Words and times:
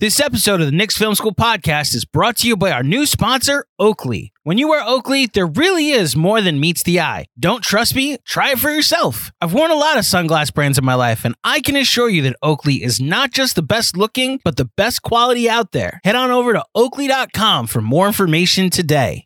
This 0.00 0.18
episode 0.18 0.62
of 0.62 0.66
the 0.66 0.72
Knicks 0.72 0.96
Film 0.96 1.14
School 1.14 1.34
podcast 1.34 1.94
is 1.94 2.06
brought 2.06 2.36
to 2.36 2.48
you 2.48 2.56
by 2.56 2.70
our 2.72 2.82
new 2.82 3.04
sponsor, 3.04 3.66
Oakley. 3.78 4.32
When 4.44 4.56
you 4.56 4.66
wear 4.66 4.82
Oakley, 4.82 5.26
there 5.26 5.46
really 5.46 5.90
is 5.90 6.16
more 6.16 6.40
than 6.40 6.58
meets 6.58 6.82
the 6.82 7.00
eye. 7.00 7.26
Don't 7.38 7.62
trust 7.62 7.94
me? 7.94 8.16
Try 8.24 8.52
it 8.52 8.58
for 8.58 8.70
yourself. 8.70 9.30
I've 9.42 9.52
worn 9.52 9.70
a 9.70 9.74
lot 9.74 9.98
of 9.98 10.04
sunglass 10.04 10.54
brands 10.54 10.78
in 10.78 10.86
my 10.86 10.94
life, 10.94 11.26
and 11.26 11.34
I 11.44 11.60
can 11.60 11.76
assure 11.76 12.08
you 12.08 12.22
that 12.22 12.36
Oakley 12.42 12.82
is 12.82 12.98
not 12.98 13.32
just 13.32 13.56
the 13.56 13.62
best 13.62 13.94
looking, 13.94 14.40
but 14.42 14.56
the 14.56 14.70
best 14.74 15.02
quality 15.02 15.50
out 15.50 15.72
there. 15.72 16.00
Head 16.02 16.16
on 16.16 16.30
over 16.30 16.54
to 16.54 16.64
oakley.com 16.74 17.66
for 17.66 17.82
more 17.82 18.06
information 18.06 18.70
today. 18.70 19.22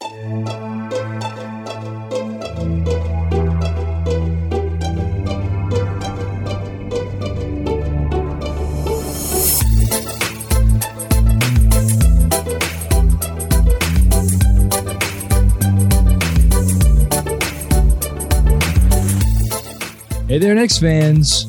Hey 20.26 20.38
there, 20.38 20.54
Knicks 20.54 20.78
fans. 20.78 21.46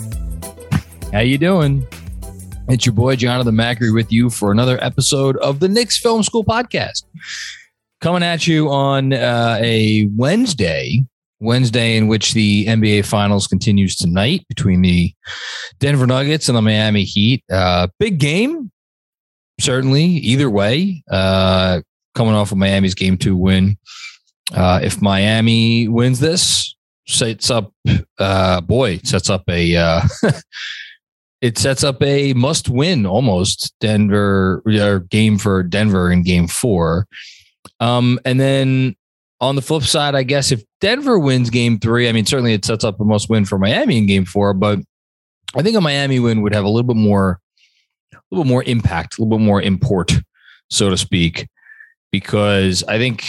How 1.14 1.22
you 1.22 1.38
doing? 1.38 1.88
It's 2.68 2.86
your 2.86 2.92
boy 2.92 3.16
Jonathan 3.16 3.56
Macri 3.56 3.94
with 3.94 4.12
you 4.12 4.30
for 4.30 4.52
another 4.52 4.78
episode 4.84 5.38
of 5.38 5.62
the 5.62 5.70
Knicks 5.70 5.98
Film 5.98 6.24
School 6.24 6.44
podcast. 6.44 7.06
Coming 8.02 8.22
at 8.22 8.48
you 8.48 8.68
on 8.68 9.14
uh, 9.14 9.58
a 9.62 10.10
Wednesday, 10.18 11.06
Wednesday 11.40 11.96
in 11.96 12.10
which 12.10 12.34
the 12.34 12.66
NBA 12.66 13.06
Finals 13.06 13.48
continues 13.48 13.96
tonight 13.96 14.46
between 14.50 14.82
the 14.82 15.14
Denver 15.80 16.06
Nuggets 16.06 16.50
and 16.50 16.58
the 16.58 16.62
Miami 16.62 17.06
Heat. 17.06 17.46
Uh, 17.50 17.88
big 17.98 18.20
game, 18.20 18.72
certainly. 19.58 20.04
Either 20.04 20.50
way, 20.50 21.02
uh, 21.10 21.80
coming 22.14 22.34
off 22.34 22.52
of 22.52 22.58
Miami's 22.58 22.94
game 22.94 23.18
two 23.18 23.38
win. 23.38 23.78
Uh, 24.54 24.82
if 24.84 25.02
Miami 25.02 25.88
wins 25.88 26.20
this, 26.20 26.75
sets 27.08 27.52
up 27.52 27.72
uh 28.20 28.62
boy 28.62 28.98
sets 29.04 29.30
up 29.30 29.44
a 29.50 29.76
uh 29.76 30.02
it 31.42 31.58
sets 31.58 31.84
up 31.84 32.02
a 32.02 32.34
must 32.34 32.70
win 32.70 33.06
almost 33.06 33.74
denver 33.80 34.64
or 34.66 35.00
game 35.00 35.38
for 35.38 35.62
denver 35.62 36.12
in 36.12 36.24
game 36.24 36.48
four. 36.48 37.08
Um 37.80 38.20
and 38.26 38.40
then 38.40 38.96
on 39.42 39.56
the 39.56 39.62
flip 39.62 39.84
side 39.84 40.16
i 40.16 40.24
guess 40.24 40.52
if 40.52 40.64
denver 40.82 41.20
wins 41.20 41.50
game 41.50 41.78
three 41.78 42.08
i 42.08 42.12
mean 42.12 42.26
certainly 42.26 42.54
it 42.54 42.64
sets 42.64 42.84
up 42.84 43.00
a 43.00 43.04
must 43.04 43.30
win 43.30 43.46
for 43.46 43.58
miami 43.58 43.98
in 43.98 44.06
game 44.06 44.26
four 44.26 44.54
but 44.54 44.80
i 45.56 45.62
think 45.62 45.76
a 45.76 45.82
miami 45.82 46.20
win 46.20 46.42
would 46.42 46.54
have 46.54 46.64
a 46.64 46.70
little 46.70 46.88
bit 46.88 46.96
more 46.96 47.40
a 48.14 48.18
little 48.32 48.44
bit 48.46 48.50
more 48.50 48.64
impact 48.64 49.18
a 49.18 49.22
little 49.22 49.38
bit 49.38 49.44
more 49.44 49.62
import 49.62 50.14
so 50.70 50.90
to 50.90 50.98
speak 50.98 51.48
because 52.12 52.84
i 52.88 52.98
think 52.98 53.28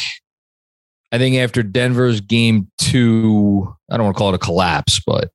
I 1.12 1.18
think 1.18 1.36
after 1.36 1.62
Denver's 1.62 2.20
game 2.20 2.70
two, 2.78 3.74
I 3.90 3.96
don't 3.96 4.04
want 4.04 4.16
to 4.16 4.18
call 4.18 4.30
it 4.30 4.36
a 4.36 4.38
collapse, 4.38 5.00
but 5.06 5.30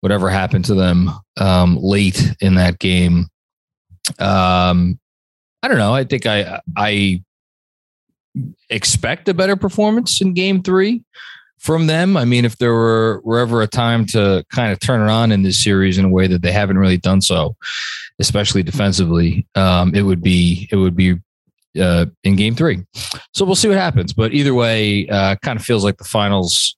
whatever 0.00 0.30
happened 0.30 0.64
to 0.66 0.74
them 0.74 1.10
um, 1.38 1.76
late 1.80 2.34
in 2.40 2.54
that 2.54 2.78
game, 2.78 3.26
um, 4.18 4.98
I 5.62 5.68
don't 5.68 5.78
know. 5.78 5.94
I 5.94 6.04
think 6.04 6.26
I 6.26 6.60
I 6.76 7.22
expect 8.68 9.28
a 9.28 9.34
better 9.34 9.56
performance 9.56 10.20
in 10.20 10.34
game 10.34 10.62
three 10.62 11.02
from 11.58 11.86
them. 11.86 12.16
I 12.16 12.24
mean, 12.24 12.44
if 12.44 12.56
there 12.56 12.72
were, 12.72 13.20
were 13.22 13.38
ever 13.38 13.60
a 13.60 13.66
time 13.66 14.06
to 14.06 14.44
kind 14.50 14.72
of 14.72 14.80
turn 14.80 15.02
it 15.02 15.10
on 15.10 15.30
in 15.30 15.42
this 15.42 15.62
series 15.62 15.98
in 15.98 16.06
a 16.06 16.08
way 16.10 16.26
that 16.26 16.42
they 16.42 16.52
haven't 16.52 16.78
really 16.78 16.96
done 16.96 17.20
so, 17.20 17.54
especially 18.18 18.62
defensively, 18.62 19.46
um, 19.54 19.94
it 19.94 20.02
would 20.02 20.22
be 20.22 20.68
it 20.72 20.76
would 20.76 20.96
be 20.96 21.18
uh, 21.78 22.06
in 22.24 22.36
game 22.36 22.54
three. 22.54 22.84
So 23.34 23.44
we'll 23.44 23.54
see 23.54 23.68
what 23.68 23.76
happens. 23.76 24.12
But 24.12 24.32
either 24.32 24.54
way, 24.54 25.08
uh, 25.08 25.36
kind 25.42 25.58
of 25.58 25.64
feels 25.64 25.84
like 25.84 25.98
the 25.98 26.04
finals 26.04 26.76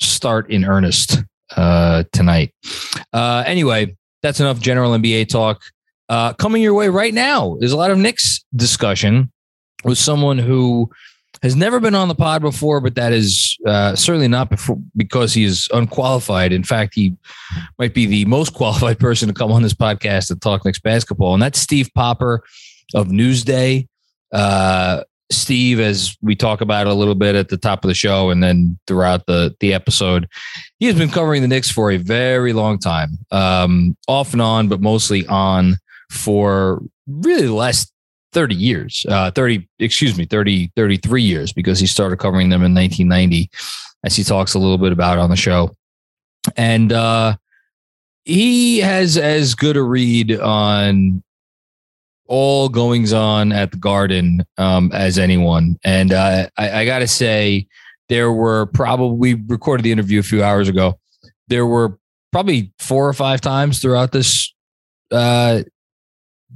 start 0.00 0.50
in 0.50 0.64
earnest 0.64 1.22
uh, 1.56 2.04
tonight. 2.12 2.52
Uh, 3.12 3.44
anyway, 3.46 3.96
that's 4.22 4.40
enough 4.40 4.60
general 4.60 4.92
NBA 4.92 5.28
talk. 5.28 5.62
Uh, 6.08 6.32
coming 6.34 6.62
your 6.62 6.74
way 6.74 6.88
right 6.88 7.14
now 7.14 7.56
is 7.60 7.72
a 7.72 7.76
lot 7.76 7.90
of 7.90 7.98
Knicks 7.98 8.44
discussion 8.54 9.30
with 9.84 9.98
someone 9.98 10.38
who 10.38 10.90
has 11.42 11.54
never 11.54 11.80
been 11.80 11.94
on 11.94 12.08
the 12.08 12.14
pod 12.14 12.42
before, 12.42 12.80
but 12.80 12.94
that 12.94 13.12
is 13.12 13.56
uh, 13.66 13.94
certainly 13.94 14.28
not 14.28 14.50
before, 14.50 14.78
because 14.96 15.34
he 15.34 15.44
is 15.44 15.68
unqualified. 15.72 16.52
In 16.52 16.64
fact, 16.64 16.94
he 16.94 17.14
might 17.78 17.94
be 17.94 18.06
the 18.06 18.24
most 18.24 18.54
qualified 18.54 18.98
person 18.98 19.28
to 19.28 19.34
come 19.34 19.52
on 19.52 19.62
this 19.62 19.74
podcast 19.74 20.30
and 20.30 20.40
talk 20.40 20.64
Knicks 20.64 20.80
basketball, 20.80 21.34
and 21.34 21.42
that's 21.42 21.58
Steve 21.58 21.90
Popper 21.94 22.42
of 22.94 23.08
Newsday. 23.08 23.86
Uh, 24.32 25.02
Steve, 25.30 25.80
as 25.80 26.16
we 26.22 26.36
talk 26.36 26.60
about 26.60 26.86
a 26.86 26.94
little 26.94 27.14
bit 27.14 27.34
at 27.34 27.48
the 27.48 27.56
top 27.56 27.84
of 27.84 27.88
the 27.88 27.94
show 27.94 28.30
and 28.30 28.42
then 28.42 28.78
throughout 28.86 29.26
the 29.26 29.54
the 29.60 29.74
episode, 29.74 30.28
he 30.78 30.86
has 30.86 30.96
been 30.96 31.08
covering 31.08 31.42
the 31.42 31.48
Knicks 31.48 31.70
for 31.70 31.90
a 31.90 31.96
very 31.96 32.52
long 32.52 32.78
time, 32.78 33.18
um, 33.32 33.96
off 34.06 34.32
and 34.32 34.42
on, 34.42 34.68
but 34.68 34.80
mostly 34.80 35.26
on 35.26 35.76
for 36.10 36.80
really 37.08 37.46
the 37.46 37.54
last 37.54 37.92
30 38.32 38.54
years, 38.54 39.06
uh, 39.08 39.30
30, 39.30 39.66
excuse 39.78 40.16
me, 40.16 40.26
30, 40.26 40.70
33 40.76 41.22
years, 41.22 41.52
because 41.52 41.78
he 41.80 41.86
started 41.86 42.18
covering 42.18 42.50
them 42.50 42.62
in 42.62 42.74
1990, 42.74 43.50
as 44.04 44.14
he 44.14 44.22
talks 44.22 44.54
a 44.54 44.58
little 44.58 44.78
bit 44.78 44.92
about 44.92 45.18
on 45.18 45.30
the 45.30 45.36
show. 45.36 45.74
And 46.56 46.92
uh, 46.92 47.36
he 48.24 48.78
has 48.78 49.16
as 49.16 49.54
good 49.54 49.76
a 49.76 49.82
read 49.82 50.38
on 50.38 51.22
all 52.28 52.68
goings 52.68 53.12
on 53.12 53.52
at 53.52 53.70
the 53.70 53.76
garden 53.76 54.44
um, 54.58 54.90
as 54.92 55.18
anyone. 55.18 55.78
And 55.84 56.12
uh, 56.12 56.48
I, 56.56 56.80
I 56.80 56.84
got 56.84 57.00
to 57.00 57.06
say, 57.06 57.66
there 58.08 58.32
were 58.32 58.66
probably, 58.66 59.34
we 59.34 59.44
recorded 59.48 59.82
the 59.82 59.92
interview 59.92 60.20
a 60.20 60.22
few 60.22 60.42
hours 60.42 60.68
ago. 60.68 60.98
There 61.48 61.66
were 61.66 61.98
probably 62.32 62.72
four 62.78 63.08
or 63.08 63.12
five 63.12 63.40
times 63.40 63.80
throughout 63.80 64.12
this. 64.12 64.54
Uh, 65.10 65.62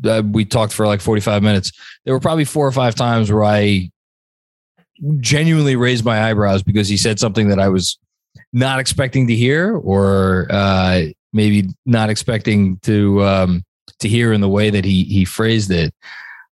uh, 0.05 0.23
we 0.25 0.45
talked 0.45 0.73
for 0.73 0.87
like 0.87 1.01
45 1.01 1.43
minutes. 1.43 1.73
There 2.05 2.15
were 2.15 2.21
probably 2.21 2.45
four 2.45 2.67
or 2.67 2.73
five 2.73 2.95
times 2.95 3.31
where 3.33 3.45
I 3.45 3.91
genuinely 5.19 5.77
raised 5.77 6.05
my 6.05 6.31
eyebrows 6.31 6.63
because 6.63 6.89
he 6.89 6.97
said 6.97 7.19
something 7.19 7.49
that 7.49 7.59
I 7.59 7.69
was 7.69 7.99
not 8.53 8.79
expecting 8.79 9.27
to 9.29 9.35
hear 9.35 9.77
or 9.77 10.47
uh, 10.51 11.03
maybe 11.33 11.69
not 11.87 12.11
expecting 12.11 12.79
to 12.79 13.25
um, 13.25 13.65
to 14.01 14.09
hear 14.09 14.33
in 14.33 14.41
the 14.41 14.49
way 14.49 14.71
that 14.71 14.85
he 14.85 15.05
he 15.05 15.25
phrased 15.25 15.71
it. 15.71 15.95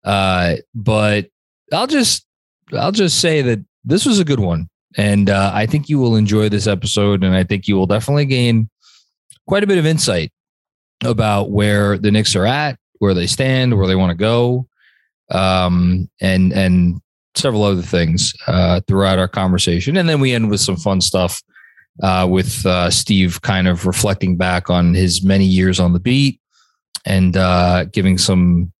Uh, 0.03 0.55
but 0.73 1.27
I'll 1.71 1.87
just 1.87 2.25
I'll 2.73 2.91
just 2.91 3.19
say 3.19 3.41
that 3.41 3.63
this 3.83 4.05
was 4.05 4.19
a 4.19 4.25
good 4.25 4.39
one, 4.39 4.69
and 4.97 5.29
uh, 5.29 5.51
I 5.53 5.65
think 5.65 5.89
you 5.89 5.99
will 5.99 6.15
enjoy 6.15 6.49
this 6.49 6.67
episode, 6.67 7.23
and 7.23 7.35
I 7.35 7.43
think 7.43 7.67
you 7.67 7.75
will 7.75 7.87
definitely 7.87 8.25
gain 8.25 8.69
quite 9.47 9.63
a 9.63 9.67
bit 9.67 9.77
of 9.77 9.85
insight 9.85 10.31
about 11.03 11.51
where 11.51 11.97
the 11.97 12.11
Knicks 12.11 12.35
are 12.35 12.45
at, 12.45 12.77
where 12.99 13.13
they 13.13 13.27
stand, 13.27 13.77
where 13.77 13.87
they 13.87 13.95
want 13.95 14.11
to 14.11 14.17
go, 14.17 14.67
um, 15.31 16.09
and 16.21 16.53
and 16.53 17.01
several 17.35 17.63
other 17.63 17.81
things 17.81 18.33
uh, 18.47 18.79
throughout 18.87 19.19
our 19.19 19.27
conversation, 19.27 19.97
and 19.97 20.07
then 20.07 20.19
we 20.19 20.33
end 20.33 20.49
with 20.49 20.61
some 20.61 20.77
fun 20.77 21.01
stuff. 21.01 21.41
Uh, 22.03 22.27
with 22.29 22.65
uh, 22.65 22.91
Steve 22.91 23.41
kind 23.41 23.69
of 23.69 23.85
reflecting 23.85 24.35
back 24.35 24.69
on 24.69 24.93
his 24.93 25.23
many 25.23 25.45
years 25.45 25.79
on 25.79 25.93
the 25.93 25.99
beat 25.99 26.41
and 27.05 27.37
uh, 27.37 27.85
giving 27.85 28.17
some, 28.17 28.71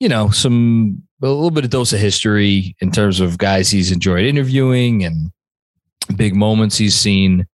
you 0.00 0.08
know, 0.08 0.30
some 0.30 1.02
a 1.22 1.26
little 1.26 1.50
bit 1.50 1.64
of 1.64 1.70
dose 1.70 1.92
of 1.92 1.98
history 1.98 2.76
in 2.80 2.92
terms 2.92 3.20
of 3.20 3.38
guys 3.38 3.70
he's 3.70 3.90
enjoyed 3.90 4.24
interviewing 4.24 5.04
and 5.04 5.30
big 6.16 6.34
moments 6.34 6.76
he's 6.78 6.94
seen. 6.94 7.46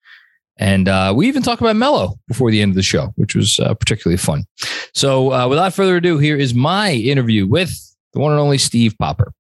And 0.59 0.89
uh, 0.89 1.13
we 1.17 1.29
even 1.29 1.43
talk 1.43 1.61
about 1.61 1.77
Melo 1.77 2.15
before 2.29 2.51
the 2.51 2.61
end 2.61 2.71
of 2.71 2.77
the 2.77 2.83
show, 2.83 3.13
which 3.17 3.35
was 3.35 3.59
uh, 3.59 3.75
particularly 3.75 4.19
fun. 4.19 4.45
So, 4.95 5.33
uh, 5.33 5.49
without 5.49 5.73
further 5.73 5.97
ado, 5.97 6.19
here 6.19 6.37
is 6.37 6.55
my 6.55 6.93
interview 6.93 7.47
with 7.47 7.73
the 8.13 8.21
one 8.21 8.33
and 8.33 8.41
only 8.41 8.59
Steve 8.59 8.95
Popper. 8.99 9.33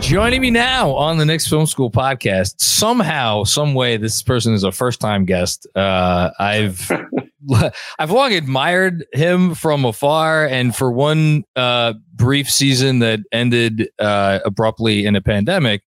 Joining 0.00 0.40
me 0.40 0.50
now 0.50 0.92
on 0.92 1.18
the 1.18 1.26
Knicks 1.26 1.46
Film 1.46 1.66
School 1.66 1.90
podcast, 1.90 2.60
somehow, 2.60 3.44
some 3.44 3.74
way, 3.74 3.96
this 3.96 4.22
person 4.22 4.54
is 4.54 4.62
a 4.62 4.72
first 4.72 5.00
time 5.00 5.24
guest. 5.24 5.66
Uh, 5.74 6.30
I've 6.38 6.90
I've 7.98 8.10
long 8.10 8.32
admired 8.32 9.04
him 9.12 9.54
from 9.54 9.84
afar, 9.84 10.46
and 10.46 10.74
for 10.74 10.90
one 10.90 11.44
uh, 11.56 11.94
brief 12.14 12.50
season 12.50 12.98
that 13.00 13.20
ended 13.32 13.88
uh, 13.98 14.40
abruptly 14.44 15.06
in 15.06 15.16
a 15.16 15.20
pandemic, 15.20 15.82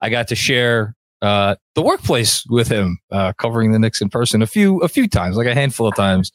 I 0.00 0.10
got 0.10 0.28
to 0.28 0.34
share 0.34 0.94
uh, 1.22 1.56
the 1.74 1.82
workplace 1.82 2.44
with 2.48 2.68
him, 2.68 2.98
uh, 3.10 3.32
covering 3.38 3.72
the 3.72 3.78
Knicks 3.78 4.00
in 4.00 4.08
person 4.08 4.42
a 4.42 4.46
few 4.46 4.78
a 4.80 4.88
few 4.88 5.08
times, 5.08 5.36
like 5.36 5.46
a 5.46 5.54
handful 5.54 5.86
of 5.86 5.94
times, 5.96 6.32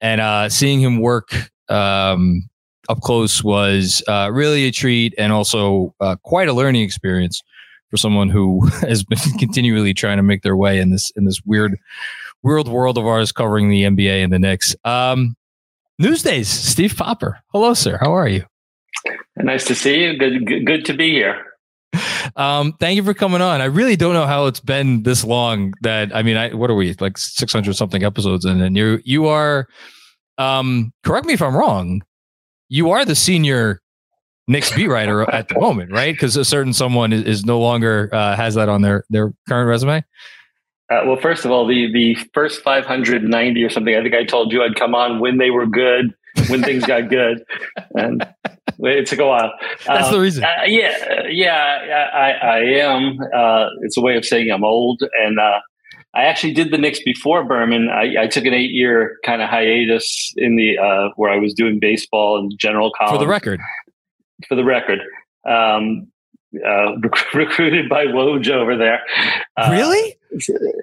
and 0.00 0.20
uh, 0.20 0.48
seeing 0.48 0.80
him 0.80 1.00
work 1.00 1.30
um, 1.68 2.48
up 2.88 3.00
close 3.00 3.44
was 3.44 4.02
uh, 4.08 4.30
really 4.32 4.64
a 4.64 4.70
treat, 4.70 5.14
and 5.18 5.32
also 5.32 5.94
quite 6.22 6.48
a 6.48 6.52
learning 6.52 6.82
experience 6.82 7.42
for 7.90 7.98
someone 7.98 8.28
who 8.28 8.66
has 8.80 9.04
been 9.04 9.18
continually 9.38 9.94
trying 9.94 10.16
to 10.16 10.22
make 10.22 10.42
their 10.42 10.56
way 10.56 10.78
in 10.78 10.90
this 10.90 11.12
in 11.16 11.24
this 11.24 11.40
weird 11.44 11.78
world 12.44 12.68
world 12.68 12.98
of 12.98 13.06
ours 13.06 13.32
covering 13.32 13.70
the 13.70 13.82
NBA 13.82 14.22
and 14.22 14.32
the 14.32 14.38
Knicks. 14.38 14.76
Um, 14.84 15.34
Newsdays, 16.00 16.46
Steve 16.46 16.94
Popper. 16.96 17.40
Hello, 17.52 17.74
sir. 17.74 17.98
How 18.00 18.12
are 18.12 18.28
you? 18.28 18.44
Nice 19.36 19.64
to 19.64 19.74
see 19.74 20.04
you. 20.04 20.16
Good, 20.16 20.46
good, 20.46 20.66
good 20.66 20.84
to 20.84 20.92
be 20.92 21.10
here. 21.10 21.44
Um, 22.36 22.72
thank 22.80 22.96
you 22.96 23.04
for 23.04 23.14
coming 23.14 23.40
on. 23.40 23.60
I 23.60 23.66
really 23.66 23.96
don't 23.96 24.14
know 24.14 24.26
how 24.26 24.46
it's 24.46 24.60
been 24.60 25.02
this 25.04 25.24
long. 25.24 25.72
That 25.82 26.14
I 26.14 26.22
mean, 26.22 26.36
I 26.36 26.52
what 26.52 26.70
are 26.70 26.74
we 26.74 26.94
like 27.00 27.16
six 27.18 27.52
hundred 27.52 27.74
something 27.76 28.02
episodes, 28.02 28.44
in, 28.44 28.60
and 28.60 28.76
you 28.76 29.00
you 29.04 29.26
are. 29.26 29.68
Um, 30.36 30.92
correct 31.04 31.26
me 31.26 31.34
if 31.34 31.42
I'm 31.42 31.56
wrong. 31.56 32.02
You 32.68 32.90
are 32.90 33.04
the 33.04 33.14
senior 33.14 33.80
Knicks 34.48 34.74
beat 34.74 34.88
writer 34.88 35.30
at 35.30 35.48
the 35.48 35.60
moment, 35.60 35.92
right? 35.92 36.12
Because 36.12 36.36
a 36.36 36.44
certain 36.44 36.72
someone 36.72 37.12
is, 37.12 37.22
is 37.22 37.44
no 37.44 37.60
longer 37.60 38.10
uh, 38.12 38.34
has 38.34 38.54
that 38.56 38.68
on 38.68 38.82
their 38.82 39.04
their 39.10 39.32
current 39.48 39.68
resume. 39.68 40.04
Uh, 40.94 41.06
well, 41.06 41.16
first 41.16 41.44
of 41.44 41.50
all, 41.50 41.66
the 41.66 41.90
the 41.92 42.14
first 42.32 42.62
590 42.62 43.64
or 43.64 43.70
something. 43.70 43.96
I 43.96 44.02
think 44.02 44.14
I 44.14 44.24
told 44.24 44.52
you 44.52 44.62
I'd 44.62 44.76
come 44.76 44.94
on 44.94 45.18
when 45.20 45.38
they 45.38 45.50
were 45.50 45.66
good, 45.66 46.14
when 46.48 46.62
things 46.62 46.84
got 46.84 47.08
good, 47.10 47.44
and 47.94 48.26
it 48.78 49.06
took 49.06 49.18
a 49.18 49.26
while. 49.26 49.52
That's 49.86 50.08
um, 50.08 50.14
the 50.14 50.20
reason. 50.20 50.44
Uh, 50.44 50.64
yeah, 50.66 51.26
yeah, 51.28 52.08
I, 52.14 52.30
I 52.30 52.58
am. 52.58 53.18
Uh, 53.34 53.66
it's 53.82 53.96
a 53.96 54.00
way 54.00 54.16
of 54.16 54.24
saying 54.24 54.50
I'm 54.50 54.64
old, 54.64 55.02
and 55.24 55.38
uh, 55.40 55.60
I 56.14 56.24
actually 56.24 56.52
did 56.52 56.70
the 56.70 56.78
Knicks 56.78 57.02
before 57.02 57.44
Berman. 57.44 57.88
I, 57.88 58.22
I 58.22 58.26
took 58.28 58.44
an 58.44 58.54
eight 58.54 58.70
year 58.70 59.18
kind 59.24 59.42
of 59.42 59.48
hiatus 59.48 60.32
in 60.36 60.56
the 60.56 60.78
uh, 60.78 61.08
where 61.16 61.30
I 61.30 61.38
was 61.38 61.54
doing 61.54 61.80
baseball 61.80 62.38
and 62.38 62.52
general 62.58 62.92
column. 62.96 63.14
For 63.14 63.18
the 63.18 63.28
record. 63.28 63.60
For 64.48 64.54
the 64.54 64.64
record. 64.64 65.00
Um, 65.48 66.08
uh, 66.66 66.96
rec- 66.98 67.34
recruited 67.34 67.88
by 67.88 68.06
Woj 68.06 68.50
over 68.50 68.76
there. 68.76 69.00
Uh, 69.56 69.68
really? 69.70 70.16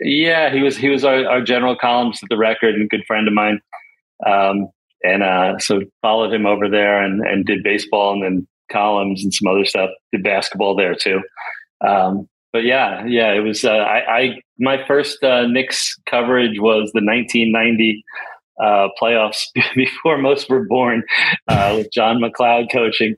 Yeah, 0.02 0.52
he 0.52 0.62
was 0.62 0.78
he 0.78 0.90
was 0.90 1.04
our, 1.04 1.28
our, 1.28 1.42
general 1.42 1.76
columns 1.76 2.22
at 2.24 2.30
the 2.30 2.38
Record 2.38 2.76
and 2.76 2.84
a 2.84 2.88
good 2.88 3.06
friend 3.06 3.28
of 3.28 3.34
mine. 3.34 3.60
Um, 4.26 4.70
and 5.04 5.24
uh, 5.24 5.58
so 5.60 5.82
followed 6.02 6.34
him 6.34 6.46
over 6.46 6.70
there 6.70 7.04
and, 7.04 7.22
and 7.22 7.46
did 7.46 7.64
baseball 7.64 8.14
and 8.14 8.24
then 8.24 8.48
columns 8.72 9.24
and 9.24 9.34
some 9.34 9.48
other 9.48 9.66
stuff. 9.66 9.90
Did 10.12 10.24
basketball 10.24 10.76
there 10.76 10.96
too. 10.96 11.22
Um, 11.86 12.30
but 12.54 12.64
yeah, 12.64 13.06
yeah, 13.06 13.34
it 13.34 13.40
was. 13.40 13.64
Uh, 13.64 13.72
I, 13.72 14.18
I, 14.18 14.42
my 14.60 14.86
first 14.86 15.24
uh, 15.24 15.48
Knicks 15.48 15.98
coverage 16.06 16.60
was 16.60 16.92
the 16.94 17.04
1990 17.04 18.04
uh, 18.62 18.90
playoffs 19.02 19.44
before 19.76 20.18
most 20.18 20.50
were 20.50 20.66
born, 20.66 21.04
uh, 21.48 21.76
with 21.78 21.92
John 21.92 22.20
MacLeod 22.20 22.70
coaching. 22.72 23.16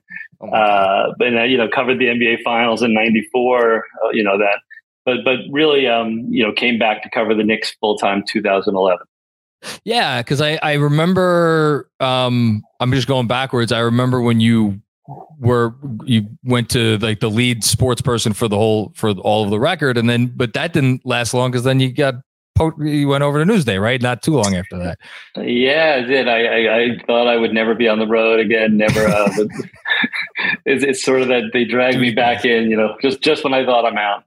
Oh 0.52 0.56
uh, 0.56 1.14
but 1.18 1.34
uh, 1.34 1.42
you 1.44 1.56
know, 1.56 1.68
covered 1.68 1.98
the 1.98 2.06
NBA 2.06 2.42
Finals 2.42 2.82
in 2.82 2.92
'94. 2.94 3.84
Uh, 4.04 4.10
you 4.10 4.22
know 4.22 4.38
that, 4.38 4.60
but 5.04 5.18
but 5.24 5.38
really, 5.50 5.86
um, 5.86 6.26
you 6.28 6.42
know, 6.42 6.52
came 6.52 6.78
back 6.78 7.02
to 7.02 7.10
cover 7.10 7.34
the 7.34 7.44
Knicks 7.44 7.74
full 7.80 7.96
time 7.96 8.22
2011. 8.26 8.98
Yeah, 9.84 10.22
because 10.22 10.40
I 10.40 10.58
I 10.62 10.74
remember. 10.74 11.90
Um, 12.00 12.62
I'm 12.80 12.92
just 12.92 13.08
going 13.08 13.26
backwards. 13.26 13.72
I 13.72 13.80
remember 13.80 14.20
when 14.20 14.40
you 14.40 14.80
were 15.38 15.74
you 16.04 16.26
went 16.44 16.70
to 16.70 16.98
like 16.98 17.20
the 17.20 17.30
lead 17.30 17.64
sports 17.64 18.00
person 18.00 18.32
for 18.32 18.48
the 18.48 18.56
whole 18.56 18.92
for 18.94 19.10
all 19.10 19.44
of 19.44 19.50
the 19.50 19.60
record, 19.60 19.96
and 19.96 20.08
then 20.08 20.32
but 20.34 20.52
that 20.54 20.72
didn't 20.72 21.04
last 21.04 21.34
long 21.34 21.50
because 21.50 21.64
then 21.64 21.80
you 21.80 21.92
got 21.92 22.14
you 22.78 23.08
went 23.08 23.22
over 23.22 23.44
to 23.44 23.50
Newsday, 23.50 23.80
right? 23.80 24.00
Not 24.00 24.22
too 24.22 24.32
long 24.32 24.54
after 24.54 24.78
that. 24.78 24.98
Yeah, 25.36 26.00
I 26.02 26.06
did. 26.06 26.28
I, 26.28 26.44
I, 26.44 26.76
I 26.76 26.88
thought 27.06 27.26
I 27.26 27.36
would 27.36 27.52
never 27.52 27.74
be 27.74 27.88
on 27.88 27.98
the 27.98 28.06
road 28.06 28.40
again. 28.40 28.76
Never. 28.76 29.06
Uh, 29.06 29.30
it's, 30.64 30.84
it's 30.84 31.02
sort 31.02 31.22
of 31.22 31.28
that 31.28 31.50
they 31.52 31.64
dragged 31.64 31.98
me 31.98 32.12
back 32.12 32.44
in. 32.44 32.70
You 32.70 32.76
know, 32.76 32.96
just 33.02 33.20
just 33.20 33.44
when 33.44 33.54
I 33.54 33.64
thought 33.64 33.84
I'm 33.84 33.98
out. 33.98 34.24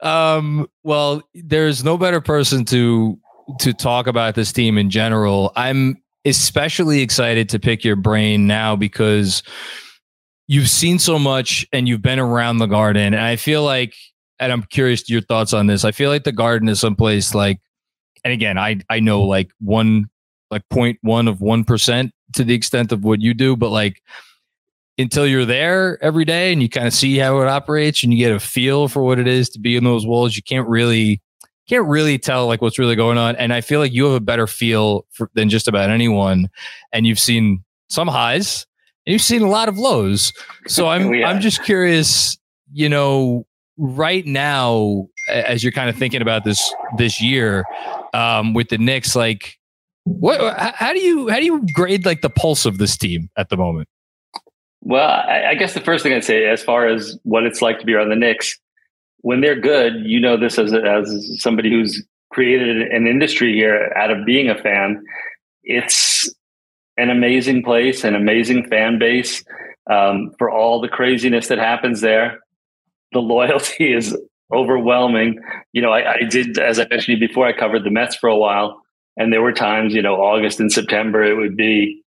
um. 0.02 0.68
Well, 0.82 1.22
there's 1.34 1.84
no 1.84 1.96
better 1.96 2.20
person 2.20 2.64
to 2.66 3.18
to 3.60 3.72
talk 3.72 4.06
about 4.06 4.34
this 4.34 4.52
team 4.52 4.76
in 4.76 4.90
general. 4.90 5.52
I'm 5.56 6.02
especially 6.24 7.00
excited 7.00 7.48
to 7.50 7.58
pick 7.58 7.84
your 7.84 7.96
brain 7.96 8.46
now 8.46 8.76
because 8.76 9.42
you've 10.46 10.68
seen 10.68 10.98
so 10.98 11.18
much 11.18 11.66
and 11.72 11.88
you've 11.88 12.02
been 12.02 12.18
around 12.18 12.58
the 12.58 12.66
garden. 12.66 13.14
And 13.14 13.22
I 13.22 13.36
feel 13.36 13.62
like 13.62 13.94
and 14.40 14.52
I'm 14.52 14.62
curious 14.64 15.08
your 15.08 15.20
thoughts 15.20 15.52
on 15.52 15.66
this. 15.66 15.84
I 15.84 15.92
feel 15.92 16.10
like 16.10 16.24
the 16.24 16.32
garden 16.32 16.68
is 16.68 16.80
someplace 16.80 17.34
like, 17.34 17.60
and 18.24 18.32
again, 18.32 18.58
I 18.58 18.80
I 18.90 19.00
know 19.00 19.22
like 19.22 19.50
one 19.60 20.06
like 20.50 20.68
point 20.68 20.98
one 21.02 21.28
of 21.28 21.40
one 21.40 21.64
percent 21.64 22.12
to 22.34 22.44
the 22.44 22.54
extent 22.54 22.92
of 22.92 23.04
what 23.04 23.20
you 23.20 23.34
do, 23.34 23.56
but 23.56 23.70
like 23.70 24.02
until 24.98 25.26
you're 25.26 25.44
there 25.44 26.02
every 26.02 26.24
day 26.24 26.52
and 26.52 26.60
you 26.60 26.68
kind 26.68 26.86
of 26.86 26.92
see 26.92 27.16
how 27.18 27.40
it 27.40 27.46
operates 27.46 28.02
and 28.02 28.12
you 28.12 28.18
get 28.18 28.34
a 28.34 28.40
feel 28.40 28.88
for 28.88 29.02
what 29.02 29.18
it 29.18 29.28
is 29.28 29.48
to 29.50 29.60
be 29.60 29.76
in 29.76 29.84
those 29.84 30.04
walls, 30.04 30.36
you 30.36 30.42
can't 30.42 30.68
really 30.68 31.22
can't 31.68 31.86
really 31.86 32.18
tell 32.18 32.46
like 32.46 32.60
what's 32.62 32.78
really 32.78 32.96
going 32.96 33.18
on. 33.18 33.36
And 33.36 33.52
I 33.52 33.60
feel 33.60 33.78
like 33.78 33.92
you 33.92 34.06
have 34.06 34.14
a 34.14 34.20
better 34.20 34.46
feel 34.46 35.06
for, 35.12 35.30
than 35.34 35.48
just 35.48 35.68
about 35.68 35.90
anyone, 35.90 36.48
and 36.92 37.06
you've 37.06 37.18
seen 37.18 37.62
some 37.88 38.08
highs 38.08 38.66
and 39.06 39.12
you've 39.12 39.22
seen 39.22 39.42
a 39.42 39.48
lot 39.48 39.68
of 39.68 39.78
lows. 39.78 40.32
So 40.66 40.88
I'm 40.88 41.14
yeah. 41.14 41.28
I'm 41.28 41.40
just 41.40 41.62
curious, 41.62 42.36
you 42.72 42.88
know, 42.88 43.46
right 43.78 44.26
now, 44.26 45.08
as 45.28 45.62
you're 45.62 45.72
kind 45.72 45.88
of 45.88 45.96
thinking 45.96 46.20
about 46.20 46.44
this 46.44 46.74
this 46.96 47.22
year 47.22 47.64
um, 48.12 48.52
with 48.52 48.68
the 48.68 48.78
Knicks, 48.78 49.16
like 49.16 49.58
what? 50.04 50.58
How 50.58 50.92
do 50.92 51.00
you 51.00 51.28
how 51.28 51.38
do 51.38 51.44
you 51.44 51.64
grade 51.72 52.04
like 52.04 52.20
the 52.20 52.30
pulse 52.30 52.66
of 52.66 52.78
this 52.78 52.96
team 52.96 53.30
at 53.36 53.48
the 53.48 53.56
moment? 53.56 53.88
Well, 54.80 55.08
I, 55.08 55.50
I 55.50 55.54
guess 55.54 55.74
the 55.74 55.80
first 55.80 56.02
thing 56.02 56.12
I'd 56.12 56.24
say, 56.24 56.46
as 56.46 56.62
far 56.62 56.86
as 56.86 57.18
what 57.22 57.44
it's 57.44 57.62
like 57.62 57.78
to 57.80 57.86
be 57.86 57.94
around 57.94 58.10
the 58.10 58.16
Knicks, 58.16 58.58
when 59.18 59.40
they're 59.40 59.60
good, 59.60 59.94
you 60.04 60.20
know 60.20 60.36
this 60.36 60.58
as 60.58 60.72
as 60.74 61.40
somebody 61.40 61.70
who's 61.70 62.04
created 62.30 62.92
an 62.92 63.06
industry 63.06 63.54
here 63.54 63.92
out 63.96 64.10
of 64.10 64.26
being 64.26 64.50
a 64.50 64.60
fan. 64.60 65.02
It's 65.62 66.32
an 66.96 67.10
amazing 67.10 67.62
place, 67.62 68.04
an 68.04 68.14
amazing 68.14 68.68
fan 68.68 68.98
base 68.98 69.44
um, 69.90 70.32
for 70.38 70.50
all 70.50 70.80
the 70.80 70.88
craziness 70.88 71.48
that 71.48 71.58
happens 71.58 72.00
there 72.00 72.40
the 73.12 73.20
loyalty 73.20 73.92
is 73.94 74.16
overwhelming. 74.52 75.38
You 75.72 75.82
know, 75.82 75.90
I, 75.90 76.14
I, 76.14 76.22
did, 76.22 76.58
as 76.58 76.78
I 76.78 76.86
mentioned 76.88 77.20
before, 77.20 77.46
I 77.46 77.52
covered 77.52 77.84
the 77.84 77.90
Mets 77.90 78.16
for 78.16 78.28
a 78.28 78.36
while, 78.36 78.82
and 79.16 79.32
there 79.32 79.42
were 79.42 79.52
times, 79.52 79.94
you 79.94 80.02
know, 80.02 80.14
August 80.16 80.60
and 80.60 80.72
September, 80.72 81.22
it 81.22 81.34
would 81.34 81.56
be, 81.56 82.02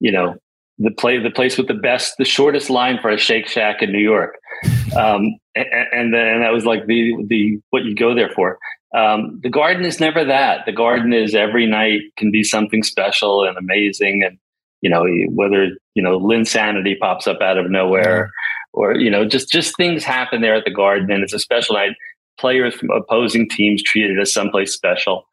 you 0.00 0.12
know, 0.12 0.36
the 0.78 0.90
play, 0.90 1.18
the 1.18 1.30
place 1.30 1.56
with 1.56 1.68
the 1.68 1.74
best, 1.74 2.14
the 2.18 2.24
shortest 2.24 2.68
line 2.68 2.98
for 3.00 3.10
a 3.10 3.18
Shake 3.18 3.46
Shack 3.46 3.82
in 3.82 3.92
New 3.92 4.00
York, 4.00 4.36
um, 4.96 5.36
and, 5.54 5.66
and 5.92 6.14
then 6.14 6.40
that 6.40 6.52
was 6.52 6.66
like 6.66 6.86
the 6.86 7.14
the 7.28 7.60
what 7.70 7.84
you 7.84 7.94
go 7.94 8.14
there 8.14 8.30
for. 8.30 8.58
Um, 8.92 9.40
the 9.42 9.50
Garden 9.50 9.84
is 9.84 10.00
never 10.00 10.24
that. 10.24 10.66
The 10.66 10.72
Garden 10.72 11.12
is 11.12 11.34
every 11.34 11.66
night 11.66 12.00
can 12.16 12.30
be 12.30 12.42
something 12.42 12.82
special 12.82 13.44
and 13.44 13.56
amazing, 13.56 14.24
and 14.24 14.36
you 14.80 14.90
know 14.90 15.04
whether 15.30 15.68
you 15.94 16.02
know 16.02 16.18
Linsanity 16.18 16.98
pops 16.98 17.28
up 17.28 17.40
out 17.40 17.56
of 17.56 17.70
nowhere 17.70 18.32
or 18.74 18.96
you 18.96 19.10
know 19.10 19.24
just 19.24 19.50
just 19.50 19.76
things 19.76 20.04
happen 20.04 20.42
there 20.42 20.54
at 20.54 20.64
the 20.64 20.70
garden 20.70 21.10
and 21.10 21.22
it's 21.22 21.32
a 21.32 21.38
special 21.38 21.74
night. 21.74 21.92
Players 22.38 22.74
from 22.74 22.90
opposing 22.90 23.48
teams 23.48 23.82
treated 23.82 24.18
as 24.18 24.32
someplace 24.32 24.72
special. 24.72 25.26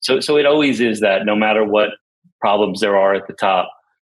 So 0.00 0.20
so 0.20 0.36
it 0.36 0.44
always 0.44 0.80
is 0.80 1.00
that 1.00 1.24
no 1.24 1.36
matter 1.36 1.64
what 1.64 1.90
problems 2.40 2.80
there 2.80 2.96
are 2.96 3.14
at 3.14 3.26
the 3.26 3.32
top. 3.32 3.70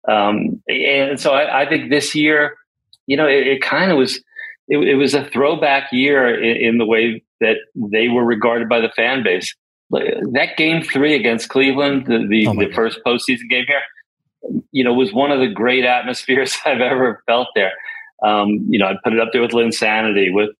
Um, 0.08 0.62
and 0.68 1.20
so 1.20 1.32
I, 1.32 1.62
I, 1.62 1.68
think 1.68 1.90
this 1.90 2.14
year 2.14 2.56
you 3.06 3.16
know 3.16 3.26
it, 3.26 3.46
it 3.46 3.62
kind 3.62 3.90
of 3.90 3.98
was 3.98 4.16
it, 4.68 4.78
it, 4.78 4.94
was 4.94 5.12
a 5.12 5.28
throwback 5.30 5.92
year 5.92 6.42
in, 6.42 6.56
in, 6.56 6.78
the 6.78 6.86
way 6.86 7.22
that 7.40 7.56
they 7.74 8.08
were 8.08 8.24
regarded 8.24 8.68
by 8.68 8.80
the 8.80 8.90
fan 8.96 9.22
base. 9.22 9.54
That 9.90 10.56
game 10.56 10.82
three 10.82 11.14
against 11.14 11.48
cleveland 11.48 12.06
the, 12.06 12.26
the, 12.26 12.46
oh 12.46 12.54
the 12.54 12.72
first 12.72 13.00
postseason 13.04 13.50
game 13.50 13.64
here 13.66 13.82
you 14.70 14.84
know 14.84 14.92
was 14.92 15.12
one 15.12 15.32
of 15.32 15.40
the 15.40 15.48
great 15.48 15.84
atmospheres 15.84 16.56
i've 16.66 16.80
ever 16.80 17.22
felt 17.26 17.48
there 17.54 17.72
um, 18.22 18.66
you 18.68 18.78
know, 18.78 18.86
I'd 18.86 19.02
put 19.02 19.12
it 19.12 19.20
up 19.20 19.30
there 19.32 19.42
with 19.42 19.52
Linsanity, 19.52 20.32
with 20.32 20.50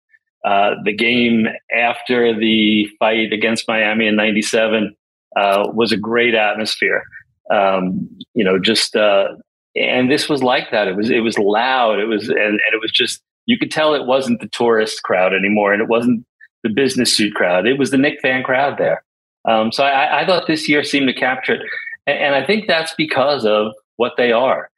uh, 0.45 0.75
the 0.85 0.93
game 0.93 1.47
after 1.75 2.39
the 2.39 2.89
fight 2.99 3.33
against 3.33 3.67
Miami 3.69 4.07
in 4.07 4.17
'97 4.17 4.95
uh, 5.37 5.69
was 5.73 5.93
a 5.93 5.97
great 5.97 6.35
atmosphere. 6.35 7.03
Um, 7.51 8.09
you 8.35 8.45
know, 8.45 8.59
just 8.59 8.95
uh, 8.95 9.29
and 9.75 10.11
this 10.11 10.29
was 10.29 10.43
like 10.43 10.71
that. 10.71 10.89
It 10.89 10.97
was 10.97 11.11
it 11.11 11.21
was 11.21 11.39
loud. 11.39 11.99
It 11.99 12.07
was 12.07 12.29
and, 12.29 12.39
and 12.39 12.73
it 12.73 12.81
was 12.81 12.93
just 12.93 13.21
you 13.47 13.59
could 13.59 13.71
tell 13.71 13.95
it 13.95 14.07
wasn't 14.07 14.41
the 14.41 14.49
tourist 14.49 15.03
crowd 15.03 15.35
anymore, 15.35 15.73
and 15.73 15.83
it 15.83 15.89
wasn't 15.89 16.25
the 16.63 16.71
business 16.71 17.17
suit 17.17 17.35
crowd. 17.35 17.67
It 17.67 17.79
was 17.79 17.91
the 17.91 17.99
Knick 17.99 18.21
fan 18.21 18.43
crowd 18.43 18.79
there. 18.79 19.03
Um, 19.45 19.73
so 19.73 19.85
I, 19.85 20.23
I, 20.23 20.27
thought 20.27 20.49
this 20.49 20.69
year 20.69 20.83
seemed 20.83 21.07
to 21.07 21.15
capture 21.15 21.55
it, 21.55 21.63
and, 22.07 22.19
and 22.19 22.35
I 22.35 22.45
think 22.45 22.67
that's 22.67 22.93
because 22.95 23.47
of 23.47 23.73
what 23.97 24.15
they 24.17 24.33
are 24.33 24.69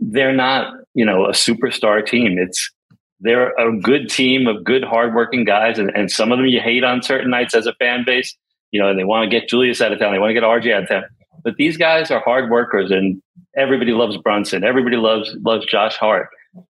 they're 0.00 0.34
not, 0.34 0.74
you 0.96 1.04
know, 1.04 1.26
a 1.26 1.32
superstar 1.32 2.04
team. 2.04 2.38
It's 2.38 2.72
they're 3.20 3.54
a 3.56 3.78
good 3.78 4.08
team 4.08 4.46
of 4.46 4.64
good, 4.64 4.82
hardworking 4.82 5.44
guys, 5.44 5.78
and, 5.78 5.90
and 5.94 6.10
some 6.10 6.32
of 6.32 6.38
them 6.38 6.46
you 6.46 6.60
hate 6.60 6.84
on 6.84 7.02
certain 7.02 7.30
nights 7.30 7.54
as 7.54 7.66
a 7.66 7.74
fan 7.74 8.02
base. 8.04 8.34
You 8.72 8.80
know, 8.80 8.88
and 8.88 8.98
they 8.98 9.04
want 9.04 9.30
to 9.30 9.40
get 9.40 9.48
Julius 9.48 9.80
out 9.80 9.92
of 9.92 9.98
town. 9.98 10.12
They 10.12 10.18
want 10.18 10.30
to 10.30 10.34
get 10.34 10.42
RJ 10.42 10.74
out 10.74 10.82
of 10.82 10.88
town. 10.88 11.04
But 11.44 11.54
these 11.56 11.76
guys 11.76 12.10
are 12.10 12.20
hard 12.20 12.50
workers, 12.50 12.90
and 12.90 13.22
everybody 13.56 13.92
loves 13.92 14.16
Brunson. 14.16 14.64
Everybody 14.64 14.96
loves 14.96 15.36
loves 15.44 15.66
Josh 15.66 15.96
Hart. 15.96 16.28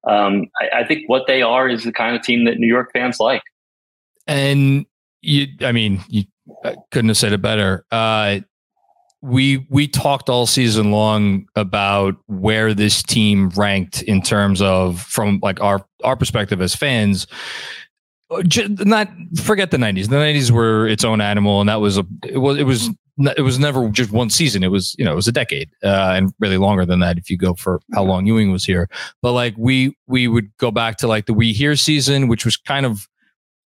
Um, 0.09 0.47
I, 0.61 0.80
I 0.80 0.85
think 0.85 1.09
what 1.09 1.28
they 1.28 1.40
are 1.42 1.68
is 1.68 1.85
the 1.85 1.92
kind 1.92 2.16
of 2.16 2.23
team 2.23 2.45
that 2.47 2.59
New 2.59 2.66
York 2.66 2.90
fans 2.92 3.21
like. 3.21 3.42
And 4.26 4.87
you, 5.23 5.47
I 5.61 5.71
mean, 5.71 6.00
you 6.09 6.25
couldn't 6.90 7.11
have 7.11 7.16
said 7.16 7.33
it 7.33 7.40
better. 7.40 7.87
Uh, 7.92 8.40
we 9.23 9.67
we 9.71 9.89
talked 9.89 10.29
all 10.29 10.47
season 10.47 10.91
long 10.91 11.47
about 11.57 12.17
where 12.27 12.75
this 12.75 13.03
team 13.03 13.51
ranked 13.51 14.03
in 14.03 14.23
terms 14.23 14.61
of 14.63 15.01
from 15.01 15.41
like 15.43 15.61
our 15.61 15.87
our 16.05 16.17
perspective 16.17 16.61
as 16.61 16.75
fans 16.75 17.27
uh, 18.31 18.43
not 18.81 19.09
forget 19.43 19.71
the 19.71 19.77
90s 19.77 20.09
the 20.09 20.17
90s 20.17 20.51
were 20.51 20.87
its 20.87 21.05
own 21.05 21.21
animal 21.21 21.61
and 21.61 21.69
that 21.69 21.81
was 21.81 21.97
a 21.99 22.05
it 22.25 22.39
was 22.39 22.59
it 22.59 22.65
was 22.65 22.91
it 23.19 23.43
was 23.43 23.59
never 23.59 23.89
just 23.89 24.11
one 24.11 24.29
season. 24.29 24.63
It 24.63 24.71
was 24.71 24.95
you 24.99 25.05
know 25.05 25.13
it 25.13 25.17
was 25.17 25.29
a 25.29 25.33
decade 25.33 25.71
uh, 25.83 26.13
and 26.15 26.33
really 26.39 26.59
longer 26.59 26.85
than 26.85 27.01
that 27.01 27.17
if 27.17 27.31
you 27.31 27.39
go 27.39 27.55
for 27.55 27.81
how 27.95 28.05
long 28.05 28.27
ewing 28.27 28.53
was 28.53 28.65
here. 28.65 28.89
But 29.23 29.33
like 29.33 29.55
we 29.57 29.97
we 30.07 30.29
would 30.29 30.55
go 30.59 30.71
back 30.71 30.99
to 30.99 31.07
like 31.07 31.27
the 31.27 31.35
we 31.35 31.53
here 31.53 31.77
season 31.77 32.29
which 32.29 32.45
was 32.45 32.57
kind 32.57 32.85
of 32.85 33.09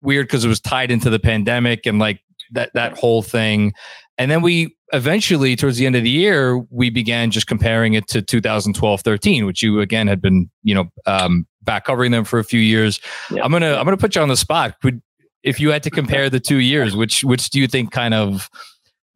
weird 0.02 0.28
because 0.28 0.44
it 0.44 0.48
was 0.48 0.60
tied 0.60 0.92
into 0.92 1.10
the 1.10 1.20
pandemic 1.20 1.86
and 1.86 2.00
like 2.00 2.22
that 2.52 2.72
that 2.74 2.98
whole 2.98 3.22
thing 3.22 3.74
and 4.18 4.32
then 4.32 4.42
we 4.42 4.76
eventually, 4.94 5.56
towards 5.56 5.78
the 5.78 5.86
end 5.86 5.96
of 5.96 6.04
the 6.04 6.10
year, 6.10 6.58
we 6.70 6.90
began 6.90 7.32
just 7.32 7.48
comparing 7.48 7.94
it 7.94 8.08
to 8.08 8.22
2012 8.22 9.02
13, 9.02 9.46
which 9.46 9.62
you 9.62 9.80
again 9.80 10.08
had 10.08 10.22
been, 10.22 10.50
you 10.64 10.74
know, 10.74 10.86
um, 11.06 11.46
back 11.64 11.86
covering 11.86 12.12
them 12.12 12.24
for 12.24 12.40
a 12.40 12.44
few 12.44 12.60
years. 12.60 13.00
Yeah. 13.32 13.44
I'm 13.44 13.52
gonna 13.52 13.76
I'm 13.76 13.86
gonna 13.86 13.98
put 13.98 14.16
you 14.16 14.22
on 14.22 14.30
the 14.30 14.38
spot. 14.38 14.76
Would 14.84 15.02
if 15.44 15.60
you 15.60 15.72
had 15.72 15.84
to 15.84 15.90
compare 15.90 16.30
the 16.30 16.40
two 16.40 16.58
years, 16.58 16.96
which 16.96 17.24
which 17.24 17.50
do 17.50 17.60
you 17.60 17.68
think 17.68 17.92
kind 17.92 18.14
of 18.14 18.50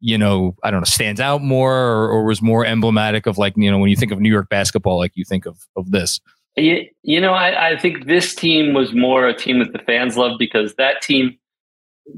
you 0.04 0.18
know, 0.18 0.56
I 0.64 0.72
don't 0.72 0.80
know, 0.80 0.84
stands 0.84 1.20
out 1.20 1.42
more 1.42 1.72
or, 1.72 2.08
or, 2.08 2.24
was 2.24 2.42
more 2.42 2.66
emblematic 2.66 3.26
of 3.26 3.38
like, 3.38 3.54
you 3.56 3.70
know, 3.70 3.78
when 3.78 3.88
you 3.88 3.94
think 3.94 4.10
of 4.10 4.18
New 4.18 4.28
York 4.28 4.48
basketball, 4.48 4.98
like 4.98 5.12
you 5.14 5.24
think 5.24 5.46
of 5.46 5.64
of 5.76 5.92
this? 5.92 6.20
You, 6.56 6.86
you 7.02 7.20
know, 7.20 7.32
I, 7.32 7.70
I 7.70 7.78
think 7.78 8.06
this 8.06 8.34
team 8.34 8.74
was 8.74 8.92
more 8.92 9.28
a 9.28 9.32
team 9.32 9.60
that 9.60 9.72
the 9.72 9.78
fans 9.78 10.16
loved 10.16 10.38
because 10.38 10.74
that 10.74 11.00
team 11.02 11.38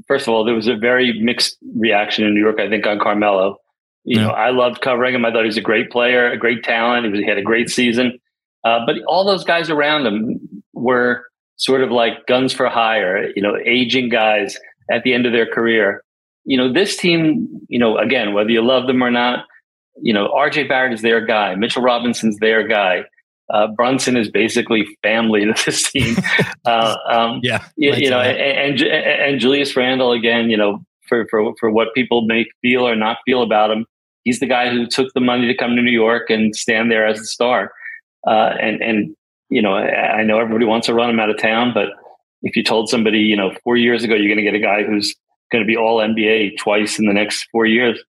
first 0.07 0.27
of 0.27 0.33
all, 0.33 0.43
there 0.43 0.55
was 0.55 0.67
a 0.67 0.75
very 0.75 1.19
mixed 1.21 1.57
reaction 1.75 2.25
in 2.25 2.33
New 2.33 2.41
York, 2.41 2.59
I 2.59 2.69
think, 2.69 2.85
on 2.85 2.99
Carmelo. 2.99 3.57
You 4.03 4.19
yeah. 4.19 4.27
know, 4.27 4.33
I 4.33 4.51
loved 4.51 4.81
covering 4.81 5.15
him. 5.15 5.25
I 5.25 5.31
thought 5.31 5.41
he 5.41 5.47
was 5.47 5.57
a 5.57 5.61
great 5.61 5.89
player, 5.89 6.29
a 6.29 6.37
great 6.37 6.63
talent. 6.63 7.05
He, 7.05 7.11
was, 7.11 7.19
he 7.19 7.25
had 7.25 7.37
a 7.37 7.43
great 7.43 7.69
season. 7.69 8.19
Uh, 8.63 8.79
but 8.85 8.95
all 9.07 9.25
those 9.25 9.43
guys 9.43 9.69
around 9.69 10.05
him 10.05 10.63
were 10.73 11.23
sort 11.57 11.81
of 11.81 11.91
like 11.91 12.25
guns 12.27 12.53
for 12.53 12.67
hire, 12.69 13.31
you 13.35 13.41
know, 13.41 13.57
aging 13.65 14.09
guys 14.09 14.57
at 14.91 15.03
the 15.03 15.13
end 15.13 15.25
of 15.25 15.31
their 15.31 15.45
career. 15.45 16.03
You 16.43 16.57
know, 16.57 16.71
this 16.71 16.97
team, 16.97 17.47
you 17.69 17.79
know, 17.79 17.97
again, 17.97 18.33
whether 18.33 18.49
you 18.49 18.63
love 18.63 18.87
them 18.87 19.03
or 19.03 19.09
not, 19.09 19.45
you 20.01 20.13
know, 20.13 20.27
RJ 20.29 20.67
Barrett 20.67 20.93
is 20.93 21.01
their 21.01 21.25
guy. 21.25 21.55
Mitchell 21.55 21.81
Robinson's 21.81 22.37
their 22.37 22.67
guy 22.67 23.05
uh, 23.49 23.67
Brunson 23.67 24.17
is 24.17 24.29
basically 24.29 24.85
family 25.03 25.45
to 25.45 25.53
this 25.65 25.91
team. 25.91 26.15
uh, 26.65 26.95
um, 27.07 27.39
yeah, 27.43 27.63
you, 27.75 27.93
you 27.93 28.09
know, 28.09 28.19
and, 28.19 28.81
and, 28.81 28.81
and 28.81 29.39
Julius 29.39 29.75
Randle 29.75 30.11
again. 30.11 30.49
You 30.49 30.57
know, 30.57 30.83
for 31.07 31.27
for 31.27 31.53
for 31.59 31.69
what 31.69 31.93
people 31.93 32.23
may 32.23 32.45
feel 32.61 32.87
or 32.87 32.95
not 32.95 33.17
feel 33.25 33.41
about 33.41 33.71
him, 33.71 33.85
he's 34.23 34.39
the 34.39 34.47
guy 34.47 34.69
who 34.69 34.87
took 34.87 35.13
the 35.13 35.21
money 35.21 35.47
to 35.47 35.55
come 35.55 35.75
to 35.75 35.81
New 35.81 35.91
York 35.91 36.29
and 36.29 36.55
stand 36.55 36.91
there 36.91 37.05
as 37.05 37.19
the 37.19 37.25
star. 37.25 37.71
Uh, 38.25 38.53
and 38.59 38.81
and 38.81 39.15
you 39.49 39.61
know, 39.61 39.73
I, 39.73 40.19
I 40.19 40.23
know 40.23 40.39
everybody 40.39 40.65
wants 40.65 40.87
to 40.87 40.93
run 40.93 41.09
him 41.09 41.19
out 41.19 41.29
of 41.29 41.37
town, 41.37 41.71
but 41.73 41.89
if 42.41 42.55
you 42.55 42.63
told 42.63 42.89
somebody, 42.89 43.19
you 43.19 43.35
know, 43.35 43.53
four 43.63 43.77
years 43.77 44.03
ago 44.03 44.15
you're 44.15 44.27
going 44.27 44.43
to 44.43 44.43
get 44.43 44.55
a 44.55 44.59
guy 44.59 44.83
who's 44.83 45.15
going 45.51 45.63
to 45.63 45.67
be 45.67 45.77
All 45.77 45.99
NBA 45.99 46.57
twice 46.57 46.97
in 46.97 47.05
the 47.05 47.13
next 47.13 47.47
four 47.51 47.67
years, 47.67 48.03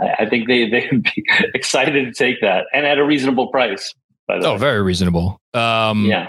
I, 0.00 0.24
I 0.24 0.28
think 0.28 0.48
they 0.48 0.68
they'd 0.68 1.02
be 1.02 1.24
excited 1.54 2.04
to 2.04 2.12
take 2.12 2.42
that 2.42 2.66
and 2.74 2.84
at 2.84 2.98
a 2.98 3.04
reasonable 3.04 3.48
price 3.48 3.94
oh, 4.28 4.52
way. 4.52 4.58
very 4.58 4.82
reasonable. 4.82 5.40
Um, 5.54 6.06
yeah. 6.06 6.28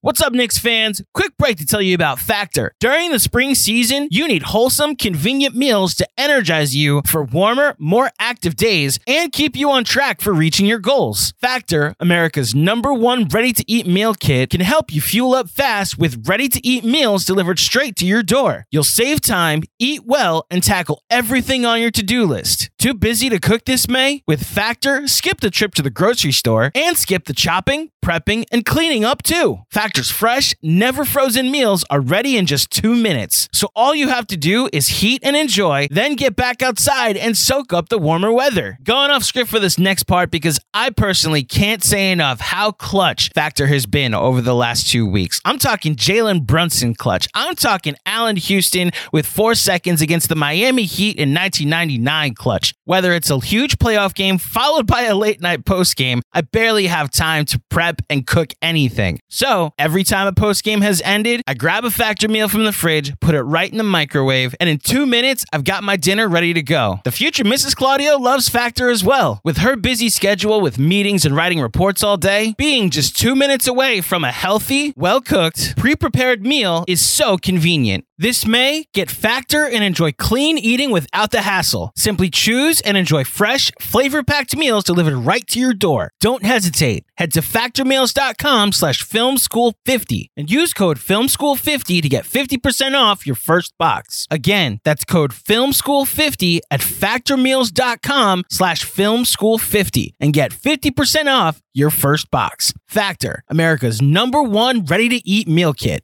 What's 0.00 0.20
up, 0.20 0.32
Knicks 0.32 0.58
fans? 0.58 1.02
Quick 1.12 1.36
break 1.38 1.56
to 1.56 1.66
tell 1.66 1.82
you 1.82 1.92
about 1.92 2.20
Factor. 2.20 2.72
During 2.78 3.10
the 3.10 3.18
spring 3.18 3.56
season, 3.56 4.06
you 4.12 4.28
need 4.28 4.44
wholesome, 4.44 4.94
convenient 4.94 5.56
meals 5.56 5.92
to 5.96 6.06
energize 6.16 6.72
you 6.72 7.02
for 7.04 7.24
warmer, 7.24 7.74
more 7.80 8.12
active 8.20 8.54
days 8.54 9.00
and 9.08 9.32
keep 9.32 9.56
you 9.56 9.68
on 9.72 9.82
track 9.82 10.20
for 10.20 10.32
reaching 10.32 10.66
your 10.66 10.78
goals. 10.78 11.34
Factor, 11.40 11.96
America's 11.98 12.54
number 12.54 12.94
one 12.94 13.26
ready 13.26 13.52
to 13.52 13.64
eat 13.66 13.88
meal 13.88 14.14
kit, 14.14 14.50
can 14.50 14.60
help 14.60 14.94
you 14.94 15.00
fuel 15.00 15.34
up 15.34 15.50
fast 15.50 15.98
with 15.98 16.28
ready 16.28 16.48
to 16.48 16.64
eat 16.64 16.84
meals 16.84 17.24
delivered 17.24 17.58
straight 17.58 17.96
to 17.96 18.06
your 18.06 18.22
door. 18.22 18.66
You'll 18.70 18.84
save 18.84 19.20
time, 19.20 19.64
eat 19.80 20.02
well, 20.06 20.46
and 20.48 20.62
tackle 20.62 21.02
everything 21.10 21.66
on 21.66 21.80
your 21.80 21.90
to 21.90 22.04
do 22.04 22.24
list. 22.24 22.70
Too 22.78 22.94
busy 22.94 23.28
to 23.30 23.40
cook 23.40 23.64
this 23.64 23.88
May? 23.88 24.22
With 24.28 24.44
Factor, 24.44 25.08
skip 25.08 25.40
the 25.40 25.50
trip 25.50 25.74
to 25.74 25.82
the 25.82 25.90
grocery 25.90 26.30
store 26.30 26.70
and 26.76 26.96
skip 26.96 27.24
the 27.24 27.34
chopping, 27.34 27.90
prepping, 28.04 28.44
and 28.52 28.64
cleaning 28.64 29.04
up 29.04 29.24
too. 29.24 29.58
Factor 29.72 29.87
Factor's 29.88 30.10
fresh, 30.10 30.54
never 30.62 31.06
frozen 31.06 31.50
meals 31.50 31.82
are 31.88 32.02
ready 32.02 32.36
in 32.36 32.44
just 32.44 32.70
two 32.70 32.94
minutes. 32.94 33.48
So 33.54 33.70
all 33.74 33.94
you 33.94 34.08
have 34.08 34.26
to 34.26 34.36
do 34.36 34.68
is 34.70 34.88
heat 35.00 35.22
and 35.24 35.34
enjoy, 35.34 35.88
then 35.90 36.14
get 36.14 36.36
back 36.36 36.60
outside 36.60 37.16
and 37.16 37.34
soak 37.34 37.72
up 37.72 37.88
the 37.88 37.96
warmer 37.96 38.30
weather. 38.30 38.76
Going 38.84 39.10
off 39.10 39.22
script 39.22 39.48
for 39.48 39.58
this 39.58 39.78
next 39.78 40.02
part 40.02 40.30
because 40.30 40.60
I 40.74 40.90
personally 40.90 41.42
can't 41.42 41.82
say 41.82 42.12
enough 42.12 42.38
how 42.38 42.70
clutch 42.70 43.30
Factor 43.34 43.66
has 43.68 43.86
been 43.86 44.12
over 44.12 44.42
the 44.42 44.54
last 44.54 44.90
two 44.90 45.06
weeks. 45.06 45.40
I'm 45.46 45.58
talking 45.58 45.96
Jalen 45.96 46.44
Brunson 46.44 46.94
clutch. 46.94 47.26
I'm 47.32 47.54
talking 47.54 47.96
Allan 48.04 48.36
Houston 48.36 48.90
with 49.10 49.24
four 49.24 49.54
seconds 49.54 50.02
against 50.02 50.28
the 50.28 50.36
Miami 50.36 50.84
Heat 50.84 51.16
in 51.16 51.32
1999 51.32 52.34
clutch. 52.34 52.74
Whether 52.84 53.14
it's 53.14 53.30
a 53.30 53.40
huge 53.40 53.78
playoff 53.78 54.14
game 54.14 54.36
followed 54.36 54.86
by 54.86 55.04
a 55.04 55.14
late 55.14 55.40
night 55.40 55.64
post 55.64 55.96
game, 55.96 56.20
I 56.34 56.42
barely 56.42 56.88
have 56.88 57.10
time 57.10 57.46
to 57.46 57.62
prep 57.70 58.02
and 58.10 58.26
cook 58.26 58.52
anything. 58.60 59.18
So 59.30 59.72
Every 59.78 60.02
time 60.02 60.26
a 60.26 60.32
post 60.32 60.64
game 60.64 60.80
has 60.80 61.00
ended, 61.04 61.40
I 61.46 61.54
grab 61.54 61.84
a 61.84 61.90
factor 61.92 62.26
meal 62.26 62.48
from 62.48 62.64
the 62.64 62.72
fridge, 62.72 63.12
put 63.20 63.36
it 63.36 63.42
right 63.42 63.70
in 63.70 63.78
the 63.78 63.84
microwave, 63.84 64.52
and 64.58 64.68
in 64.68 64.78
two 64.78 65.06
minutes, 65.06 65.44
I've 65.52 65.62
got 65.62 65.84
my 65.84 65.96
dinner 65.96 66.26
ready 66.26 66.52
to 66.52 66.62
go. 66.62 66.98
The 67.04 67.12
future 67.12 67.44
Mrs. 67.44 67.76
Claudio 67.76 68.16
loves 68.16 68.48
Factor 68.48 68.90
as 68.90 69.04
well. 69.04 69.40
With 69.44 69.58
her 69.58 69.76
busy 69.76 70.08
schedule 70.08 70.60
with 70.60 70.80
meetings 70.80 71.24
and 71.24 71.36
writing 71.36 71.60
reports 71.60 72.02
all 72.02 72.16
day, 72.16 72.56
being 72.58 72.90
just 72.90 73.16
two 73.16 73.36
minutes 73.36 73.68
away 73.68 74.00
from 74.00 74.24
a 74.24 74.32
healthy, 74.32 74.92
well 74.96 75.20
cooked, 75.20 75.76
pre 75.76 75.94
prepared 75.94 76.44
meal 76.44 76.84
is 76.88 77.00
so 77.00 77.38
convenient. 77.38 78.04
This 78.20 78.44
May, 78.44 78.86
get 78.94 79.12
Factor 79.12 79.64
and 79.64 79.84
enjoy 79.84 80.10
clean 80.10 80.58
eating 80.58 80.90
without 80.90 81.30
the 81.30 81.42
hassle. 81.42 81.92
Simply 81.94 82.28
choose 82.28 82.80
and 82.80 82.96
enjoy 82.96 83.22
fresh, 83.22 83.70
flavor 83.80 84.24
packed 84.24 84.56
meals 84.56 84.82
delivered 84.82 85.18
right 85.18 85.46
to 85.46 85.60
your 85.60 85.72
door. 85.72 86.10
Don't 86.18 86.42
hesitate. 86.42 87.04
Head 87.16 87.30
to 87.34 87.42
factormeals.com 87.42 88.72
slash 88.72 89.04
filmschool50 89.04 90.30
and 90.36 90.50
use 90.50 90.74
code 90.74 90.98
filmschool50 90.98 92.02
to 92.02 92.08
get 92.08 92.24
50% 92.24 93.00
off 93.00 93.24
your 93.24 93.36
first 93.36 93.72
box. 93.78 94.26
Again, 94.32 94.80
that's 94.84 95.04
code 95.04 95.30
filmschool50 95.30 96.58
at 96.72 96.80
factormeals.com 96.80 98.44
slash 98.50 98.84
filmschool50 98.84 100.14
and 100.18 100.32
get 100.32 100.50
50% 100.50 101.32
off 101.32 101.62
your 101.72 101.90
first 101.90 102.32
box. 102.32 102.74
Factor, 102.88 103.44
America's 103.46 104.02
number 104.02 104.42
one 104.42 104.84
ready 104.86 105.08
to 105.08 105.28
eat 105.28 105.46
meal 105.46 105.72
kit. 105.72 106.02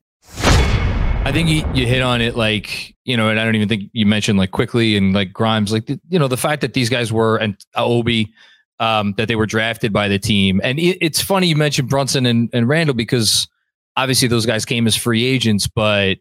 I 1.25 1.33
think 1.33 1.49
you, 1.49 1.64
you 1.73 1.87
hit 1.87 2.02
on 2.02 2.21
it 2.21 2.37
like, 2.37 2.95
you 3.04 3.16
know, 3.16 3.31
and 3.31 3.40
I 3.40 3.45
don't 3.45 3.54
even 3.54 3.69
think 3.69 3.85
you 3.95 4.04
mentioned 4.04 4.38
like 4.38 4.50
Quickley 4.50 4.95
and 4.95 5.14
like 5.14 5.33
Grimes, 5.33 5.73
like, 5.73 5.88
you 5.88 6.19
know, 6.19 6.28
the 6.28 6.37
fact 6.37 6.61
that 6.61 6.75
these 6.75 6.90
guys 6.90 7.11
were, 7.11 7.38
and 7.38 7.57
Obi, 7.75 8.31
um, 8.78 9.14
that 9.16 9.26
they 9.26 9.35
were 9.35 9.47
drafted 9.47 9.90
by 9.90 10.09
the 10.09 10.19
team. 10.19 10.61
And 10.62 10.78
it, 10.78 10.99
it's 11.00 11.23
funny 11.23 11.47
you 11.47 11.57
mentioned 11.57 11.88
Brunson 11.88 12.26
and, 12.26 12.50
and 12.52 12.69
Randle 12.69 12.95
because 12.95 13.49
obviously 13.97 14.28
those 14.28 14.45
guys 14.45 14.66
came 14.66 14.87
as 14.87 14.97
free 14.97 15.25
agents, 15.25 15.66
but 15.66 16.19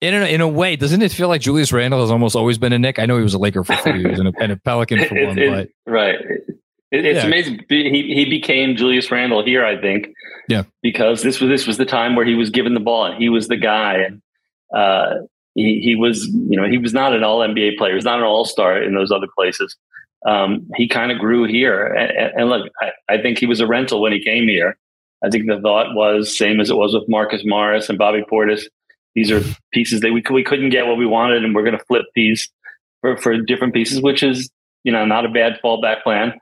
in 0.00 0.14
a, 0.14 0.24
in 0.26 0.40
a 0.40 0.48
way, 0.48 0.76
doesn't 0.76 1.02
it 1.02 1.12
feel 1.12 1.28
like 1.28 1.42
Julius 1.42 1.70
Randle 1.70 2.00
has 2.00 2.10
almost 2.10 2.34
always 2.34 2.56
been 2.56 2.72
a 2.72 2.78
Knick? 2.78 2.98
I 2.98 3.04
know 3.04 3.18
he 3.18 3.22
was 3.22 3.34
a 3.34 3.38
Laker 3.38 3.62
for 3.62 3.76
three 3.76 4.00
years 4.00 4.18
and 4.18 4.28
a, 4.28 4.32
and 4.40 4.52
a 4.52 4.56
Pelican 4.56 5.04
for 5.06 5.16
it, 5.18 5.26
one, 5.26 5.38
it, 5.38 5.50
but 5.86 5.92
right. 5.92 6.16
It, 6.94 7.04
it's 7.04 7.20
yeah. 7.20 7.26
amazing. 7.26 7.60
He 7.68 8.14
he 8.14 8.24
became 8.24 8.76
Julius 8.76 9.10
Randle 9.10 9.44
here, 9.44 9.64
I 9.64 9.80
think. 9.80 10.08
Yeah. 10.48 10.62
Because 10.82 11.22
this 11.22 11.40
was 11.40 11.50
this 11.50 11.66
was 11.66 11.76
the 11.76 11.84
time 11.84 12.14
where 12.14 12.24
he 12.24 12.34
was 12.34 12.50
given 12.50 12.74
the 12.74 12.80
ball 12.80 13.06
and 13.06 13.20
he 13.20 13.28
was 13.28 13.48
the 13.48 13.56
guy 13.56 13.96
and 13.96 14.22
uh, 14.74 15.14
he 15.54 15.80
he 15.82 15.96
was 15.96 16.26
you 16.26 16.60
know 16.60 16.68
he 16.68 16.78
was 16.78 16.94
not 16.94 17.14
an 17.14 17.24
All 17.24 17.40
NBA 17.40 17.76
player. 17.76 17.92
He 17.92 17.96
was 17.96 18.04
not 18.04 18.18
an 18.18 18.24
All 18.24 18.44
Star 18.44 18.80
in 18.80 18.94
those 18.94 19.10
other 19.10 19.28
places. 19.36 19.76
Um, 20.26 20.68
he 20.76 20.88
kind 20.88 21.12
of 21.12 21.18
grew 21.18 21.44
here, 21.44 21.86
and, 21.86 22.32
and 22.34 22.48
look, 22.48 22.70
I, 22.80 23.14
I 23.14 23.20
think 23.20 23.38
he 23.38 23.46
was 23.46 23.60
a 23.60 23.66
rental 23.66 24.00
when 24.00 24.12
he 24.12 24.24
came 24.24 24.48
here. 24.48 24.78
I 25.22 25.28
think 25.28 25.46
the 25.46 25.60
thought 25.60 25.94
was 25.94 26.36
same 26.36 26.60
as 26.60 26.70
it 26.70 26.76
was 26.76 26.94
with 26.94 27.08
Marcus 27.08 27.42
Morris 27.44 27.88
and 27.88 27.98
Bobby 27.98 28.24
Portis. 28.30 28.62
These 29.14 29.30
are 29.30 29.42
pieces 29.72 30.00
that 30.00 30.12
we 30.12 30.22
we 30.30 30.44
couldn't 30.44 30.70
get 30.70 30.86
what 30.86 30.96
we 30.96 31.06
wanted, 31.06 31.44
and 31.44 31.54
we're 31.54 31.64
going 31.64 31.78
to 31.78 31.84
flip 31.84 32.06
these 32.14 32.50
for 33.00 33.16
for 33.16 33.36
different 33.40 33.74
pieces, 33.74 34.00
which 34.00 34.22
is 34.22 34.50
you 34.82 34.92
know 34.92 35.04
not 35.04 35.26
a 35.26 35.28
bad 35.28 35.58
fallback 35.62 36.02
plan. 36.02 36.32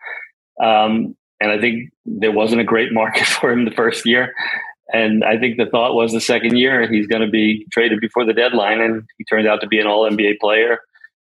Um, 0.60 1.16
and 1.40 1.50
I 1.50 1.60
think 1.60 1.90
there 2.06 2.32
wasn't 2.32 2.60
a 2.60 2.64
great 2.64 2.92
market 2.92 3.26
for 3.26 3.50
him 3.50 3.64
the 3.64 3.70
first 3.70 4.06
year. 4.06 4.34
And 4.92 5.24
I 5.24 5.38
think 5.38 5.56
the 5.56 5.66
thought 5.66 5.94
was 5.94 6.12
the 6.12 6.20
second 6.20 6.56
year 6.56 6.90
he's 6.90 7.06
going 7.06 7.22
to 7.22 7.30
be 7.30 7.66
traded 7.72 8.00
before 8.00 8.26
the 8.26 8.34
deadline, 8.34 8.80
and 8.80 9.04
he 9.16 9.24
turned 9.24 9.48
out 9.48 9.60
to 9.62 9.66
be 9.66 9.80
an 9.80 9.86
All 9.86 10.08
NBA 10.08 10.38
player. 10.38 10.80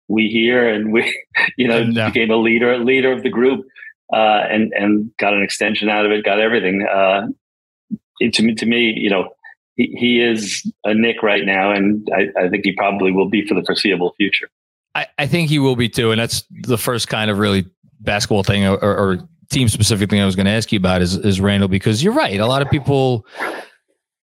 We 0.08 0.28
here 0.28 0.68
and 0.68 0.92
we, 0.92 1.12
you 1.56 1.66
know, 1.66 1.78
and, 1.78 1.98
uh, 1.98 2.10
became 2.10 2.30
a 2.30 2.36
leader, 2.36 2.78
leader 2.78 3.12
of 3.12 3.24
the 3.24 3.28
group, 3.28 3.66
uh, 4.12 4.44
and 4.48 4.72
and 4.72 5.10
got 5.18 5.34
an 5.34 5.42
extension 5.42 5.88
out 5.88 6.06
of 6.06 6.12
it, 6.12 6.24
got 6.24 6.38
everything. 6.38 6.86
Uh, 6.86 7.26
it, 8.20 8.32
to 8.34 8.42
me, 8.44 8.54
to 8.54 8.66
me, 8.66 8.94
you 8.96 9.10
know, 9.10 9.30
he, 9.74 9.94
he 9.98 10.20
is 10.22 10.70
a 10.84 10.94
Knick 10.94 11.22
right 11.22 11.44
now, 11.44 11.72
and 11.72 12.08
I, 12.14 12.44
I 12.44 12.48
think 12.48 12.64
he 12.64 12.72
probably 12.72 13.10
will 13.10 13.28
be 13.28 13.46
for 13.46 13.54
the 13.54 13.64
foreseeable 13.64 14.14
future. 14.16 14.48
I, 14.94 15.06
I 15.18 15.26
think 15.26 15.50
he 15.50 15.58
will 15.58 15.76
be 15.76 15.88
too, 15.88 16.12
and 16.12 16.20
that's 16.20 16.44
the 16.50 16.78
first 16.78 17.08
kind 17.08 17.30
of 17.30 17.38
really 17.38 17.66
basketball 18.00 18.42
thing 18.42 18.66
or, 18.66 18.76
or 18.76 19.18
team 19.50 19.68
specific 19.68 20.10
thing 20.10 20.20
I 20.20 20.26
was 20.26 20.36
going 20.36 20.46
to 20.46 20.52
ask 20.52 20.72
you 20.72 20.78
about 20.78 21.02
is, 21.02 21.16
is 21.16 21.40
Randle 21.40 21.68
because 21.68 22.02
you're 22.02 22.12
right. 22.12 22.38
A 22.38 22.46
lot 22.46 22.62
of 22.62 22.70
people, 22.70 23.26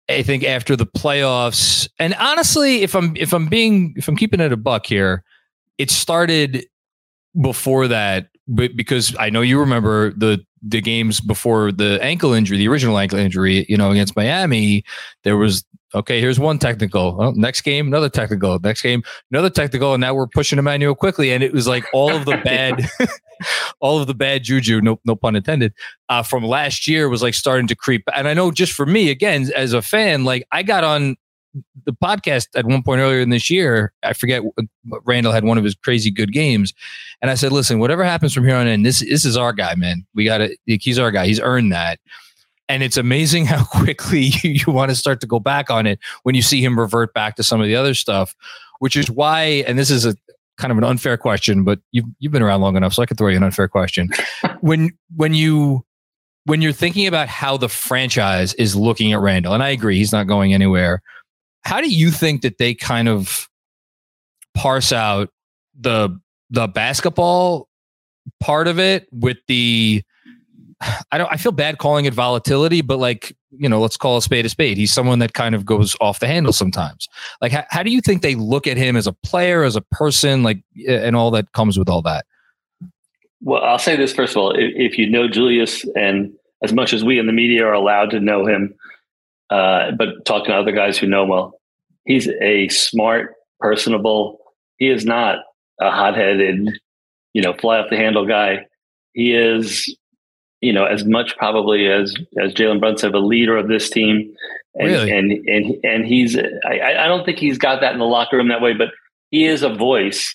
I 0.10 0.24
think, 0.24 0.44
after 0.44 0.76
the 0.76 0.86
playoffs, 0.86 1.88
and 2.00 2.14
honestly, 2.16 2.82
if 2.82 2.96
I'm 2.96 3.16
if 3.16 3.34
I'm 3.34 3.48
being 3.48 3.94
if 3.98 4.08
I'm 4.08 4.16
keeping 4.16 4.40
it 4.40 4.52
a 4.52 4.58
buck 4.58 4.86
here, 4.86 5.24
it 5.78 5.90
started 5.90 6.66
before 7.40 7.88
that, 7.88 8.28
but 8.48 8.76
because 8.76 9.16
I 9.20 9.30
know 9.30 9.42
you 9.42 9.60
remember 9.60 10.12
the 10.12 10.44
the 10.66 10.82
games 10.82 11.20
before 11.20 11.72
the 11.72 12.00
ankle 12.02 12.34
injury, 12.34 12.58
the 12.58 12.68
original 12.68 12.98
ankle 12.98 13.20
injury, 13.20 13.66
you 13.68 13.78
know, 13.78 13.92
against 13.92 14.16
Miami, 14.16 14.84
there 15.24 15.38
was 15.38 15.66
okay, 15.96 16.20
here's 16.20 16.40
one 16.40 16.58
technical. 16.58 17.18
Oh, 17.20 17.32
next 17.32 17.62
game, 17.62 17.88
another 17.88 18.10
technical. 18.10 18.58
Next 18.60 18.82
game, 18.82 19.04
another 19.32 19.50
technical, 19.50 19.94
and 19.94 20.02
now 20.02 20.14
we're 20.14 20.28
pushing 20.28 20.58
Immanuel 20.58 20.96
Quickley. 20.96 21.32
and 21.32 21.44
it 21.44 21.54
was 21.54 21.68
like 21.68 21.86
all 21.94 22.12
of 22.12 22.26
the 22.26 22.38
bad, 22.44 22.88
all 23.80 24.00
of 24.00 24.08
the 24.08 24.14
bad 24.14 24.44
juju, 24.44 24.82
no 24.82 25.00
no 25.06 25.16
pun 25.16 25.36
intended, 25.36 25.74
uh, 26.10 26.24
from 26.24 26.44
last 26.44 26.88
year 26.88 27.10
was 27.10 27.22
like 27.22 27.34
starting 27.34 27.68
to 27.68 27.76
creep. 27.76 28.04
And 28.16 28.28
I 28.28 28.34
know 28.34 28.52
just 28.52 28.74
for 28.74 28.86
me, 28.86 29.10
again, 29.10 29.52
as 29.56 29.74
a 29.74 29.82
fan, 29.82 30.24
like 30.24 30.48
I 30.52 30.64
got 30.64 30.84
on 30.84 31.18
the 31.86 31.94
podcast 31.94 32.48
at 32.56 32.66
one 32.66 32.84
point 32.84 33.00
earlier 33.00 33.20
in 33.20 33.30
this 33.30 33.50
year. 33.50 33.94
I 34.04 34.14
forget 34.14 34.42
Randle 35.06 35.32
had 35.32 35.44
one 35.44 35.58
of 35.58 35.64
his 35.64 35.76
crazy 35.76 36.12
good 36.12 36.32
games, 36.32 36.74
and 37.22 37.30
I 37.30 37.36
said, 37.36 37.52
"Listen, 37.52 37.80
whatever 37.80 38.04
happens 38.04 38.34
from 38.34 38.46
here 38.46 38.56
on 38.56 38.68
in, 38.68 38.84
this 38.84 39.00
this 39.00 39.26
is 39.26 39.38
our 39.38 39.54
guy, 39.54 39.76
man. 39.76 40.06
We 40.14 40.26
got 40.26 40.40
to. 40.40 40.56
He's 40.66 41.00
our 41.00 41.12
guy. 41.12 41.28
He's 41.28 41.40
earned 41.40 41.72
that." 41.72 42.00
And 42.70 42.82
it's 42.82 42.98
amazing 42.98 43.46
how 43.48 43.66
quickly 43.66 44.32
you, 44.44 44.52
you 44.66 44.74
want 44.74 44.90
to 44.90 44.96
start 44.96 45.22
to 45.22 45.28
go 45.28 45.40
back 45.40 45.70
on 45.70 45.86
it 45.86 46.00
when 46.24 46.36
you 46.36 46.42
see 46.42 46.64
him 46.64 46.80
revert 46.80 47.14
back 47.14 47.36
to 47.36 47.44
some 47.44 47.62
of 47.62 47.68
the 47.68 47.76
other 47.76 47.94
stuff, 47.94 48.36
which 48.80 48.96
is 48.96 49.10
why, 49.10 49.64
and 49.68 49.78
this 49.78 49.92
is 49.92 50.06
a 50.06 50.16
kind 50.58 50.72
of 50.72 50.78
an 50.78 50.84
unfair 50.84 51.18
question, 51.18 51.64
but 51.64 51.80
you've 51.92 52.06
you've 52.20 52.32
been 52.32 52.42
around 52.42 52.62
long 52.62 52.76
enough, 52.76 52.94
so 52.94 53.02
I 53.02 53.06
could 53.06 53.18
throw 53.18 53.30
you 53.30 53.38
an 53.38 53.44
unfair 53.44 53.68
question. 53.68 54.10
when 54.62 54.92
when 55.16 55.34
you 55.34 55.86
when 56.46 56.62
you're 56.62 56.74
thinking 56.74 57.08
about 57.08 57.30
how 57.30 57.58
the 57.58 57.70
franchise 57.70 58.54
is 58.56 58.76
looking 58.76 59.14
at 59.14 59.20
Randle, 59.20 59.54
and 59.54 59.64
I 59.64 59.70
agree, 59.70 59.98
he's 59.98 60.12
not 60.12 60.28
going 60.28 60.54
anywhere. 60.54 61.02
How 61.64 61.82
do 61.82 61.90
you 61.90 62.12
think 62.12 62.42
that 62.42 62.58
they 62.58 62.74
kind 62.74 63.08
of 63.08 63.50
parse 64.54 64.92
out 64.92 65.30
the 65.80 66.20
the 66.50 66.68
basketball 66.68 67.68
part 68.40 68.68
of 68.68 68.80
it 68.80 69.08
with 69.12 69.38
the 69.48 70.04
I 71.12 71.18
don't 71.18 71.32
I 71.32 71.38
feel 71.38 71.52
bad 71.52 71.78
calling 71.78 72.06
it 72.06 72.14
volatility, 72.14 72.82
but 72.82 73.00
like, 73.00 73.36
you 73.52 73.70
know, 73.70 73.80
let's 73.80 73.98
call 73.98 74.18
a 74.18 74.22
spade 74.22 74.46
a 74.46 74.50
spade. 74.50 74.78
He's 74.78 74.94
someone 74.94 75.20
that 75.20 75.34
kind 75.34 75.56
of 75.56 75.66
goes 75.66 75.96
off 76.02 76.20
the 76.20 76.28
handle 76.28 76.54
sometimes. 76.54 77.08
Like 77.42 77.52
how, 77.52 77.64
how 77.70 77.84
do 77.84 77.92
you 77.92 78.02
think 78.02 78.22
they 78.22 78.36
look 78.36 78.68
at 78.68 78.78
him 78.78 78.96
as 78.96 79.08
a 79.08 79.14
player, 79.14 79.64
as 79.64 79.76
a 79.76 79.82
person, 79.82 80.44
like 80.44 80.62
and 80.88 81.16
all 81.16 81.32
that 81.32 81.52
comes 81.54 81.80
with 81.80 81.90
all 81.90 82.02
that? 82.04 82.26
Well, 83.42 83.64
I'll 83.64 83.80
say 83.80 83.96
this 83.96 84.14
first 84.14 84.34
of 84.34 84.38
all, 84.38 84.52
if, 84.52 84.72
if 84.76 84.98
you 84.98 85.10
know 85.10 85.28
Julius 85.28 85.86
and 85.96 86.34
as 86.62 86.74
much 86.74 86.94
as 86.94 87.04
we 87.04 87.20
in 87.20 87.28
the 87.28 87.34
media 87.34 87.66
are 87.66 87.74
allowed 87.74 88.10
to 88.12 88.20
know 88.20 88.46
him, 88.46 88.74
uh, 89.54 89.92
but 89.92 90.26
talking 90.26 90.48
to 90.48 90.56
other 90.56 90.72
guys 90.72 90.98
who 90.98 91.08
know 91.08 91.24
him 91.24 91.30
well, 91.30 91.60
he's 92.06 92.28
a 92.42 92.68
smart, 92.70 93.36
personable. 93.60 94.40
He 94.78 94.90
is 94.90 95.06
not 95.06 95.40
a 95.80 95.92
hot-headed, 95.92 96.70
you 97.34 97.42
know, 97.42 97.54
fly 97.54 97.78
off 97.80 97.90
the 97.90 97.98
handle 97.98 98.26
guy. 98.26 98.66
He 99.14 99.34
is 99.34 99.96
you 100.64 100.72
know, 100.72 100.86
as 100.86 101.04
much 101.04 101.36
probably 101.36 101.88
as 101.88 102.16
as 102.42 102.54
Jalen 102.54 102.80
Brunson, 102.80 103.14
a 103.14 103.20
leader 103.20 103.58
of 103.58 103.68
this 103.68 103.90
team, 103.90 104.34
and 104.76 104.88
really? 104.88 105.12
and 105.12 105.32
and 105.46 105.76
and 105.84 106.06
he's 106.06 106.38
I, 106.38 106.80
I 107.00 107.08
don't 107.08 107.26
think 107.26 107.38
he's 107.38 107.58
got 107.58 107.82
that 107.82 107.92
in 107.92 108.00
the 108.00 108.06
locker 108.06 108.38
room 108.38 108.48
that 108.48 108.62
way, 108.62 108.74
but 108.74 108.88
he 109.30 109.44
is 109.44 109.62
a 109.62 109.68
voice 109.68 110.34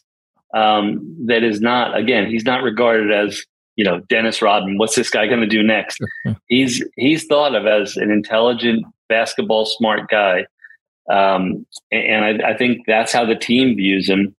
um, 0.55 1.17
that 1.29 1.43
is 1.43 1.63
not 1.63 1.97
again 1.97 2.29
he's 2.29 2.45
not 2.45 2.63
regarded 2.63 3.11
as 3.11 3.43
you 3.77 3.87
know 3.87 4.01
Dennis 4.11 4.43
Rodman. 4.43 4.77
What's 4.77 4.95
this 4.95 5.09
guy 5.09 5.27
going 5.27 5.41
to 5.41 5.47
do 5.47 5.63
next? 5.63 5.99
he's 6.49 6.85
he's 6.97 7.25
thought 7.25 7.55
of 7.55 7.67
as 7.67 7.97
an 7.97 8.11
intelligent 8.11 8.85
basketball 9.09 9.67
smart 9.67 10.09
guy, 10.09 10.47
um, 11.11 11.67
and 11.91 12.25
I, 12.25 12.51
I, 12.51 12.57
think 12.57 12.83
that's 12.87 13.13
how 13.13 13.25
the 13.25 13.35
team 13.35 13.77
views 13.77 14.09
him. 14.09 14.35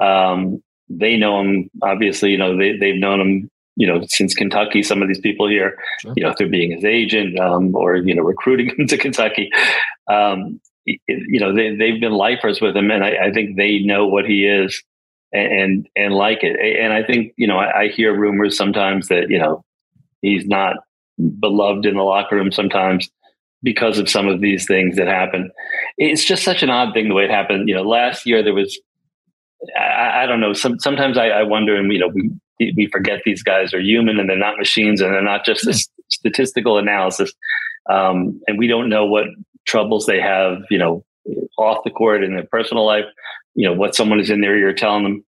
Um, 0.00 0.62
they 0.88 1.16
know 1.16 1.40
him 1.40 1.70
obviously. 1.82 2.30
You 2.30 2.38
know 2.38 2.56
they 2.56 2.76
they've 2.76 3.00
known 3.00 3.20
him 3.20 3.50
you 3.76 3.86
know, 3.86 4.02
since 4.06 4.34
Kentucky, 4.34 4.82
some 4.82 5.02
of 5.02 5.08
these 5.08 5.20
people 5.20 5.48
here, 5.48 5.78
sure. 6.00 6.12
you 6.16 6.22
know, 6.22 6.34
through 6.34 6.50
being 6.50 6.72
his 6.72 6.84
agent 6.84 7.38
um, 7.38 7.74
or, 7.74 7.96
you 7.96 8.14
know, 8.14 8.22
recruiting 8.22 8.70
him 8.78 8.86
to 8.86 8.98
Kentucky, 8.98 9.50
um, 10.10 10.60
you 10.84 11.40
know, 11.40 11.54
they, 11.54 11.74
they've 11.76 12.00
been 12.00 12.12
lifers 12.12 12.60
with 12.60 12.76
him. 12.76 12.90
And 12.90 13.04
I, 13.04 13.26
I 13.26 13.32
think 13.32 13.56
they 13.56 13.78
know 13.78 14.06
what 14.06 14.26
he 14.26 14.46
is 14.46 14.82
and, 15.32 15.88
and 15.96 16.14
like 16.14 16.40
it. 16.42 16.56
And 16.60 16.92
I 16.92 17.02
think, 17.02 17.32
you 17.36 17.46
know, 17.46 17.58
I, 17.58 17.82
I 17.82 17.88
hear 17.88 18.16
rumors 18.16 18.56
sometimes 18.56 19.08
that, 19.08 19.30
you 19.30 19.38
know, 19.38 19.64
he's 20.20 20.44
not 20.46 20.76
beloved 21.38 21.86
in 21.86 21.96
the 21.96 22.02
locker 22.02 22.36
room 22.36 22.52
sometimes 22.52 23.10
because 23.62 23.98
of 23.98 24.08
some 24.08 24.28
of 24.28 24.40
these 24.40 24.66
things 24.66 24.96
that 24.96 25.06
happen. 25.06 25.50
It's 25.98 26.24
just 26.24 26.42
such 26.42 26.62
an 26.62 26.70
odd 26.70 26.94
thing 26.94 27.08
the 27.08 27.14
way 27.14 27.24
it 27.24 27.30
happened. 27.30 27.68
You 27.68 27.76
know, 27.76 27.82
last 27.82 28.26
year 28.26 28.42
there 28.42 28.54
was, 28.54 28.78
I, 29.78 30.24
I 30.24 30.26
don't 30.26 30.40
know. 30.40 30.52
Some, 30.52 30.78
sometimes 30.80 31.16
I, 31.16 31.28
I 31.28 31.42
wonder, 31.44 31.76
and 31.76 31.92
you 31.92 31.98
know, 31.98 32.08
we 32.08 32.30
we 32.76 32.88
forget 32.92 33.22
these 33.24 33.42
guys 33.42 33.74
are 33.74 33.80
human 33.80 34.18
and 34.20 34.28
they're 34.28 34.38
not 34.38 34.58
machines 34.58 35.00
and 35.00 35.12
they're 35.12 35.22
not 35.22 35.44
just 35.44 35.66
a 35.66 35.74
statistical 36.08 36.78
analysis. 36.78 37.32
Um, 37.90 38.40
and 38.46 38.58
we 38.58 38.68
don't 38.68 38.88
know 38.88 39.04
what 39.04 39.26
troubles 39.64 40.06
they 40.06 40.20
have, 40.20 40.58
you 40.70 40.78
know, 40.78 41.04
off 41.58 41.84
the 41.84 41.90
court 41.90 42.22
in 42.24 42.34
their 42.34 42.46
personal 42.46 42.86
life, 42.86 43.04
you 43.54 43.66
know, 43.66 43.74
what 43.74 43.94
someone 43.94 44.20
is 44.20 44.30
in 44.30 44.40
their 44.40 44.56
ear 44.56 44.72
telling 44.72 45.04
them. 45.04 45.24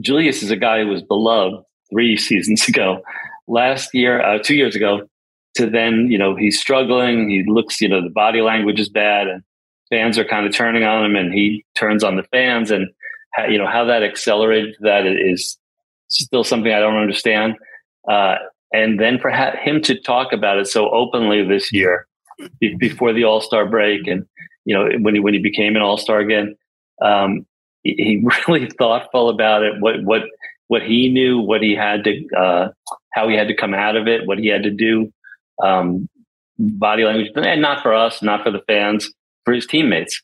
Julius 0.00 0.42
is 0.42 0.50
a 0.50 0.56
guy 0.56 0.82
who 0.82 0.88
was 0.88 1.02
beloved 1.02 1.62
three 1.90 2.16
seasons 2.28 2.66
ago. 2.68 3.02
Last 3.46 3.94
year, 3.94 4.20
uh, 4.20 4.38
two 4.38 4.54
years 4.54 4.76
ago, 4.76 5.08
to 5.56 5.68
then, 5.68 6.08
you 6.10 6.18
know, 6.18 6.36
he's 6.36 6.60
struggling. 6.60 7.28
He 7.28 7.44
looks, 7.46 7.80
you 7.80 7.88
know, 7.88 8.02
the 8.02 8.10
body 8.10 8.40
language 8.40 8.80
is 8.80 8.88
bad 8.88 9.26
and 9.26 9.42
fans 9.90 10.18
are 10.18 10.24
kind 10.24 10.46
of 10.46 10.54
turning 10.54 10.84
on 10.84 11.04
him 11.04 11.16
and 11.16 11.32
he 11.32 11.64
turns 11.74 12.04
on 12.04 12.16
the 12.16 12.22
fans. 12.24 12.70
And, 12.70 12.88
you 13.48 13.58
know, 13.58 13.66
how 13.66 13.84
that 13.84 14.02
accelerated 14.02 14.76
that 14.80 15.06
is 15.06 15.58
still 16.08 16.44
something 16.44 16.72
I 16.72 16.80
don't 16.80 16.96
understand. 16.96 17.54
Uh, 18.08 18.36
and 18.72 19.00
then 19.00 19.18
for 19.18 19.30
ha- 19.30 19.56
him 19.62 19.80
to 19.82 19.98
talk 20.00 20.32
about 20.32 20.58
it 20.58 20.66
so 20.66 20.90
openly 20.90 21.46
this 21.46 21.72
year 21.72 22.06
be- 22.60 22.76
before 22.76 23.12
the 23.12 23.24
All 23.24 23.40
Star 23.40 23.66
break, 23.66 24.06
and 24.06 24.24
you 24.64 24.74
know 24.74 24.88
when 25.00 25.14
he 25.14 25.20
when 25.20 25.34
he 25.34 25.40
became 25.40 25.76
an 25.76 25.82
All 25.82 25.98
Star 25.98 26.20
again, 26.20 26.56
um, 27.02 27.46
he, 27.82 27.92
he, 27.92 28.28
really 28.48 28.68
thoughtful 28.70 29.28
about 29.28 29.62
it. 29.62 29.74
What 29.80 30.02
what 30.04 30.22
what 30.68 30.82
he 30.82 31.08
knew, 31.08 31.38
what 31.40 31.62
he 31.62 31.74
had 31.74 32.04
to, 32.04 32.26
uh, 32.36 32.68
how 33.14 33.28
he 33.28 33.36
had 33.36 33.48
to 33.48 33.56
come 33.56 33.72
out 33.72 33.96
of 33.96 34.06
it, 34.06 34.26
what 34.26 34.38
he 34.38 34.48
had 34.48 34.64
to 34.64 34.70
do, 34.70 35.10
um, 35.62 36.08
body 36.58 37.04
language, 37.04 37.30
and 37.34 37.62
not 37.62 37.82
for 37.82 37.94
us, 37.94 38.22
not 38.22 38.42
for 38.42 38.50
the 38.50 38.62
fans, 38.66 39.10
for 39.44 39.54
his 39.54 39.66
teammates, 39.66 40.22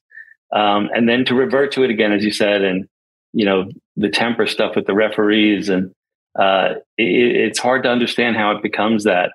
um, 0.53 0.89
and 0.95 1.09
then 1.09 1.25
to 1.25 1.35
revert 1.35 1.73
to 1.73 1.83
it 1.83 1.91
again, 1.91 2.13
as 2.13 2.25
you 2.25 2.33
said, 2.33 2.63
and 2.63 2.89
you 3.33 3.45
know 3.45 3.69
the 3.97 4.09
temper 4.09 4.47
stuff 4.47 4.77
with 4.77 4.87
the 4.87 4.95
referees, 4.95 5.69
and 5.69 5.93
uh, 6.39 6.75
it, 6.99 7.37
it's 7.37 7.59
hard 7.59 7.83
to 7.85 7.89
understand 7.89 8.37
how 8.37 8.51
it 8.53 8.63
becomes 8.63 9.05
that. 9.05 9.33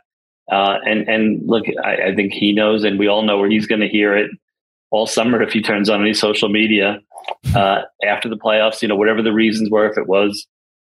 Uh, 0.52 0.78
and 0.86 1.08
and 1.08 1.48
look, 1.48 1.66
I, 1.84 2.08
I, 2.08 2.16
think 2.16 2.34
he 2.34 2.54
knows, 2.54 2.84
and 2.84 2.98
we 2.98 3.08
all 3.08 3.22
know 3.22 3.38
where 3.38 3.50
he's 3.50 3.68
going 3.68 3.82
to 3.82 3.88
hear 3.88 4.18
it 4.18 4.32
all 4.90 5.06
summer 5.06 5.42
if 5.44 5.54
he 5.54 5.62
turns 5.62 5.90
on 5.90 6.02
any 6.02 6.14
social 6.14 6.50
media 6.50 7.00
uh, 7.56 7.82
after 8.04 8.28
the 8.28 8.38
playoffs. 8.38 8.82
You 8.82 8.88
know, 8.88 8.96
whatever 8.96 9.22
the 9.22 9.34
reasons 9.34 9.70
were, 9.70 9.88
if 9.88 9.98
it 9.98 10.08
was 10.08 10.48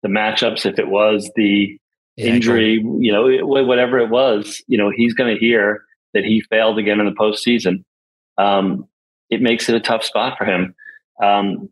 the 0.03 0.09
matchups, 0.09 0.65
if 0.65 0.79
it 0.79 0.88
was 0.88 1.31
the 1.37 1.79
yeah, 2.16 2.27
injury, 2.27 2.75
you 2.98 3.12
know, 3.12 3.46
whatever 3.46 3.98
it 3.98 4.11
was, 4.11 4.62
you 4.66 4.77
know, 4.77 4.90
he's 4.94 5.14
going 5.14 5.35
to 5.35 5.40
hear 5.40 5.85
that 6.14 6.25
he 6.25 6.42
failed 6.42 6.79
again 6.79 7.01
in 7.01 7.07
the 7.07 7.12
postseason. 7.12 7.85
Um, 8.38 8.87
it 9.31 9.40
makes 9.40 9.68
it 9.68 9.75
a 9.75 9.81
tough 9.81 10.05
spot 10.05 10.37
for 10.37 10.44
him. 10.44 10.75
Um, 11.22 11.70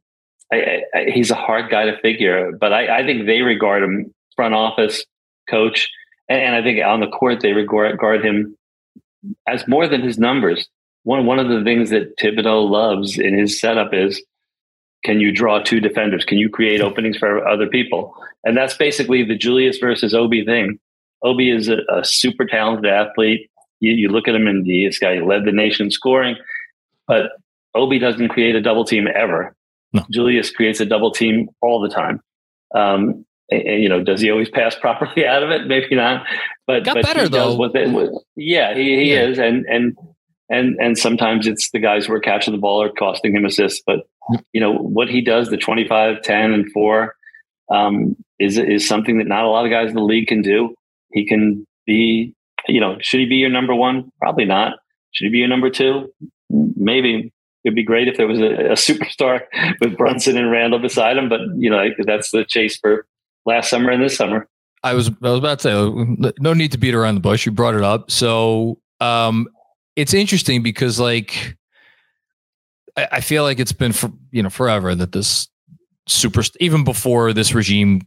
I, 0.53 0.83
I, 0.95 1.05
he's 1.13 1.31
a 1.31 1.37
hard 1.37 1.71
guy 1.71 1.85
to 1.85 2.01
figure, 2.01 2.53
but 2.59 2.73
I, 2.73 3.01
I, 3.01 3.05
think 3.05 3.27
they 3.27 3.43
regard 3.43 3.83
him 3.83 4.13
front 4.35 4.55
office 4.55 5.05
coach, 5.49 5.91
and, 6.29 6.41
and 6.41 6.55
I 6.57 6.63
think 6.63 6.83
on 6.85 7.01
the 7.01 7.07
court 7.07 7.41
they 7.41 7.53
regard, 7.53 7.93
regard 7.93 8.25
him 8.25 8.57
as 9.47 9.69
more 9.69 9.87
than 9.87 10.03
his 10.03 10.19
numbers. 10.19 10.69
One 11.05 11.25
one 11.27 11.39
of 11.39 11.49
the 11.49 11.63
things 11.65 11.91
that 11.91 12.19
Thibodeau 12.19 12.69
loves 12.69 13.19
in 13.19 13.37
his 13.37 13.61
setup 13.61 13.95
is 13.95 14.23
can 15.05 15.21
you 15.21 15.33
draw 15.33 15.63
two 15.63 15.81
defenders? 15.81 16.25
Can 16.25 16.39
you 16.39 16.51
create 16.51 16.81
openings 16.81 17.17
for 17.17 17.47
other 17.47 17.67
people? 17.67 18.15
And 18.45 18.57
that's 18.57 18.77
basically 18.77 19.25
the 19.25 19.37
Julius 19.37 19.79
versus 19.79 20.15
Obi 20.15 20.45
thing. 20.45 20.79
Obi 21.23 21.51
is 21.51 21.69
a, 21.69 21.79
a 21.89 22.05
super 22.05 22.45
talented 22.45 22.91
athlete. 22.91 23.51
You, 23.81 23.93
you, 23.93 24.09
look 24.09 24.29
at 24.29 24.35
him 24.35 24.47
and 24.47 24.67
this 24.67 24.99
guy 24.99 25.19
led 25.21 25.45
the 25.45 25.53
nation 25.53 25.91
scoring, 25.91 26.37
but 27.07 27.33
Obi 27.75 27.99
doesn't 27.99 28.29
create 28.29 28.55
a 28.55 28.61
double 28.61 28.85
team 28.85 29.07
ever. 29.15 29.55
No. 29.93 30.05
Julius 30.11 30.51
creates 30.51 30.81
a 30.81 30.87
double 30.87 31.11
team 31.11 31.49
all 31.63 31.81
the 31.81 31.89
time. 31.89 32.21
Um, 32.75 33.25
and, 33.51 33.63
and, 33.63 33.83
you 33.83 33.89
know, 33.89 34.03
does 34.03 34.21
he 34.21 34.31
always 34.31 34.51
pass 34.55 34.75
properly 34.75 35.27
out 35.27 35.43
of 35.43 35.51
it? 35.51 35.67
Maybe 35.67 35.95
not. 35.95 36.27
But 36.67 36.85
got 36.85 36.95
but 36.95 37.05
better 37.05 37.29
though. 37.29 37.57
yeah, 38.37 38.75
he, 38.75 38.97
he 38.97 39.13
yeah. 39.13 39.23
is, 39.23 39.39
and 39.39 39.65
and 39.67 39.97
and 40.51 40.77
and 40.81 40.99
sometimes 40.99 41.47
it's 41.47 41.71
the 41.71 41.79
guys 41.79 42.07
who 42.07 42.13
are 42.13 42.21
catching 42.21 42.53
the 42.53 42.61
ball 42.61 42.83
or 42.83 42.91
costing 42.91 43.35
him 43.35 43.45
assists. 43.45 43.83
But 43.87 44.01
you 44.53 44.61
know 44.61 44.73
what 44.73 45.09
he 45.09 45.21
does, 45.21 45.49
the 45.49 45.57
25, 45.57 46.23
10, 46.23 46.53
and 46.53 46.71
four, 46.73 47.15
um, 47.73 48.17
is 48.39 48.59
is 48.59 48.87
something 48.87 49.19
that 49.19 49.29
not 49.29 49.45
a 49.45 49.49
lot 49.49 49.65
of 49.65 49.71
guys 49.71 49.91
in 49.91 49.95
the 49.95 50.03
league 50.03 50.27
can 50.27 50.43
do. 50.43 50.75
He 51.13 51.27
can 51.27 51.67
be, 51.87 52.35
you 52.69 52.81
know, 52.81 52.97
should 53.01 53.21
he 53.21 53.27
be 53.27 53.37
your 53.37 53.51
number 53.51 53.75
one? 53.75 54.11
Probably 54.21 54.45
not. 54.45 54.75
Should 55.13 55.27
he 55.27 55.31
be 55.31 55.39
your 55.39 55.49
number 55.49 55.71
two? 55.71 56.13
Maybe 56.51 57.33
it'd 57.65 57.77
be 57.77 57.85
great 57.85 58.09
if 58.09 58.17
there 58.17 58.27
was 58.27 58.41
a, 58.41 58.71
a, 58.71 58.73
superstar 58.73 59.43
with 59.81 59.97
Brunson 59.97 60.37
and 60.37 60.51
Randle 60.51 60.79
beside 60.79 61.17
him, 61.17 61.29
but 61.29 61.41
you 61.57 61.71
know 61.71 61.89
that's 62.05 62.31
the 62.33 62.45
chase 62.45 62.77
for 62.77 63.07
last 63.47 63.71
summer 63.71 63.91
and 63.91 64.03
this 64.03 64.17
summer. 64.17 64.49
I 64.83 64.95
was 64.95 65.11
I 65.23 65.31
was 65.31 65.39
about 65.39 65.61
to 65.61 66.19
say 66.25 66.33
no 66.41 66.55
need 66.55 66.73
to 66.73 66.79
beat 66.79 66.95
around 66.95 67.15
the 67.15 67.21
bush. 67.21 67.47
You 67.47 67.53
brought 67.53 67.75
it 67.75 67.83
up, 67.83 68.11
so 68.11 68.79
um, 69.01 69.47
it's 69.97 70.15
interesting 70.15 70.63
because 70.63 70.99
like 71.01 71.57
I, 72.97 73.09
I 73.13 73.21
feel 73.21 73.43
like 73.43 73.59
it's 73.59 73.73
been 73.73 73.93
for 73.93 74.11
you 74.31 74.43
know 74.43 74.51
forever 74.51 74.95
that 74.95 75.13
this 75.13 75.49
super 76.07 76.43
even 76.61 76.85
before 76.85 77.33
this 77.33 77.55
regime 77.55 78.03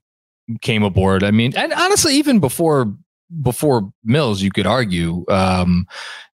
came 0.62 0.84
aboard. 0.84 1.24
I 1.24 1.32
mean, 1.32 1.54
and 1.56 1.74
honestly, 1.74 2.15
even 2.15 2.39
before 2.39 2.93
before 3.41 3.91
Mills, 4.04 4.41
you 4.41 4.52
could 4.52 4.67
argue 4.67 5.26
um, 5.30 5.88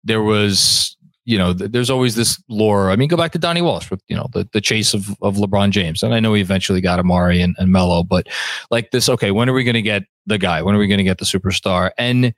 there 0.03 0.21
was 0.21 0.97
you 1.29 1.37
know, 1.37 1.53
th- 1.53 1.71
there's 1.71 1.91
always 1.91 2.15
this 2.15 2.41
lore. 2.49 2.89
I 2.89 2.95
mean, 2.95 3.07
go 3.07 3.15
back 3.15 3.31
to 3.33 3.37
Donnie 3.37 3.61
Walsh 3.61 3.91
with, 3.91 4.01
you 4.07 4.15
know, 4.15 4.27
the, 4.33 4.49
the 4.51 4.59
chase 4.59 4.95
of, 4.95 5.15
of 5.21 5.35
LeBron 5.35 5.69
James. 5.69 6.01
And 6.01 6.15
I 6.15 6.19
know 6.19 6.33
he 6.33 6.41
eventually 6.41 6.81
got 6.81 6.99
Amar'e 6.99 7.43
and, 7.43 7.55
and 7.59 7.71
Melo, 7.71 8.01
but 8.01 8.25
like 8.71 8.89
this, 8.89 9.07
okay, 9.07 9.29
when 9.29 9.47
are 9.47 9.53
we 9.53 9.63
going 9.63 9.75
to 9.75 9.83
get 9.83 10.01
the 10.25 10.39
guy? 10.39 10.63
When 10.63 10.73
are 10.73 10.79
we 10.79 10.87
going 10.87 10.97
to 10.97 11.03
get 11.03 11.19
the 11.19 11.25
superstar? 11.25 11.91
And 11.99 12.33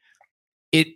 it, 0.73 0.87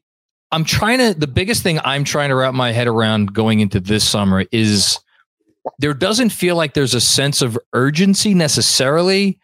I'm 0.56 0.64
trying 0.64 1.00
to, 1.00 1.14
the 1.14 1.28
biggest 1.28 1.64
thing 1.64 1.80
I'm 1.84 2.06
trying 2.06 2.30
to 2.30 2.36
wrap 2.36 2.54
my 2.54 2.72
head 2.72 2.88
around 2.88 3.34
going 3.34 3.60
into 3.60 3.82
this 3.82 4.08
summer 4.08 4.46
is 4.54 4.98
there 5.80 5.94
doesn't 5.94 6.30
feel 6.30 6.56
like 6.56 6.74
there's 6.74 6.94
a 6.94 7.02
sense 7.02 7.42
of 7.42 7.60
urgency 7.74 8.34
necessarily. 8.34 9.38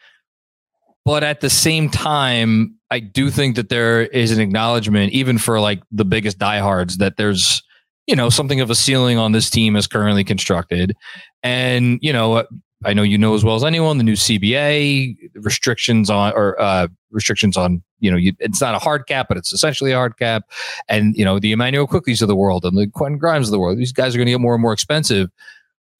But 1.04 1.26
at 1.26 1.42
the 1.42 1.50
same 1.50 1.90
time, 1.90 2.76
I 2.92 3.02
do 3.02 3.30
think 3.30 3.58
that 3.58 3.68
there 3.68 4.04
is 4.04 4.32
an 4.32 4.40
acknowledgement, 4.40 5.12
even 5.12 5.38
for 5.38 5.60
like 5.60 5.84
the 5.92 6.06
biggest 6.06 6.38
diehards, 6.38 6.96
that 7.00 7.18
there's, 7.18 7.62
you 8.08 8.16
know, 8.16 8.30
something 8.30 8.62
of 8.62 8.70
a 8.70 8.76
ceiling 8.76 9.18
on 9.18 9.34
this 9.34 9.50
team 9.50 9.76
as 9.76 9.88
currently 9.88 10.24
constructed. 10.24 10.96
And, 11.44 12.00
you 12.02 12.14
know, 12.14 12.46
I 12.84 12.94
know 12.94 13.04
you 13.04 13.18
know 13.18 13.36
as 13.36 13.44
well 13.44 13.56
as 13.56 13.64
anyone 13.64 13.98
the 13.98 14.04
new 14.04 14.14
CBA 14.14 15.16
restrictions 15.36 16.10
on 16.10 16.34
or 16.34 16.60
uh, 16.60 16.88
restrictions 17.12 17.58
on 17.58 17.84
you 18.00 18.10
know 18.10 18.18
you, 18.18 18.34
it's 18.40 18.62
not 18.62 18.76
a 18.76 18.80
hard 18.80 19.08
cap 19.08 19.28
but 19.28 19.38
it's 19.38 19.54
essentially 19.54 19.92
a 19.92 19.96
hard 19.96 20.18
cap 20.18 20.44
and 20.90 21.16
you 21.16 21.26
know 21.26 21.40
the 21.40 21.52
Immanuel 21.52 21.88
Quickleys 21.88 22.22
of 22.22 22.28
the 22.28 22.36
world 22.36 22.66
and 22.66 22.78
the 22.78 22.88
Quentin 22.88 23.18
Grimes 23.18 23.48
of 23.48 23.52
the 23.52 23.60
world 23.60 23.78
these 23.78 23.94
guys 23.94 24.16
are 24.16 24.18
going 24.18 24.28
to 24.28 24.32
get 24.32 24.42
more 24.42 24.54
and 24.54 24.62
more 24.62 24.74
expensive. 24.74 25.30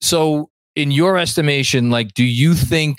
So 0.00 0.50
in 0.74 0.90
your 0.90 1.18
estimation, 1.18 1.90
like, 1.90 2.14
do 2.14 2.24
you 2.24 2.54
think 2.54 2.98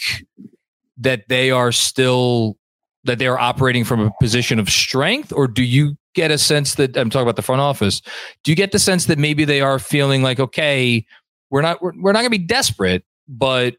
that 0.98 1.24
they 1.28 1.52
are 1.52 1.72
still 1.72 2.58
that 3.04 3.19
they 3.19 3.28
are 3.28 3.39
operating 3.39 3.84
from 3.84 4.00
a 4.00 4.12
position 4.22 4.60
of 4.60 4.69
strength, 4.69 5.34
or 5.34 5.48
do 5.48 5.63
you 5.63 5.98
get 6.13 6.32
a 6.32 6.38
sense 6.38 6.76
that 6.76 6.96
I'm 6.96 7.10
talking 7.10 7.24
about 7.24 7.36
the 7.36 7.41
front 7.41 7.62
office. 7.62 8.02
Do 8.43 8.52
you 8.52 8.56
get 8.56 8.72
the 8.72 8.80
sense 8.80 9.06
that 9.08 9.17
maybe 9.17 9.46
they 9.46 9.62
are 9.62 9.80
feeling 9.80 10.22
like, 10.22 10.39
okay, 10.39 11.06
we're 11.50 11.62
not 11.62 11.82
we're, 11.82 11.93
we're 12.00 12.12
not 12.12 12.19
going 12.19 12.32
to 12.32 12.38
be 12.38 12.46
desperate, 12.46 13.04
but 13.27 13.75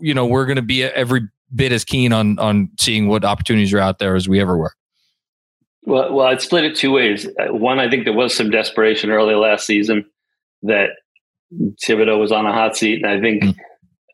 you 0.00 0.14
know 0.14 0.26
we're 0.26 0.46
going 0.46 0.56
to 0.56 0.62
be 0.62 0.84
every 0.84 1.28
bit 1.54 1.72
as 1.72 1.84
keen 1.84 2.12
on 2.12 2.38
on 2.38 2.70
seeing 2.78 3.08
what 3.08 3.24
opportunities 3.24 3.72
are 3.72 3.78
out 3.78 3.98
there 3.98 4.16
as 4.16 4.28
we 4.28 4.40
ever 4.40 4.56
were. 4.56 4.72
Well, 5.84 6.12
well, 6.12 6.26
I'd 6.26 6.40
split 6.40 6.64
it 6.64 6.76
two 6.76 6.92
ways. 6.92 7.26
Uh, 7.26 7.52
one, 7.52 7.80
I 7.80 7.90
think 7.90 8.04
there 8.04 8.12
was 8.12 8.34
some 8.34 8.50
desperation 8.50 9.10
early 9.10 9.34
last 9.34 9.66
season 9.66 10.04
that 10.62 10.90
Thibodeau 11.52 12.18
was 12.20 12.30
on 12.30 12.46
a 12.46 12.52
hot 12.52 12.76
seat, 12.76 13.02
and 13.02 13.06
I 13.06 13.20
think. 13.20 13.42
Mm. 13.42 13.56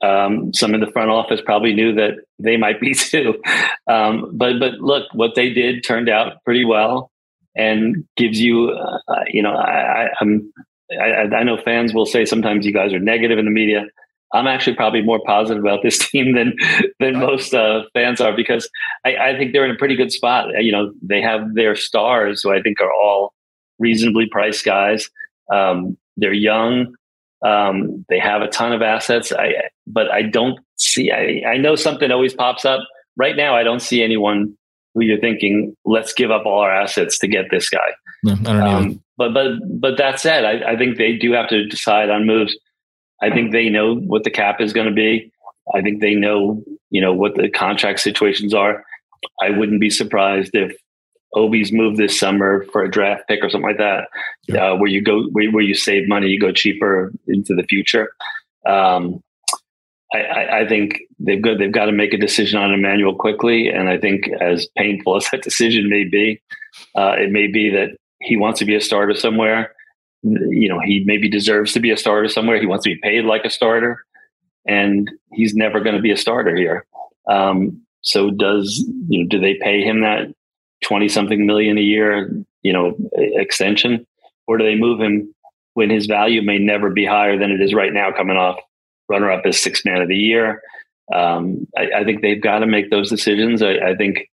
Um, 0.00 0.54
some 0.54 0.74
in 0.74 0.80
the 0.80 0.92
front 0.92 1.10
office 1.10 1.40
probably 1.44 1.74
knew 1.74 1.92
that 1.94 2.18
they 2.38 2.56
might 2.56 2.80
be 2.80 2.94
too. 2.94 3.42
Um, 3.88 4.30
but 4.32 4.60
but 4.60 4.74
look, 4.74 5.12
what 5.12 5.34
they 5.34 5.52
did 5.52 5.82
turned 5.82 6.08
out 6.08 6.34
pretty 6.44 6.64
well 6.64 7.10
and 7.58 8.04
gives 8.16 8.40
you, 8.40 8.70
uh, 8.70 9.24
you 9.26 9.42
know, 9.42 9.50
I, 9.50 10.08
I'm, 10.20 10.52
I, 10.92 11.22
I 11.34 11.42
know 11.42 11.58
fans 11.62 11.92
will 11.92 12.06
say 12.06 12.24
sometimes 12.24 12.64
you 12.64 12.72
guys 12.72 12.92
are 12.92 13.00
negative 13.00 13.38
in 13.38 13.44
the 13.44 13.50
media. 13.50 13.86
I'm 14.32 14.46
actually 14.46 14.76
probably 14.76 15.02
more 15.02 15.20
positive 15.24 15.62
about 15.62 15.80
this 15.82 15.98
team 16.10 16.34
than 16.34 16.54
than 17.00 17.18
most 17.18 17.54
uh, 17.54 17.82
fans 17.94 18.20
are 18.20 18.34
because 18.34 18.68
I, 19.04 19.16
I, 19.16 19.38
think 19.38 19.52
they're 19.52 19.64
in 19.64 19.70
a 19.70 19.78
pretty 19.78 19.96
good 19.96 20.12
spot. 20.12 20.48
You 20.60 20.72
know, 20.72 20.92
they 21.02 21.22
have 21.22 21.54
their 21.54 21.74
stars, 21.74 22.42
who 22.42 22.52
I 22.52 22.60
think 22.60 22.80
are 22.80 22.92
all 22.92 23.32
reasonably 23.78 24.26
priced 24.30 24.64
guys. 24.64 25.08
Um, 25.52 25.96
they're 26.16 26.32
young. 26.32 26.94
Um, 27.44 28.04
they 28.08 28.18
have 28.18 28.42
a 28.42 28.48
ton 28.48 28.72
of 28.72 28.82
assets. 28.82 29.32
I, 29.32 29.54
but 29.86 30.10
I 30.10 30.22
don't 30.22 30.58
see. 30.76 31.10
I, 31.10 31.48
I 31.48 31.56
know 31.56 31.76
something 31.76 32.10
always 32.10 32.34
pops 32.34 32.64
up. 32.64 32.80
Right 33.16 33.36
now, 33.36 33.54
I 33.54 33.62
don't 33.62 33.80
see 33.80 34.02
anyone 34.02 34.56
who 34.94 35.04
you're 35.04 35.20
thinking, 35.20 35.74
let's 35.84 36.12
give 36.12 36.30
up 36.30 36.44
all 36.46 36.60
our 36.60 36.72
assets 36.72 37.18
to 37.18 37.28
get 37.28 37.46
this 37.50 37.70
guy. 37.70 37.78
No, 38.24 38.34
um, 38.60 39.02
but 39.16 39.32
but 39.32 39.52
but 39.80 39.96
that 39.98 40.18
said, 40.18 40.44
I, 40.44 40.72
I 40.72 40.76
think 40.76 40.98
they 40.98 41.16
do 41.16 41.32
have 41.32 41.48
to 41.48 41.66
decide 41.66 42.10
on 42.10 42.26
moves. 42.26 42.56
I 43.22 43.30
think 43.30 43.52
they 43.52 43.68
know 43.68 43.96
what 43.96 44.24
the 44.24 44.30
cap 44.30 44.60
is 44.60 44.72
going 44.72 44.86
to 44.86 44.94
be. 44.94 45.32
I 45.74 45.82
think 45.82 46.00
they 46.00 46.14
know 46.14 46.62
you 46.90 47.00
know 47.00 47.12
what 47.12 47.36
the 47.36 47.50
contract 47.50 48.00
situations 48.00 48.54
are. 48.54 48.84
I 49.42 49.50
wouldn't 49.50 49.80
be 49.80 49.90
surprised 49.90 50.54
if 50.54 50.76
Obi's 51.34 51.72
moved 51.72 51.98
this 51.98 52.18
summer 52.18 52.64
for 52.72 52.82
a 52.82 52.90
draft 52.90 53.28
pick 53.28 53.44
or 53.44 53.50
something 53.50 53.68
like 53.68 53.78
that, 53.78 54.08
uh, 54.58 54.76
where 54.76 54.88
you 54.88 55.02
go 55.02 55.24
where, 55.32 55.50
where, 55.50 55.62
you 55.62 55.74
save 55.74 56.08
money, 56.08 56.28
you 56.28 56.40
go 56.40 56.52
cheaper 56.52 57.12
into 57.26 57.54
the 57.54 57.64
future. 57.64 58.10
Um, 58.66 59.22
I, 60.12 60.60
I, 60.60 60.68
think 60.68 61.00
they've 61.18 61.42
got 61.42 61.58
they've 61.58 61.72
got 61.72 61.86
to 61.86 61.92
make 61.92 62.14
a 62.14 62.18
decision 62.18 62.58
on 62.58 62.72
Immanuel 62.72 63.14
Quickley, 63.14 63.68
and 63.68 63.88
I 63.90 63.98
think 63.98 64.28
as 64.40 64.66
painful 64.76 65.16
as 65.18 65.28
that 65.30 65.42
decision 65.42 65.90
may 65.90 66.04
be, 66.04 66.40
uh, 66.96 67.14
it 67.18 67.30
may 67.30 67.46
be 67.46 67.70
that 67.70 67.96
he 68.22 68.36
wants 68.36 68.58
to 68.60 68.64
be 68.64 68.74
a 68.74 68.80
starter 68.80 69.14
somewhere. 69.14 69.74
You 70.22 70.68
know, 70.68 70.80
he 70.80 71.02
maybe 71.06 71.28
deserves 71.28 71.72
to 71.72 71.80
be 71.80 71.90
a 71.90 71.96
starter 71.96 72.28
somewhere. 72.28 72.60
He 72.60 72.66
wants 72.66 72.84
to 72.84 72.90
be 72.90 73.00
paid 73.00 73.24
like 73.24 73.44
a 73.44 73.50
starter, 73.50 74.04
and 74.66 75.10
he's 75.32 75.54
never 75.54 75.80
going 75.80 75.96
to 75.96 76.02
be 76.02 76.10
a 76.10 76.16
starter 76.16 76.56
here. 76.56 76.86
Um, 77.30 77.82
so, 78.00 78.30
does 78.30 78.84
you 79.08 79.22
know? 79.22 79.28
Do 79.28 79.38
they 79.38 79.54
pay 79.54 79.82
him 79.82 80.00
that 80.00 80.34
twenty 80.82 81.08
something 81.08 81.46
million 81.46 81.78
a 81.78 81.82
year? 81.82 82.32
You 82.62 82.72
know, 82.72 82.96
extension, 83.12 84.06
or 84.46 84.58
do 84.58 84.64
they 84.64 84.74
move 84.74 85.00
him 85.00 85.32
when 85.74 85.90
his 85.90 86.06
value 86.06 86.42
may 86.42 86.58
never 86.58 86.90
be 86.90 87.06
higher 87.06 87.38
than 87.38 87.52
it 87.52 87.60
is 87.60 87.72
right 87.72 87.92
now, 87.92 88.10
coming 88.10 88.36
off 88.36 88.58
runner 89.08 89.30
up 89.30 89.46
as 89.46 89.60
six 89.60 89.84
man 89.84 90.02
of 90.02 90.08
the 90.08 90.16
year. 90.16 90.62
Um, 91.14 91.66
I, 91.76 92.00
I, 92.00 92.04
think 92.04 92.20
they've 92.20 92.42
got 92.42 92.58
to 92.58 92.66
make 92.66 92.90
those 92.90 93.08
decisions. 93.08 93.62
I, 93.62 93.74
I, 93.76 93.96
think 93.96 94.28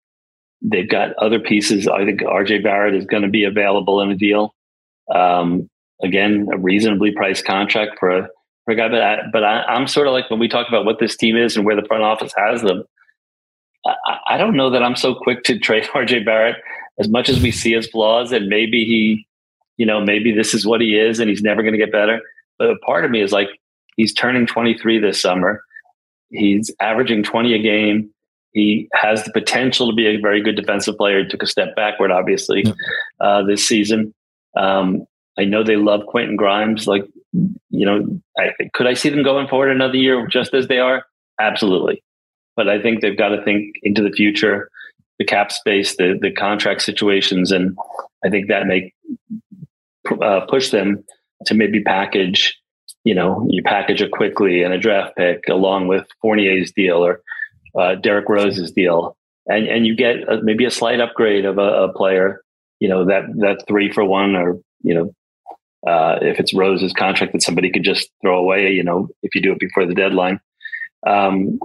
they've 0.61 0.88
got 0.88 1.14
other 1.18 1.38
pieces. 1.38 1.87
I 1.87 2.05
think 2.05 2.20
RJ 2.20 2.64
Barrett 2.64 2.97
is 2.97 3.07
going 3.07 3.23
to 3.23 3.29
be 3.29 3.44
available 3.44 4.01
in 4.01 4.11
a 4.11 4.16
deal. 4.16 4.55
Um, 5.14 5.70
again, 6.02 6.48
a 6.52 6.59
reasonably 6.59 7.12
priced 7.12 7.44
contract 7.44 7.98
for 7.98 8.11
a, 8.11 8.28
for 8.64 8.72
a 8.72 8.76
guy. 8.76 8.88
But, 8.88 9.02
I, 9.02 9.18
but 9.33 9.44
I, 9.44 9.76
am 9.76 9.87
sort 9.87 10.07
of 10.07 10.12
like 10.12 10.30
when 10.30 10.40
we 10.40 10.48
talk 10.48 10.68
about 10.68 10.85
what 10.85 10.98
this 10.98 11.16
team 11.16 11.37
is 11.37 11.57
and 11.57 11.64
where 11.64 11.76
the 11.76 11.87
front 11.87 12.02
office 12.02 12.33
has 12.37 12.62
them, 12.62 12.85
I, 13.87 14.18
I 14.30 14.37
don't 14.38 14.57
know 14.57 14.70
that 14.70 14.83
I'm 14.83 14.96
so 14.96 15.14
quick 15.14 15.44
to 15.44 15.59
trade 15.59 15.85
RJ 15.94 16.24
Barrett 16.24 16.57
as 16.98 17.09
much 17.09 17.28
as 17.28 17.42
we 17.42 17.50
see 17.50 17.72
his 17.72 17.87
flaws 17.88 18.33
and 18.33 18.48
maybe 18.48 18.85
he, 18.85 19.26
you 19.76 19.87
know, 19.87 20.00
maybe 20.00 20.33
this 20.33 20.54
is 20.54 20.66
what 20.66 20.80
he 20.80 20.96
is 20.98 21.18
and 21.18 21.28
he's 21.28 21.42
never 21.42 21.62
going 21.62 21.72
to 21.74 21.78
get 21.78 21.92
better. 21.92 22.20
But 22.59 22.70
a 22.70 22.76
part 22.78 23.04
of 23.04 23.11
me 23.11 23.20
is 23.20 23.33
like, 23.33 23.48
He's 23.96 24.12
turning 24.12 24.46
23 24.46 24.98
this 24.98 25.20
summer. 25.20 25.62
He's 26.30 26.74
averaging 26.80 27.22
20 27.22 27.54
a 27.54 27.62
game. 27.62 28.11
He 28.52 28.88
has 28.94 29.24
the 29.24 29.33
potential 29.33 29.88
to 29.88 29.94
be 29.94 30.07
a 30.07 30.20
very 30.20 30.42
good 30.42 30.57
defensive 30.57 30.96
player. 30.96 31.22
He 31.22 31.28
took 31.28 31.42
a 31.42 31.46
step 31.46 31.74
backward, 31.74 32.11
obviously, 32.11 32.64
uh, 33.20 33.42
this 33.44 33.66
season. 33.66 34.14
Um, 34.57 35.04
I 35.38 35.44
know 35.44 35.64
they 35.64 35.77
love 35.77 36.07
Quentin 36.07 36.37
Grimes. 36.37 36.87
Like, 36.87 37.05
you 37.33 37.87
know, 37.87 38.20
I, 38.38 38.51
could 38.73 38.87
I 38.87 38.94
see 38.94 39.09
them 39.09 39.23
going 39.23 39.49
forward 39.49 39.70
another 39.70 39.97
year 39.97 40.27
just 40.27 40.55
as 40.55 40.68
they 40.68 40.79
are? 40.79 41.05
Absolutely. 41.40 42.03
But 42.57 42.68
I 42.68 42.81
think 42.81 43.01
they've 43.01 43.18
got 43.18 43.31
to 43.31 43.42
think 43.42 43.75
into 43.83 44.03
the 44.03 44.12
future, 44.12 44.68
the 45.18 45.25
cap 45.25 45.51
space, 45.51 45.97
the 45.97 46.18
the 46.20 46.31
contract 46.31 46.83
situations, 46.83 47.51
and 47.51 47.77
I 48.25 48.31
think 48.31 48.49
that 48.49 48.66
may 48.66 48.92
uh, 50.23 50.40
push 50.49 50.70
them 50.70 51.05
to 51.47 51.55
maybe 51.55 51.83
package. 51.83 52.57
You 53.03 53.14
know, 53.14 53.47
you 53.51 53.62
package 53.62 54.01
a 54.01 54.09
Quickley 54.09 54.62
and 54.62 54.73
a 54.73 54.79
draft 54.79 55.16
pick 55.16 55.44
along 55.49 55.88
with 55.88 56.07
Fournier's 56.23 56.73
deal 56.73 57.05
or 57.05 57.20
uh, 57.79 57.97
Derrick 57.97 58.29
Rose's 58.29 58.70
deal, 58.70 59.16
and 59.47 59.66
and 59.66 59.87
you 59.87 59.97
get 59.97 60.29
a, 60.29 60.40
maybe 60.42 60.64
a 60.64 60.70
slight 60.70 61.01
upgrade 61.01 61.44
of 61.44 61.59
a, 61.59 61.85
a, 61.85 61.92
player. 61.92 62.40
You 62.81 62.88
know 62.88 63.07
that 63.07 63.25
that 63.38 63.64
three 63.66 63.92
for 63.92 64.05
one, 64.05 64.37
or 64.37 64.61
you 64.83 64.94
know, 64.94 65.12
uh, 65.87 66.18
if 66.23 66.40
it's 66.40 66.55
Rose's 66.55 66.92
contract 66.92 67.33
that 67.33 67.42
somebody 67.42 67.70
could 67.70 67.85
just 67.85 68.09
throw 68.23 68.38
away. 68.38 68.73
You 68.73 68.85
know, 68.85 69.09
if 69.23 69.35
you 69.35 69.42
do 69.42 69.53
it 69.53 69.59
before 69.59 69.87
the 69.87 69.94
deadline. 69.94 70.40
Um, 71.07 71.59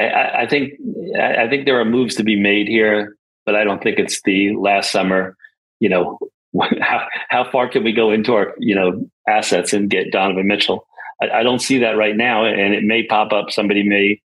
I, 0.00 0.42
I 0.42 0.46
think 0.48 0.74
I 1.18 1.48
think 1.48 1.64
there 1.64 1.80
are 1.80 1.84
moves 1.84 2.16
to 2.16 2.24
be 2.24 2.40
made 2.40 2.66
here, 2.66 3.16
but 3.46 3.54
I 3.54 3.64
don't 3.64 3.82
think 3.82 3.98
it's 3.98 4.20
the 4.22 4.56
last 4.56 4.90
summer. 4.90 5.36
You 5.78 5.88
know, 5.88 6.18
how 6.80 7.06
how 7.28 7.50
far 7.50 7.68
can 7.68 7.84
we 7.84 7.92
go 7.92 8.10
into 8.10 8.34
our 8.34 8.54
you 8.58 8.74
know 8.74 9.08
assets 9.28 9.72
and 9.72 9.90
get 9.90 10.12
Donovan 10.12 10.46
Mitchell? 10.46 10.86
I, 11.22 11.40
I 11.40 11.42
don't 11.42 11.60
see 11.60 11.78
that 11.78 11.96
right 11.96 12.16
now, 12.16 12.44
and 12.44 12.74
it 12.74 12.82
may 12.82 13.06
pop 13.06 13.32
up. 13.32 13.50
Somebody 13.50 13.82
may 13.88 14.20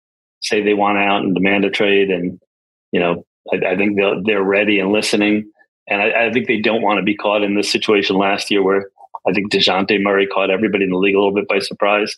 say 0.41 0.61
they 0.61 0.73
want 0.73 0.97
out 0.97 1.23
and 1.23 1.33
demand 1.33 1.65
a 1.65 1.69
trade, 1.69 2.11
and 2.11 2.39
you 2.91 2.99
know, 2.99 3.25
I, 3.51 3.71
I 3.71 3.77
think 3.77 3.97
they're 4.25 4.43
ready 4.43 4.79
and 4.79 4.91
listening. 4.91 5.51
And 5.87 6.01
I, 6.01 6.27
I 6.27 6.31
think 6.31 6.47
they 6.47 6.59
don't 6.59 6.83
want 6.83 6.99
to 6.99 7.03
be 7.03 7.15
caught 7.15 7.43
in 7.43 7.55
this 7.55 7.71
situation 7.71 8.15
last 8.15 8.51
year 8.51 8.63
where 8.63 8.89
I 9.27 9.33
think 9.33 9.51
Dejounte 9.51 10.01
Murray 10.01 10.27
caught 10.27 10.49
everybody 10.49 10.85
in 10.85 10.91
the 10.91 10.97
league 10.97 11.15
a 11.15 11.19
little 11.19 11.33
bit 11.33 11.47
by 11.47 11.59
surprise. 11.59 12.15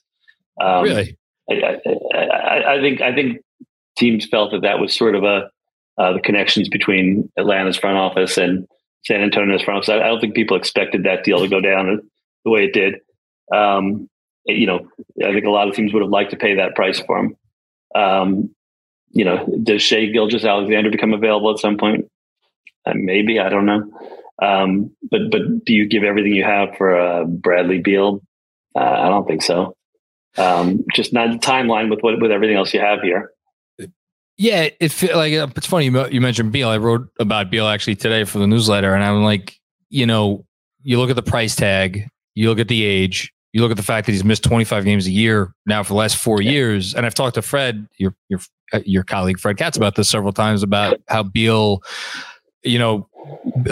Um, 0.61 0.83
really? 0.83 1.17
I, 1.49 1.79
I, 2.15 2.75
I, 2.75 2.81
think 2.81 3.01
I 3.01 3.13
think 3.13 3.41
teams 3.97 4.25
felt 4.25 4.51
that 4.51 4.61
that 4.61 4.79
was 4.79 4.95
sort 4.95 5.15
of 5.15 5.23
a 5.23 5.49
uh, 5.97 6.13
the 6.13 6.19
connections 6.19 6.69
between 6.69 7.31
Atlanta's 7.37 7.77
front 7.77 7.97
office 7.97 8.37
and 8.37 8.67
San 9.05 9.21
Antonio's 9.21 9.61
front 9.61 9.79
office. 9.79 9.89
I, 9.89 9.97
I, 9.97 10.07
don't 10.07 10.19
think 10.19 10.33
people 10.33 10.57
expected 10.57 11.03
that 11.03 11.23
deal 11.23 11.39
to 11.39 11.47
go 11.47 11.61
down 11.61 12.01
the 12.45 12.51
way 12.51 12.65
it 12.65 12.73
did. 12.73 12.95
Um, 13.53 14.09
you 14.45 14.65
know, 14.65 14.87
I 15.23 15.31
think 15.33 15.45
a 15.45 15.51
lot 15.51 15.67
of 15.67 15.75
teams 15.75 15.93
would 15.93 16.01
have 16.01 16.11
liked 16.11 16.31
to 16.31 16.37
pay 16.37 16.55
that 16.55 16.75
price 16.75 16.99
for 16.99 17.17
him. 17.19 17.35
Um, 17.95 18.55
you 19.11 19.23
know, 19.23 19.45
does 19.61 19.81
Shai 19.81 20.05
Gilgeous-Alexander 20.07 20.89
become 20.89 21.13
available 21.13 21.51
at 21.51 21.59
some 21.59 21.77
point? 21.77 22.09
Uh, 22.85 22.93
maybe 22.95 23.39
I 23.39 23.49
don't 23.49 23.65
know. 23.65 23.83
Um, 24.43 24.91
but 25.09 25.21
but 25.31 25.41
do 25.65 25.73
you 25.73 25.87
give 25.87 26.03
everything 26.03 26.33
you 26.33 26.43
have 26.43 26.75
for 26.77 26.97
uh, 26.97 27.25
Bradley 27.25 27.79
Beal? 27.79 28.21
Uh, 28.75 28.79
I 28.79 29.09
don't 29.09 29.27
think 29.27 29.43
so. 29.43 29.75
Um, 30.37 30.83
just 30.93 31.13
not 31.13 31.31
the 31.31 31.37
timeline 31.37 31.89
with 31.89 31.99
what 32.01 32.19
with 32.19 32.31
everything 32.31 32.57
else 32.57 32.73
you 32.73 32.79
have 32.79 33.01
here. 33.01 33.31
Yeah, 34.37 34.69
it 34.79 34.91
feel 34.91 35.15
like 35.15 35.33
uh, 35.33 35.47
it's 35.55 35.67
funny 35.67 35.85
you 35.85 36.21
mentioned 36.21 36.51
Beal. 36.51 36.69
I 36.69 36.77
wrote 36.77 37.07
about 37.19 37.51
Beal 37.51 37.67
actually 37.67 37.95
today 37.95 38.23
for 38.23 38.39
the 38.39 38.47
newsletter, 38.47 38.93
and 38.93 39.03
I'm 39.03 39.23
like, 39.23 39.59
you 39.89 40.07
know, 40.07 40.45
you 40.81 40.99
look 40.99 41.11
at 41.11 41.15
the 41.15 41.23
price 41.23 41.55
tag, 41.55 42.07
you 42.33 42.49
look 42.49 42.59
at 42.59 42.67
the 42.67 42.83
age, 42.83 43.31
you 43.53 43.61
look 43.61 43.69
at 43.69 43.77
the 43.77 43.83
fact 43.83 44.07
that 44.07 44.11
he's 44.11 44.23
missed 44.23 44.43
25 44.43 44.83
games 44.83 45.05
a 45.05 45.11
year 45.11 45.53
now 45.67 45.83
for 45.83 45.89
the 45.89 45.97
last 45.97 46.17
four 46.17 46.41
yeah. 46.41 46.51
years. 46.51 46.95
And 46.95 47.05
I've 47.05 47.13
talked 47.13 47.35
to 47.35 47.43
Fred, 47.43 47.87
your 47.97 48.15
your 48.27 48.39
uh, 48.73 48.79
your 48.85 49.03
colleague 49.03 49.39
Fred 49.39 49.57
Katz, 49.57 49.77
about 49.77 49.95
this 49.95 50.09
several 50.09 50.33
times 50.33 50.63
about 50.63 50.99
how 51.07 51.21
Beal, 51.21 51.81
you 52.63 52.79
know, 52.79 53.07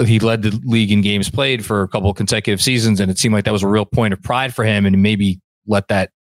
he 0.06 0.20
led 0.20 0.42
the 0.42 0.60
league 0.64 0.92
in 0.92 1.02
games 1.02 1.30
played 1.30 1.66
for 1.66 1.82
a 1.82 1.88
couple 1.88 2.14
consecutive 2.14 2.62
seasons, 2.62 3.00
and 3.00 3.12
it 3.12 3.18
seemed 3.18 3.34
like 3.34 3.46
that 3.46 3.54
was 3.54 3.64
a 3.64 3.68
real 3.68 3.86
point 3.86 4.14
of 4.14 4.22
pride 4.22 4.54
for 4.54 4.64
him, 4.64 4.86
and 4.86 5.02
maybe 5.02 5.40
let 5.68 5.88
that 5.88 6.12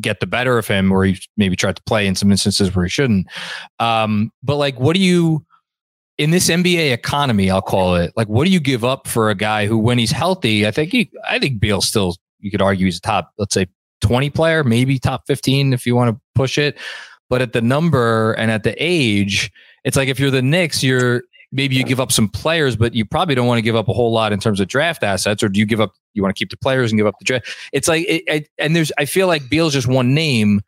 get 0.00 0.20
the 0.20 0.26
better 0.26 0.58
of 0.58 0.66
him, 0.66 0.92
or 0.92 1.04
he 1.04 1.18
maybe 1.36 1.56
tried 1.56 1.76
to 1.76 1.82
play 1.84 2.06
in 2.06 2.14
some 2.14 2.30
instances 2.30 2.74
where 2.74 2.84
he 2.84 2.90
shouldn't. 2.90 3.26
Um, 3.78 4.32
but 4.42 4.56
like, 4.56 4.78
what 4.78 4.94
do 4.94 5.00
you? 5.00 5.44
in 6.16 6.30
this 6.30 6.48
NBA 6.48 6.92
economy, 6.92 7.50
I'll 7.50 7.62
call 7.62 7.96
it 7.96 8.12
like, 8.16 8.28
what 8.28 8.44
do 8.44 8.50
you 8.50 8.60
give 8.60 8.84
up 8.84 9.08
for 9.08 9.30
a 9.30 9.34
guy 9.34 9.66
who, 9.66 9.76
when 9.76 9.98
he's 9.98 10.12
healthy, 10.12 10.66
I 10.66 10.70
think 10.70 10.92
he, 10.92 11.10
I 11.28 11.38
think 11.38 11.60
Beal 11.60 11.80
still 11.80 12.14
you 12.38 12.50
could 12.50 12.62
argue 12.62 12.86
he's 12.86 12.98
a 12.98 13.00
top, 13.00 13.32
let's 13.38 13.54
say 13.54 13.66
20 14.02 14.30
player, 14.30 14.62
maybe 14.62 14.98
top 14.98 15.22
15 15.26 15.72
if 15.72 15.86
you 15.86 15.96
want 15.96 16.14
to 16.14 16.20
push 16.34 16.58
it. 16.58 16.78
But 17.30 17.42
at 17.42 17.52
the 17.52 17.62
number 17.62 18.32
and 18.34 18.50
at 18.50 18.62
the 18.62 18.76
age, 18.78 19.50
it's 19.82 19.96
like 19.96 20.08
if 20.08 20.20
you're 20.20 20.30
the 20.30 20.42
Knicks, 20.42 20.82
you're 20.82 21.22
maybe 21.54 21.76
you 21.76 21.84
give 21.84 22.00
up 22.00 22.12
some 22.12 22.28
players, 22.28 22.76
but 22.76 22.94
you 22.94 23.04
probably 23.04 23.34
don't 23.34 23.46
want 23.46 23.58
to 23.58 23.62
give 23.62 23.76
up 23.76 23.88
a 23.88 23.92
whole 23.92 24.12
lot 24.12 24.32
in 24.32 24.40
terms 24.40 24.60
of 24.60 24.68
draft 24.68 25.02
assets, 25.02 25.42
or 25.42 25.48
do 25.48 25.60
you 25.60 25.64
give 25.64 25.80
up? 25.80 25.94
You 26.12 26.22
want 26.22 26.34
to 26.34 26.38
keep 26.38 26.50
the 26.50 26.56
players 26.56 26.92
and 26.92 26.98
give 26.98 27.06
up 27.06 27.14
the 27.18 27.24
draft? 27.24 27.48
It's 27.72 27.88
like, 27.88 28.04
it, 28.06 28.24
it, 28.26 28.48
and 28.58 28.76
there's, 28.76 28.92
I 28.98 29.04
feel 29.04 29.26
like 29.26 29.48
Beal's 29.48 29.72
just 29.72 29.86
one 29.86 30.14
name, 30.14 30.60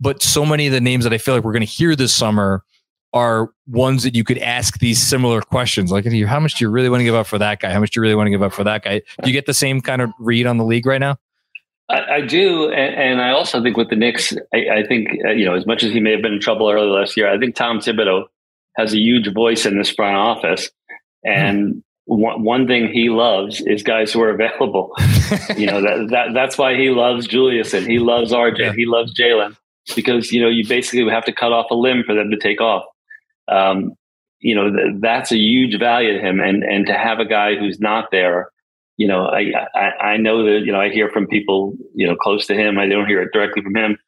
but 0.00 0.22
so 0.22 0.44
many 0.44 0.66
of 0.66 0.72
the 0.72 0.80
names 0.80 1.04
that 1.04 1.12
I 1.12 1.18
feel 1.18 1.34
like 1.34 1.44
we're 1.44 1.52
going 1.52 1.60
to 1.60 1.66
hear 1.66 1.94
this 1.94 2.14
summer 2.14 2.64
are 3.12 3.52
ones 3.66 4.02
that 4.04 4.14
you 4.14 4.24
could 4.24 4.38
ask 4.38 4.78
these 4.78 5.00
similar 5.02 5.42
questions. 5.42 5.92
Like, 5.92 6.06
how 6.26 6.40
much 6.40 6.54
do 6.54 6.64
you 6.64 6.70
really 6.70 6.88
want 6.88 7.00
to 7.00 7.04
give 7.04 7.14
up 7.14 7.26
for 7.26 7.38
that 7.38 7.60
guy? 7.60 7.70
How 7.70 7.80
much 7.80 7.90
do 7.90 8.00
you 8.00 8.02
really 8.02 8.14
want 8.14 8.26
to 8.26 8.30
give 8.30 8.42
up 8.42 8.54
for 8.54 8.64
that 8.64 8.82
guy? 8.82 9.02
Do 9.22 9.30
you 9.30 9.34
get 9.34 9.46
the 9.46 9.54
same 9.54 9.82
kind 9.82 10.00
of 10.00 10.10
read 10.18 10.46
on 10.46 10.56
the 10.56 10.64
league 10.64 10.86
right 10.86 11.00
now? 11.00 11.18
I, 11.90 12.22
do, 12.22 12.70
and, 12.70 12.94
and, 12.94 13.20
I 13.20 13.32
also 13.32 13.62
think 13.62 13.76
with 13.76 13.90
the 13.90 13.96
Knicks, 13.96 14.32
I, 14.54 14.78
I 14.78 14.86
think 14.86 15.08
uh, 15.26 15.30
you 15.32 15.44
know 15.44 15.54
as 15.54 15.66
much 15.66 15.82
as 15.82 15.92
he 15.92 16.00
may 16.00 16.12
have 16.12 16.22
been 16.22 16.32
in 16.32 16.40
trouble 16.40 16.70
early 16.70 16.86
last 16.86 17.18
year, 17.18 17.30
I 17.30 17.38
think 17.38 17.54
Tom 17.54 17.80
Thibodeau 17.80 18.24
has 18.76 18.92
a 18.94 18.98
huge 18.98 19.32
voice 19.32 19.66
in 19.66 19.78
this 19.78 19.90
front 19.90 20.16
office, 20.16 20.70
and. 21.24 21.74
Mm. 21.74 21.82
One, 22.06 22.42
one 22.42 22.66
thing 22.66 22.92
he 22.92 23.10
loves 23.10 23.60
is 23.60 23.84
guys 23.84 24.12
who 24.12 24.20
are 24.22 24.30
available. 24.30 24.90
you 25.56 25.66
know 25.66 25.80
that, 25.80 26.08
that 26.10 26.34
that's 26.34 26.58
why 26.58 26.74
he 26.76 26.90
loves 26.90 27.28
Julius 27.28 27.72
and 27.74 27.86
he 27.86 28.00
loves 28.00 28.32
RJ. 28.32 28.58
Yeah. 28.58 28.72
He 28.72 28.86
loves 28.86 29.14
Jalen 29.14 29.56
because 29.94 30.32
you 30.32 30.42
know 30.42 30.48
you 30.48 30.66
basically 30.66 31.08
have 31.08 31.24
to 31.26 31.32
cut 31.32 31.52
off 31.52 31.70
a 31.70 31.76
limb 31.76 32.02
for 32.04 32.12
them 32.12 32.28
to 32.32 32.36
take 32.36 32.60
off 32.60 32.82
um, 33.48 33.94
you 34.40 34.54
know, 34.54 34.70
th- 34.70 34.96
that's 35.00 35.32
a 35.32 35.38
huge 35.38 35.78
value 35.78 36.14
to 36.14 36.20
him. 36.20 36.40
And, 36.40 36.64
and 36.64 36.86
to 36.86 36.94
have 36.94 37.20
a 37.20 37.24
guy 37.24 37.54
who's 37.54 37.80
not 37.80 38.10
there, 38.10 38.50
you 38.96 39.08
know, 39.08 39.26
I, 39.26 39.52
I, 39.74 39.90
I 40.12 40.16
know 40.16 40.44
that, 40.44 40.64
you 40.64 40.72
know, 40.72 40.80
I 40.80 40.90
hear 40.90 41.08
from 41.08 41.26
people, 41.26 41.74
you 41.94 42.06
know, 42.06 42.16
close 42.16 42.46
to 42.48 42.54
him. 42.54 42.78
I 42.78 42.86
don't 42.86 43.06
hear 43.06 43.22
it 43.22 43.32
directly 43.32 43.62
from 43.62 43.76
him, 43.76 43.98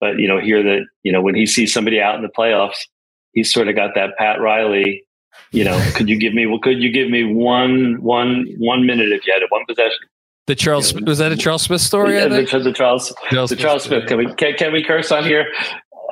but, 0.00 0.18
you 0.18 0.26
know, 0.26 0.40
hear 0.40 0.62
that, 0.62 0.86
you 1.02 1.12
know, 1.12 1.20
when 1.20 1.34
he 1.34 1.46
sees 1.46 1.72
somebody 1.72 2.00
out 2.00 2.16
in 2.16 2.22
the 2.22 2.28
playoffs, 2.28 2.86
he's 3.32 3.52
sort 3.52 3.68
of 3.68 3.74
got 3.74 3.94
that 3.94 4.16
Pat 4.18 4.40
Riley, 4.40 5.04
you 5.50 5.64
know, 5.64 5.78
could 5.94 6.08
you 6.08 6.18
give 6.18 6.34
me, 6.34 6.46
well, 6.46 6.58
could 6.58 6.82
you 6.82 6.92
give 6.92 7.10
me 7.10 7.24
one, 7.24 8.00
one, 8.02 8.46
one 8.58 8.86
minute 8.86 9.12
if 9.12 9.26
you 9.26 9.32
had 9.32 9.42
it, 9.42 9.50
one 9.50 9.64
possession? 9.66 9.98
The 10.46 10.56
Charles 10.56 10.92
was 10.92 11.18
that 11.18 11.30
a 11.30 11.36
Charles 11.36 11.62
Smith 11.62 11.80
story? 11.80 12.14
Yeah, 12.14 12.26
the, 12.26 12.42
the, 12.58 12.72
Charles, 12.72 13.14
Charles 13.30 13.50
the 13.50 13.56
Charles 13.56 13.84
Smith. 13.84 14.08
Can 14.08 14.18
we 14.18 14.34
can, 14.34 14.54
can 14.54 14.72
we 14.72 14.82
curse 14.82 15.12
on 15.12 15.22
here? 15.22 15.46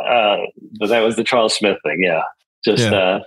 Uh, 0.01 0.37
but 0.79 0.89
that 0.89 1.01
was 1.01 1.17
the 1.17 1.25
Charles 1.25 1.53
Smith 1.53 1.79
thing. 1.83 1.99
Yeah, 2.01 2.23
just 2.65 2.85
yeah. 2.85 2.95
uh, 2.95 3.21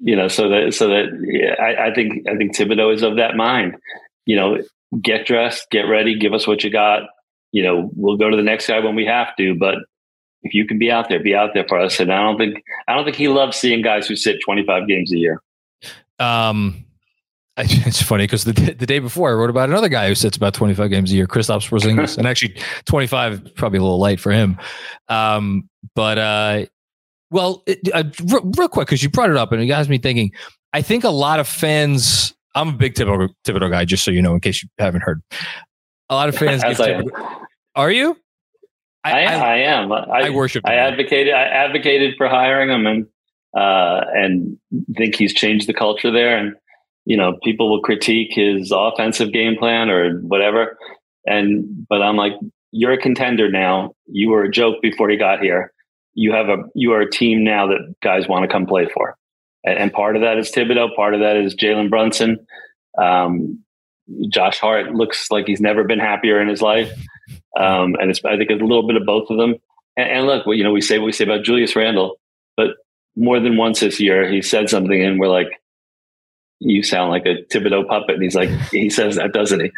you 0.00 0.14
know, 0.14 0.28
so 0.28 0.50
that 0.50 0.74
so 0.74 0.88
that 0.88 1.06
yeah, 1.22 1.54
I, 1.54 1.88
I 1.88 1.94
think 1.94 2.28
I 2.28 2.36
think 2.36 2.54
Thibodeau 2.54 2.92
is 2.92 3.02
of 3.02 3.16
that 3.16 3.36
mind. 3.36 3.76
You 4.26 4.36
know, 4.36 4.58
get 5.00 5.26
dressed, 5.26 5.70
get 5.70 5.82
ready, 5.82 6.18
give 6.18 6.34
us 6.34 6.46
what 6.46 6.62
you 6.62 6.70
got. 6.70 7.04
You 7.52 7.62
know, 7.62 7.90
we'll 7.96 8.18
go 8.18 8.28
to 8.28 8.36
the 8.36 8.42
next 8.42 8.66
guy 8.66 8.80
when 8.80 8.94
we 8.94 9.06
have 9.06 9.34
to, 9.36 9.54
but 9.54 9.76
if 10.44 10.54
you 10.54 10.66
can 10.66 10.78
be 10.78 10.90
out 10.90 11.08
there, 11.08 11.18
be 11.18 11.34
out 11.34 11.50
there 11.54 11.66
for 11.68 11.78
us. 11.78 11.98
And 11.98 12.12
I 12.12 12.22
don't 12.22 12.38
think 12.38 12.62
I 12.86 12.94
don't 12.94 13.04
think 13.04 13.16
he 13.16 13.28
loves 13.28 13.56
seeing 13.56 13.82
guys 13.82 14.06
who 14.06 14.14
sit 14.14 14.38
25 14.44 14.86
games 14.86 15.12
a 15.12 15.16
year. 15.16 15.42
Um, 16.18 16.84
it's 17.56 18.02
funny 18.02 18.24
because 18.24 18.44
the, 18.44 18.52
the 18.52 18.86
day 18.86 18.98
before 18.98 19.30
I 19.30 19.34
wrote 19.34 19.50
about 19.50 19.68
another 19.68 19.88
guy 19.88 20.08
who 20.08 20.14
sits 20.14 20.36
about 20.36 20.54
25 20.54 20.90
games 20.90 21.12
a 21.12 21.14
year, 21.14 21.26
Kristaps 21.26 21.68
Porzingis, 21.68 22.18
and 22.18 22.26
actually 22.26 22.56
25 22.86 23.54
probably 23.54 23.78
a 23.78 23.82
little 23.82 23.98
light 23.98 24.20
for 24.20 24.32
him. 24.32 24.58
Um, 25.08 25.68
but 25.94 26.18
uh, 26.18 26.66
well, 27.30 27.62
it, 27.66 27.78
uh, 27.92 28.04
real, 28.24 28.50
real, 28.56 28.68
quick, 28.68 28.88
because 28.88 29.02
you 29.02 29.08
brought 29.08 29.30
it 29.30 29.36
up 29.36 29.52
and 29.52 29.62
it 29.62 29.72
has 29.72 29.88
me 29.88 29.98
thinking. 29.98 30.32
I 30.72 30.82
think 30.82 31.04
a 31.04 31.10
lot 31.10 31.40
of 31.40 31.48
fans. 31.48 32.34
I'm 32.56 32.70
a 32.70 32.72
big 32.72 32.94
Thibodeau, 32.94 33.28
Thibodeau 33.44 33.70
guy, 33.70 33.84
just 33.84 34.04
so 34.04 34.10
you 34.10 34.22
know, 34.22 34.34
in 34.34 34.40
case 34.40 34.62
you 34.62 34.68
haven't 34.78 35.02
heard. 35.02 35.22
A 36.08 36.14
lot 36.14 36.28
of 36.28 36.36
fans. 36.36 36.62
give 36.68 36.76
Thibodeau, 36.76 37.44
are 37.76 37.90
you? 37.90 38.16
I, 39.04 39.24
I, 39.24 39.34
I 39.34 39.56
am. 39.58 39.92
I, 39.92 40.04
I 40.08 40.30
worship. 40.30 40.66
I 40.66 40.76
advocated. 40.76 41.34
I 41.34 41.42
advocated 41.42 42.14
for 42.16 42.28
hiring 42.28 42.70
him, 42.70 42.86
and 42.86 43.06
uh, 43.56 44.04
and 44.14 44.58
think 44.96 45.16
he's 45.16 45.34
changed 45.34 45.68
the 45.68 45.74
culture 45.74 46.10
there. 46.10 46.36
And 46.36 46.54
you 47.04 47.16
know, 47.16 47.38
people 47.42 47.70
will 47.70 47.82
critique 47.82 48.30
his 48.30 48.72
offensive 48.74 49.32
game 49.32 49.56
plan 49.58 49.90
or 49.90 50.18
whatever. 50.20 50.78
And 51.26 51.86
but 51.88 52.02
I'm 52.02 52.16
like, 52.16 52.32
you're 52.72 52.92
a 52.92 52.98
contender 52.98 53.50
now. 53.50 53.94
You 54.06 54.30
were 54.30 54.44
a 54.44 54.50
joke 54.50 54.76
before 54.82 55.10
he 55.10 55.16
got 55.16 55.40
here 55.40 55.74
you 56.14 56.32
have 56.32 56.48
a 56.48 56.56
you 56.74 56.92
are 56.92 57.00
a 57.00 57.10
team 57.10 57.44
now 57.44 57.66
that 57.66 57.94
guys 58.02 58.28
want 58.28 58.44
to 58.44 58.52
come 58.52 58.66
play 58.66 58.88
for, 58.92 59.16
and, 59.64 59.78
and 59.78 59.92
part 59.92 60.16
of 60.16 60.22
that 60.22 60.38
is 60.38 60.50
Thibodeau, 60.50 60.94
part 60.94 61.14
of 61.14 61.20
that 61.20 61.36
is 61.36 61.54
Jalen 61.54 61.90
Brunson. 61.90 62.46
Um, 63.00 63.60
Josh 64.28 64.58
Hart 64.58 64.92
looks 64.92 65.30
like 65.30 65.46
he's 65.46 65.60
never 65.60 65.84
been 65.84 65.98
happier 65.98 66.40
in 66.40 66.48
his 66.48 66.62
life, 66.62 66.92
um, 67.58 67.94
and 68.00 68.10
it's 68.10 68.24
I 68.24 68.36
think 68.36 68.50
it's 68.50 68.62
a 68.62 68.64
little 68.64 68.86
bit 68.86 68.96
of 68.96 69.06
both 69.06 69.30
of 69.30 69.38
them. 69.38 69.56
And, 69.96 70.10
and 70.10 70.26
look, 70.26 70.46
well, 70.46 70.56
you 70.56 70.64
know, 70.64 70.72
we 70.72 70.80
say 70.80 70.98
what 70.98 71.06
we 71.06 71.12
say 71.12 71.24
about 71.24 71.44
Julius 71.44 71.76
Randle, 71.76 72.16
but 72.56 72.68
more 73.16 73.40
than 73.40 73.56
once 73.56 73.80
this 73.80 74.00
year, 74.00 74.30
he 74.30 74.42
said 74.42 74.68
something, 74.68 75.02
and 75.02 75.18
we're 75.18 75.28
like, 75.28 75.48
"You 76.60 76.82
sound 76.82 77.10
like 77.10 77.26
a 77.26 77.44
Thibodeau 77.52 77.86
puppet." 77.86 78.14
And 78.14 78.22
he's 78.22 78.34
like, 78.34 78.48
he 78.70 78.90
says 78.90 79.16
that, 79.16 79.32
doesn't 79.32 79.60
he? 79.60 79.70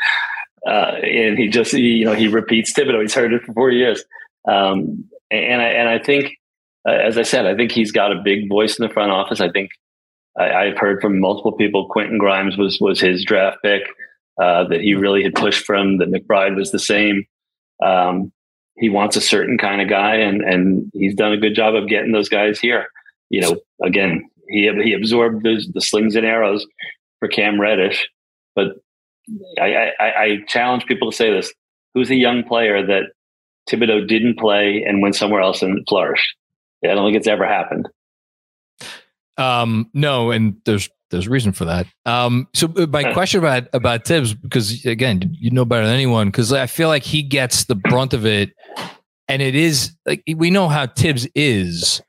Uh, 0.66 0.96
and 1.02 1.38
he 1.38 1.48
just, 1.48 1.72
he, 1.72 1.98
you 1.98 2.04
know, 2.04 2.14
he 2.14 2.28
repeats 2.28 2.72
Thibodeau. 2.72 3.02
He's 3.02 3.14
heard 3.14 3.32
it 3.32 3.44
for 3.44 3.52
four 3.52 3.70
years, 3.70 4.04
um, 4.48 5.04
and 5.30 5.60
I 5.60 5.66
and 5.66 5.88
I 5.88 5.98
think, 5.98 6.32
uh, 6.88 6.92
as 6.92 7.18
I 7.18 7.22
said, 7.22 7.46
I 7.46 7.54
think 7.54 7.72
he's 7.72 7.92
got 7.92 8.12
a 8.12 8.22
big 8.22 8.48
voice 8.48 8.78
in 8.78 8.86
the 8.86 8.92
front 8.92 9.12
office. 9.12 9.40
I 9.40 9.50
think 9.50 9.70
I, 10.38 10.66
have 10.66 10.78
heard 10.78 11.00
from 11.00 11.20
multiple 11.20 11.52
people. 11.52 11.88
Quentin 11.88 12.18
Grimes 12.18 12.56
was 12.56 12.78
was 12.80 13.00
his 13.00 13.24
draft 13.24 13.58
pick 13.62 13.82
uh, 14.40 14.64
that 14.68 14.80
he 14.80 14.94
really 14.94 15.22
had 15.22 15.34
pushed 15.34 15.64
from. 15.64 15.98
That 15.98 16.10
McBride 16.10 16.56
was 16.56 16.72
the 16.72 16.78
same. 16.78 17.24
Um, 17.84 18.32
he 18.76 18.90
wants 18.90 19.16
a 19.16 19.20
certain 19.20 19.58
kind 19.58 19.80
of 19.80 19.88
guy, 19.88 20.16
and 20.16 20.42
and 20.42 20.90
he's 20.94 21.14
done 21.14 21.32
a 21.32 21.38
good 21.38 21.54
job 21.54 21.74
of 21.74 21.88
getting 21.88 22.12
those 22.12 22.28
guys 22.28 22.58
here. 22.58 22.86
You 23.30 23.40
know, 23.42 23.56
again, 23.82 24.28
he 24.48 24.70
he 24.82 24.92
absorbed 24.92 25.42
the, 25.42 25.64
the 25.72 25.80
slings 25.80 26.16
and 26.16 26.26
arrows 26.26 26.66
for 27.18 27.28
Cam 27.28 27.60
Reddish, 27.60 28.08
but 28.54 28.76
I, 29.60 29.92
I, 29.98 30.04
I 30.04 30.38
challenge 30.46 30.86
people 30.86 31.10
to 31.10 31.16
say 31.16 31.30
this: 31.30 31.52
Who's 31.94 32.10
a 32.10 32.16
young 32.16 32.44
player 32.44 32.84
that 32.86 33.12
Thibodeau 33.68 34.06
didn't 34.06 34.38
play 34.38 34.84
and 34.86 35.02
went 35.02 35.16
somewhere 35.16 35.40
else 35.40 35.62
and 35.62 35.86
flourished? 35.88 36.36
I 36.84 36.88
don't 36.88 37.06
think 37.06 37.16
it's 37.16 37.26
ever 37.26 37.46
happened. 37.46 37.88
Um, 39.38 39.90
no, 39.92 40.30
and 40.30 40.56
there's 40.64 40.88
there's 41.10 41.26
a 41.26 41.30
reason 41.30 41.52
for 41.52 41.64
that. 41.66 41.86
Um, 42.04 42.48
so 42.54 42.72
uh, 42.76 42.86
my 42.86 43.12
question 43.12 43.38
about 43.38 43.68
about 43.72 44.04
Thibs, 44.04 44.34
because 44.34 44.84
again, 44.84 45.36
you 45.38 45.50
know 45.50 45.64
better 45.64 45.86
than 45.86 45.94
anyone, 45.94 46.28
because 46.28 46.52
I 46.52 46.66
feel 46.66 46.88
like 46.88 47.04
he 47.04 47.22
gets 47.22 47.64
the 47.64 47.74
brunt 47.74 48.12
of 48.12 48.26
it, 48.26 48.52
and 49.28 49.40
it 49.40 49.54
is 49.54 49.94
like 50.04 50.22
we 50.34 50.50
know 50.50 50.68
how 50.68 50.86
Thibs 50.86 51.26
is, 51.34 52.02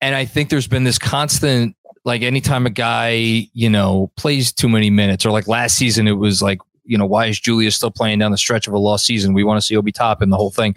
and 0.00 0.14
I 0.14 0.24
think 0.24 0.50
there's 0.50 0.68
been 0.68 0.84
this 0.84 0.98
constant 0.98 1.74
like 2.04 2.22
anytime 2.22 2.66
a 2.66 2.70
guy 2.70 3.48
you 3.52 3.70
know 3.70 4.10
plays 4.16 4.52
too 4.52 4.68
many 4.68 4.90
minutes, 4.90 5.24
or 5.24 5.30
like 5.30 5.48
last 5.48 5.76
season 5.76 6.06
it 6.06 6.12
was 6.12 6.42
like 6.42 6.58
you 6.84 6.98
know 6.98 7.06
why 7.06 7.26
is 7.26 7.40
Julius 7.40 7.76
still 7.76 7.90
playing 7.90 8.18
down 8.18 8.30
the 8.30 8.38
stretch 8.38 8.66
of 8.66 8.74
a 8.74 8.78
lost 8.78 9.06
season? 9.06 9.32
We 9.32 9.44
want 9.44 9.58
to 9.60 9.66
see 9.66 9.76
Obi 9.76 9.92
Toppin 9.92 10.30
the 10.30 10.36
whole 10.36 10.50
thing. 10.50 10.74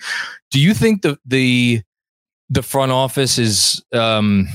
Do 0.51 0.59
you 0.59 0.73
think 0.73 1.01
the 1.01 1.17
the 1.25 1.81
the 2.49 2.63
front 2.63 2.91
office 2.91 3.37
is 3.37 3.83
um 3.93 4.47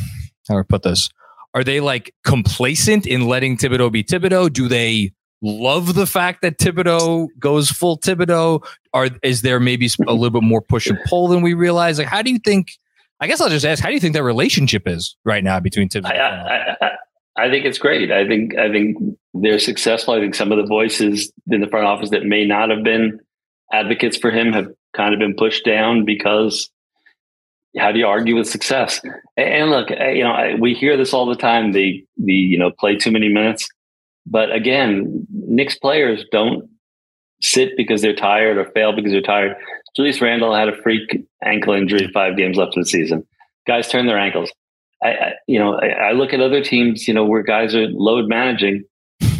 how 0.48 0.54
do 0.54 0.60
I 0.60 0.62
put 0.62 0.82
this? 0.82 1.10
Are 1.56 1.64
they 1.64 1.80
like 1.80 2.14
complacent 2.22 3.06
in 3.06 3.26
letting 3.26 3.56
Thibodeau 3.56 3.90
be 3.90 4.04
Thibodeau? 4.04 4.52
Do 4.52 4.68
they 4.68 5.12
love 5.40 5.94
the 5.94 6.06
fact 6.06 6.42
that 6.42 6.58
Thibodeau 6.58 7.28
goes 7.38 7.70
full 7.70 7.98
Thibodeau? 7.98 8.62
Are 8.92 9.08
is 9.22 9.40
there 9.40 9.58
maybe 9.58 9.88
a 10.06 10.12
little 10.12 10.38
bit 10.38 10.46
more 10.46 10.60
push 10.60 10.86
and 10.86 10.98
pull 11.06 11.28
than 11.28 11.40
we 11.40 11.54
realize? 11.54 11.98
Like, 11.98 12.08
how 12.08 12.20
do 12.20 12.30
you 12.30 12.38
think? 12.38 12.72
I 13.20 13.26
guess 13.26 13.40
I'll 13.40 13.48
just 13.48 13.64
ask, 13.64 13.82
how 13.82 13.88
do 13.88 13.94
you 13.94 14.00
think 14.00 14.12
that 14.12 14.22
relationship 14.22 14.86
is 14.86 15.16
right 15.24 15.42
now 15.42 15.58
between 15.58 15.88
Thibodeau? 15.88 16.12
I, 16.12 16.76
I, 16.82 16.90
I, 17.38 17.48
think 17.48 17.64
it's 17.64 17.78
great. 17.78 18.12
I 18.12 18.28
think 18.28 18.54
I 18.58 18.70
think 18.70 18.98
they're 19.32 19.58
successful. 19.58 20.12
I 20.12 20.20
think 20.20 20.34
some 20.34 20.52
of 20.52 20.58
the 20.58 20.66
voices 20.66 21.32
in 21.50 21.62
the 21.62 21.68
front 21.68 21.86
office 21.86 22.10
that 22.10 22.24
may 22.26 22.44
not 22.44 22.68
have 22.68 22.84
been 22.84 23.18
advocates 23.72 24.18
for 24.18 24.30
him 24.30 24.52
have 24.52 24.68
kind 24.94 25.14
of 25.14 25.20
been 25.20 25.34
pushed 25.34 25.64
down 25.64 26.04
because 26.04 26.68
how 27.78 27.92
do 27.92 27.98
you 27.98 28.06
argue 28.06 28.36
with 28.36 28.48
success? 28.48 29.00
And 29.36 29.70
look, 29.70 29.90
uh, 29.90 30.08
you 30.08 30.24
know, 30.24 30.56
we 30.58 30.74
hear 30.74 30.96
this 30.96 31.12
all 31.12 31.26
the 31.26 31.36
time. 31.36 31.72
The 31.72 32.04
the 32.16 32.32
you 32.32 32.58
know 32.58 32.70
play 32.70 32.96
too 32.96 33.10
many 33.10 33.28
minutes, 33.28 33.68
but 34.26 34.52
again, 34.52 35.26
Knicks 35.30 35.78
players 35.78 36.24
don't 36.32 36.68
sit 37.40 37.76
because 37.76 38.02
they're 38.02 38.14
tired 38.14 38.56
or 38.56 38.64
fail 38.72 38.94
because 38.94 39.12
they're 39.12 39.20
tired. 39.20 39.56
Julius 39.94 40.20
Randle 40.20 40.54
had 40.54 40.68
a 40.68 40.76
freak 40.82 41.26
ankle 41.44 41.74
injury 41.74 42.10
five 42.12 42.36
games 42.36 42.56
left 42.56 42.76
in 42.76 42.82
the 42.82 42.86
season. 42.86 43.26
Guys 43.66 43.88
turn 43.88 44.06
their 44.06 44.18
ankles. 44.18 44.50
I, 45.02 45.08
I 45.08 45.32
you 45.46 45.58
know 45.58 45.78
I, 45.78 45.88
I 45.88 46.12
look 46.12 46.32
at 46.32 46.40
other 46.40 46.62
teams, 46.62 47.06
you 47.06 47.14
know, 47.14 47.24
where 47.24 47.42
guys 47.42 47.74
are 47.74 47.88
load 47.88 48.28
managing. 48.28 48.84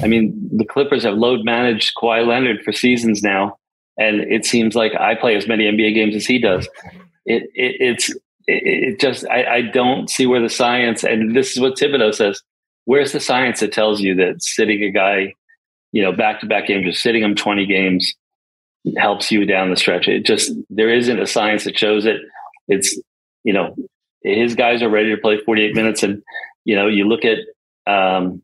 I 0.03 0.09
mean, 0.09 0.35
the 0.53 0.64
Clippers 0.64 1.05
have 1.05 1.14
load 1.14 1.44
managed 1.44 1.94
Kawhi 1.96 2.27
Leonard 2.27 2.62
for 2.64 2.72
seasons 2.72 3.22
now, 3.22 3.59
and 3.99 4.20
it 4.20 4.44
seems 4.44 4.75
like 4.75 4.94
I 4.94 5.14
play 5.14 5.37
as 5.37 5.46
many 5.46 5.64
NBA 5.64 5.94
games 5.94 6.14
as 6.14 6.27
he 6.27 6.38
does. 6.38 6.68
It, 7.25 7.44
it, 7.55 7.77
it's 7.81 8.14
it, 8.46 9.00
just 9.00 9.26
I, 9.28 9.56
I, 9.56 9.62
don't 9.62 10.09
see 10.09 10.26
where 10.26 10.40
the 10.40 10.48
science 10.48 11.02
and 11.04 11.35
this 11.35 11.52
is 11.52 11.61
what 11.61 11.76
Thibodeau 11.76 12.14
says. 12.14 12.42
Where's 12.85 13.12
the 13.12 13.20
science 13.20 13.61
that 13.61 13.72
tells 13.72 14.00
you 14.00 14.14
that 14.16 14.42
sitting 14.42 14.82
a 14.82 14.90
guy, 14.90 15.35
you 15.92 16.02
know, 16.02 16.12
back 16.12 16.40
to 16.40 16.46
back 16.46 16.68
games 16.68 16.87
or 16.87 16.92
sitting 16.92 17.22
him 17.22 17.35
20 17.35 17.66
games 17.66 18.14
helps 18.96 19.32
you 19.32 19.44
down 19.44 19.70
the 19.70 19.76
stretch? 19.76 20.06
It 20.06 20.24
just 20.24 20.52
there 20.70 20.92
isn't 20.92 21.20
a 21.20 21.26
science 21.26 21.64
that 21.64 21.76
shows 21.76 22.06
it. 22.06 22.20
It's 22.68 23.00
you 23.42 23.52
know, 23.52 23.74
his 24.22 24.54
guys 24.54 24.82
are 24.82 24.88
ready 24.88 25.14
to 25.14 25.20
play 25.20 25.38
48 25.44 25.74
minutes 25.74 26.02
and 26.02 26.22
you 26.64 26.76
know, 26.76 26.87
you 26.87 27.04
look 27.04 27.24
at 27.24 27.38
um 27.92 28.42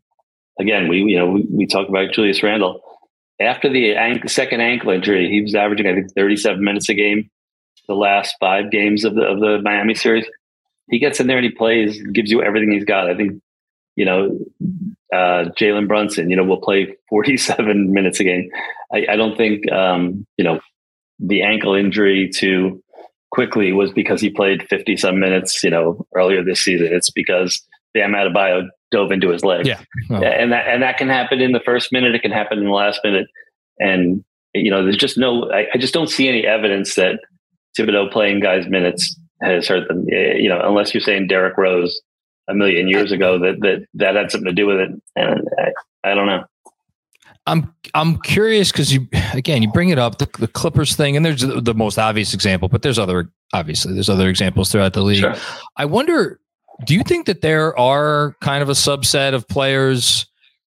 again, 0.59 0.89
we 0.89 0.97
you 0.99 1.17
know, 1.17 1.27
we, 1.27 1.47
we 1.49 1.65
talk 1.65 1.87
about 1.87 2.11
Julius 2.11 2.43
Randle. 2.43 2.81
After 3.39 3.69
the 3.69 3.95
second 4.27 4.61
ankle 4.61 4.91
injury, 4.91 5.29
he 5.29 5.41
was 5.41 5.55
averaging 5.55 5.87
I 5.87 5.93
think 5.93 6.13
37 6.13 6.61
minutes 6.61 6.89
a 6.89 6.93
game 6.93 7.29
the 7.87 7.95
last 7.95 8.35
five 8.39 8.71
games 8.71 9.03
of 9.03 9.15
the 9.15 9.23
of 9.23 9.39
the 9.39 9.59
Miami 9.61 9.95
series. 9.95 10.25
He 10.89 10.99
gets 10.99 11.19
in 11.19 11.27
there 11.27 11.37
and 11.37 11.45
he 11.45 11.51
plays, 11.51 12.01
gives 12.13 12.29
you 12.29 12.43
everything 12.43 12.71
he's 12.71 12.83
got. 12.83 13.09
I 13.09 13.15
think, 13.15 13.41
you 13.95 14.05
know, 14.05 14.37
uh, 15.13 15.49
Jalen 15.57 15.87
Brunson, 15.87 16.29
you 16.29 16.35
know, 16.35 16.43
will 16.43 16.61
play 16.61 16.95
47 17.09 17.93
minutes 17.93 18.19
a 18.19 18.23
game. 18.23 18.49
I, 18.93 19.05
I 19.11 19.15
don't 19.15 19.37
think, 19.37 19.71
um, 19.71 20.25
you 20.37 20.43
know, 20.43 20.59
the 21.19 21.41
ankle 21.43 21.73
injury 21.73 22.29
to 22.35 22.83
Quickley 23.31 23.71
was 23.71 23.91
because 23.91 24.21
he 24.21 24.29
played 24.29 24.67
50 24.69 24.97
some 24.97 25.19
minutes, 25.19 25.63
you 25.63 25.69
know, 25.69 26.05
earlier 26.15 26.43
this 26.43 26.61
season. 26.61 26.89
It's 26.91 27.09
because 27.09 27.61
Bam 27.93 28.11
Adebayo 28.11 28.67
dove 28.91 29.11
into 29.11 29.29
his 29.29 29.43
leg. 29.43 29.65
Yeah. 29.65 29.81
Oh. 30.09 30.15
And 30.15 30.51
that, 30.51 30.67
and 30.67 30.83
that 30.83 30.97
can 30.97 31.09
happen 31.09 31.39
in 31.39 31.51
the 31.51 31.59
first 31.59 31.91
minute. 31.91 32.13
It 32.13 32.21
can 32.21 32.31
happen 32.31 32.59
in 32.59 32.65
the 32.65 32.71
last 32.71 32.99
minute. 33.03 33.27
And, 33.79 34.23
you 34.53 34.69
know, 34.69 34.83
there's 34.83 34.97
just 34.97 35.17
no, 35.17 35.51
I, 35.51 35.67
I 35.73 35.77
just 35.77 35.93
don't 35.93 36.09
see 36.09 36.27
any 36.27 36.45
evidence 36.45 36.95
that 36.95 37.19
Thibodeau 37.77 38.11
playing 38.11 38.39
guys 38.39 38.67
minutes 38.67 39.19
has 39.41 39.67
hurt 39.67 39.87
them. 39.87 40.05
Eh, 40.11 40.35
you 40.35 40.49
know, 40.49 40.61
unless 40.63 40.93
you're 40.93 41.01
saying 41.01 41.27
Derrick 41.27 41.57
Rose 41.57 42.01
a 42.47 42.53
million 42.53 42.87
years 42.87 43.11
ago 43.11 43.39
that 43.39 43.59
that 43.61 43.85
that 43.95 44.15
had 44.15 44.31
something 44.31 44.47
to 44.47 44.53
do 44.53 44.65
with 44.67 44.79
it. 44.79 44.91
And 45.15 45.47
I, 45.57 46.11
I 46.11 46.13
don't 46.13 46.27
know. 46.27 46.43
I'm 47.45 47.73
I'm 47.93 48.17
curious 48.21 48.71
because 48.71 48.93
you 48.93 49.07
again 49.33 49.61
you 49.61 49.71
bring 49.71 49.89
it 49.89 49.99
up 49.99 50.17
the, 50.17 50.29
the 50.39 50.47
Clippers 50.47 50.95
thing 50.95 51.17
and 51.17 51.25
there's 51.25 51.41
the, 51.41 51.59
the, 51.59 51.73
most 51.73 51.97
obvious 51.97 52.33
example, 52.33 52.69
but 52.69 52.81
there's 52.81 52.99
other 52.99 53.29
obviously 53.51 53.93
there's 53.93 54.09
other 54.09 54.29
examples 54.29 54.71
throughout 54.71 54.93
the 54.93 55.01
league. 55.01 55.19
Sure. 55.19 55.35
I 55.75 55.85
wonder, 55.85 56.39
do 56.85 56.93
you 56.93 57.03
think 57.03 57.25
that 57.25 57.41
there 57.41 57.77
are 57.77 58.35
kind 58.39 58.63
of 58.63 58.69
a 58.69 58.73
subset 58.73 59.33
of 59.33 59.47
players, 59.47 60.25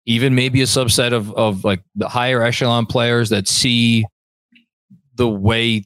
even 0.06 0.34
maybe 0.34 0.62
a 0.62 0.66
subset 0.66 1.12
of 1.12 1.32
of 1.34 1.62
like 1.62 1.82
the 1.94 2.08
higher 2.08 2.42
echelon 2.42 2.86
players 2.86 3.28
that 3.28 3.48
see 3.48 4.04
the 5.16 5.28
way 5.28 5.84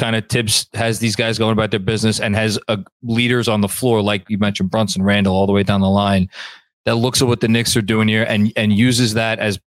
kind 0.00 0.16
of 0.16 0.28
Thibs 0.28 0.66
has 0.74 0.98
these 0.98 1.14
guys 1.14 1.38
going 1.38 1.52
about 1.52 1.70
their 1.70 1.78
business 1.78 2.18
and 2.18 2.34
has 2.34 2.58
uh, 2.68 2.78
leaders 3.02 3.46
on 3.46 3.60
the 3.60 3.68
floor, 3.68 4.02
like 4.02 4.24
you 4.28 4.38
mentioned, 4.38 4.70
Brunson 4.70 5.02
Randle, 5.02 5.34
all 5.34 5.46
the 5.46 5.52
way 5.52 5.62
down 5.62 5.80
the 5.82 5.90
line, 5.90 6.28
that 6.86 6.96
looks 6.96 7.20
at 7.20 7.28
what 7.28 7.40
the 7.40 7.48
Knicks 7.48 7.76
are 7.76 7.82
doing 7.82 8.08
here 8.08 8.24
and 8.24 8.52
and 8.56 8.72
uses 8.72 9.14
that 9.14 9.38
as 9.38 9.60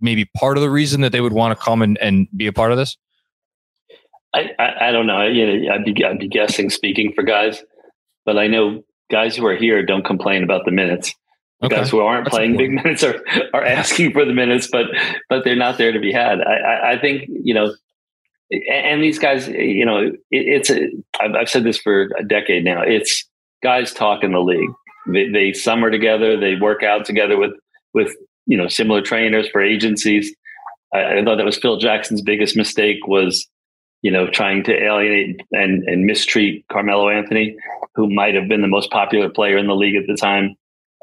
maybe 0.00 0.26
part 0.36 0.58
of 0.58 0.62
the 0.62 0.70
reason 0.70 1.00
that 1.00 1.12
they 1.12 1.20
would 1.20 1.32
want 1.32 1.58
to 1.58 1.64
come 1.64 1.80
and, 1.80 1.96
and 1.98 2.28
be 2.36 2.46
a 2.46 2.52
part 2.52 2.70
of 2.72 2.78
this? 2.78 2.96
I, 4.34 4.50
I, 4.58 4.88
I 4.88 4.92
don't 4.92 5.06
know. 5.06 5.22
You 5.22 5.46
know, 5.64 5.74
I'd 5.74 5.84
be 5.84 6.04
I'd 6.04 6.18
be 6.18 6.28
guessing 6.28 6.70
speaking 6.70 7.12
for 7.14 7.22
guys, 7.22 7.64
but 8.26 8.36
I 8.38 8.46
know 8.46 8.84
guys 9.10 9.34
who 9.36 9.46
are 9.46 9.56
here 9.56 9.84
don't 9.84 10.04
complain 10.04 10.42
about 10.42 10.64
the 10.64 10.70
minutes. 10.70 11.14
Okay. 11.62 11.76
Guys 11.76 11.90
who 11.90 12.00
aren't 12.00 12.24
That's 12.24 12.34
playing 12.34 12.56
big 12.56 12.72
minutes 12.72 13.04
are, 13.04 13.22
are 13.54 13.64
asking 13.64 14.12
for 14.12 14.24
the 14.24 14.32
minutes, 14.32 14.68
but 14.70 14.86
but 15.28 15.44
they're 15.44 15.56
not 15.56 15.78
there 15.78 15.92
to 15.92 16.00
be 16.00 16.12
had. 16.12 16.40
I, 16.40 16.56
I, 16.56 16.92
I 16.92 16.98
think 16.98 17.24
you 17.28 17.54
know 17.54 17.72
and 18.70 19.02
these 19.02 19.18
guys, 19.18 19.48
you 19.48 19.84
know, 19.84 19.98
it, 19.98 20.16
it's 20.30 20.70
a, 20.70 20.90
I've, 21.20 21.34
I've 21.34 21.48
said 21.48 21.64
this 21.64 21.78
for 21.78 22.10
a 22.18 22.24
decade 22.24 22.64
now. 22.64 22.82
It's 22.82 23.24
guys 23.62 23.92
talk 23.92 24.22
in 24.22 24.32
the 24.32 24.40
league. 24.40 24.70
They, 25.06 25.28
they 25.28 25.52
summer 25.52 25.90
together. 25.90 26.38
They 26.38 26.56
work 26.56 26.82
out 26.82 27.04
together 27.04 27.36
with 27.36 27.52
with 27.94 28.14
you 28.46 28.56
know 28.56 28.68
similar 28.68 29.02
trainers 29.02 29.48
for 29.48 29.62
agencies. 29.62 30.34
I, 30.94 31.18
I 31.18 31.24
thought 31.24 31.36
that 31.36 31.44
was 31.44 31.58
Phil 31.58 31.78
Jackson's 31.78 32.22
biggest 32.22 32.56
mistake 32.56 33.06
was 33.06 33.48
you 34.02 34.10
know 34.10 34.28
trying 34.28 34.62
to 34.64 34.72
alienate 34.72 35.40
and 35.52 35.82
and 35.84 36.04
mistreat 36.04 36.64
Carmelo 36.70 37.08
Anthony, 37.08 37.56
who 37.94 38.12
might 38.12 38.34
have 38.34 38.48
been 38.48 38.62
the 38.62 38.68
most 38.68 38.90
popular 38.90 39.28
player 39.28 39.56
in 39.56 39.66
the 39.66 39.76
league 39.76 39.96
at 39.96 40.06
the 40.06 40.16
time 40.16 40.54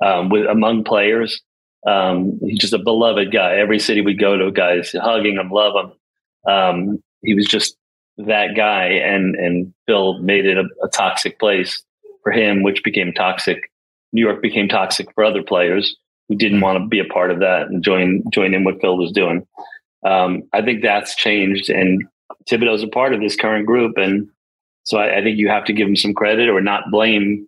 um, 0.04 0.30
with 0.30 0.46
among 0.46 0.84
players. 0.84 1.42
Um, 1.88 2.40
he's 2.44 2.60
just 2.60 2.74
a 2.74 2.80
beloved 2.80 3.32
guy. 3.32 3.56
Every 3.56 3.80
city 3.80 4.02
we 4.02 4.14
go 4.14 4.38
to, 4.38 4.52
guys 4.52 4.94
hugging 4.94 5.38
him, 5.38 5.50
love 5.50 5.74
him. 5.76 6.52
Um, 6.52 7.04
he 7.22 7.34
was 7.34 7.46
just 7.46 7.76
that 8.18 8.56
guy, 8.56 8.86
and 8.86 9.36
and 9.36 9.74
Phil 9.88 10.20
made 10.20 10.46
it 10.46 10.58
a, 10.58 10.66
a 10.84 10.90
toxic 10.90 11.40
place 11.40 11.82
for 12.24 12.32
him, 12.32 12.64
which 12.64 12.84
became 12.84 13.14
toxic. 13.14 13.72
New 14.12 14.26
York 14.26 14.42
became 14.42 14.68
toxic 14.68 15.14
for 15.14 15.24
other 15.24 15.44
players 15.44 15.96
who 16.28 16.36
didn't 16.36 16.62
want 16.62 16.80
to 16.80 16.88
be 16.88 17.00
a 17.00 17.06
part 17.06 17.32
of 17.32 17.40
that 17.40 17.68
and 17.68 17.84
join 17.84 18.24
join 18.32 18.54
in 18.54 18.64
what 18.64 18.82
Phil 18.82 18.98
was 18.98 19.12
doing. 19.12 19.48
Um, 20.06 20.44
I 20.54 20.62
think 20.62 20.82
that's 20.82 21.16
changed, 21.16 21.70
and 21.70 22.04
Thibodeau's 22.50 22.84
a 22.84 22.88
part 22.88 23.14
of 23.14 23.20
this 23.20 23.36
current 23.36 23.66
group, 23.66 23.98
and 23.98 24.30
so 24.84 24.98
I, 24.98 25.18
I, 25.18 25.24
think 25.24 25.38
you 25.38 25.50
have 25.50 25.66
to 25.66 25.74
give 25.74 25.88
him 25.88 25.96
some 25.96 26.14
credit 26.14 26.50
or 26.50 26.62
not 26.62 26.90
blame 26.90 27.48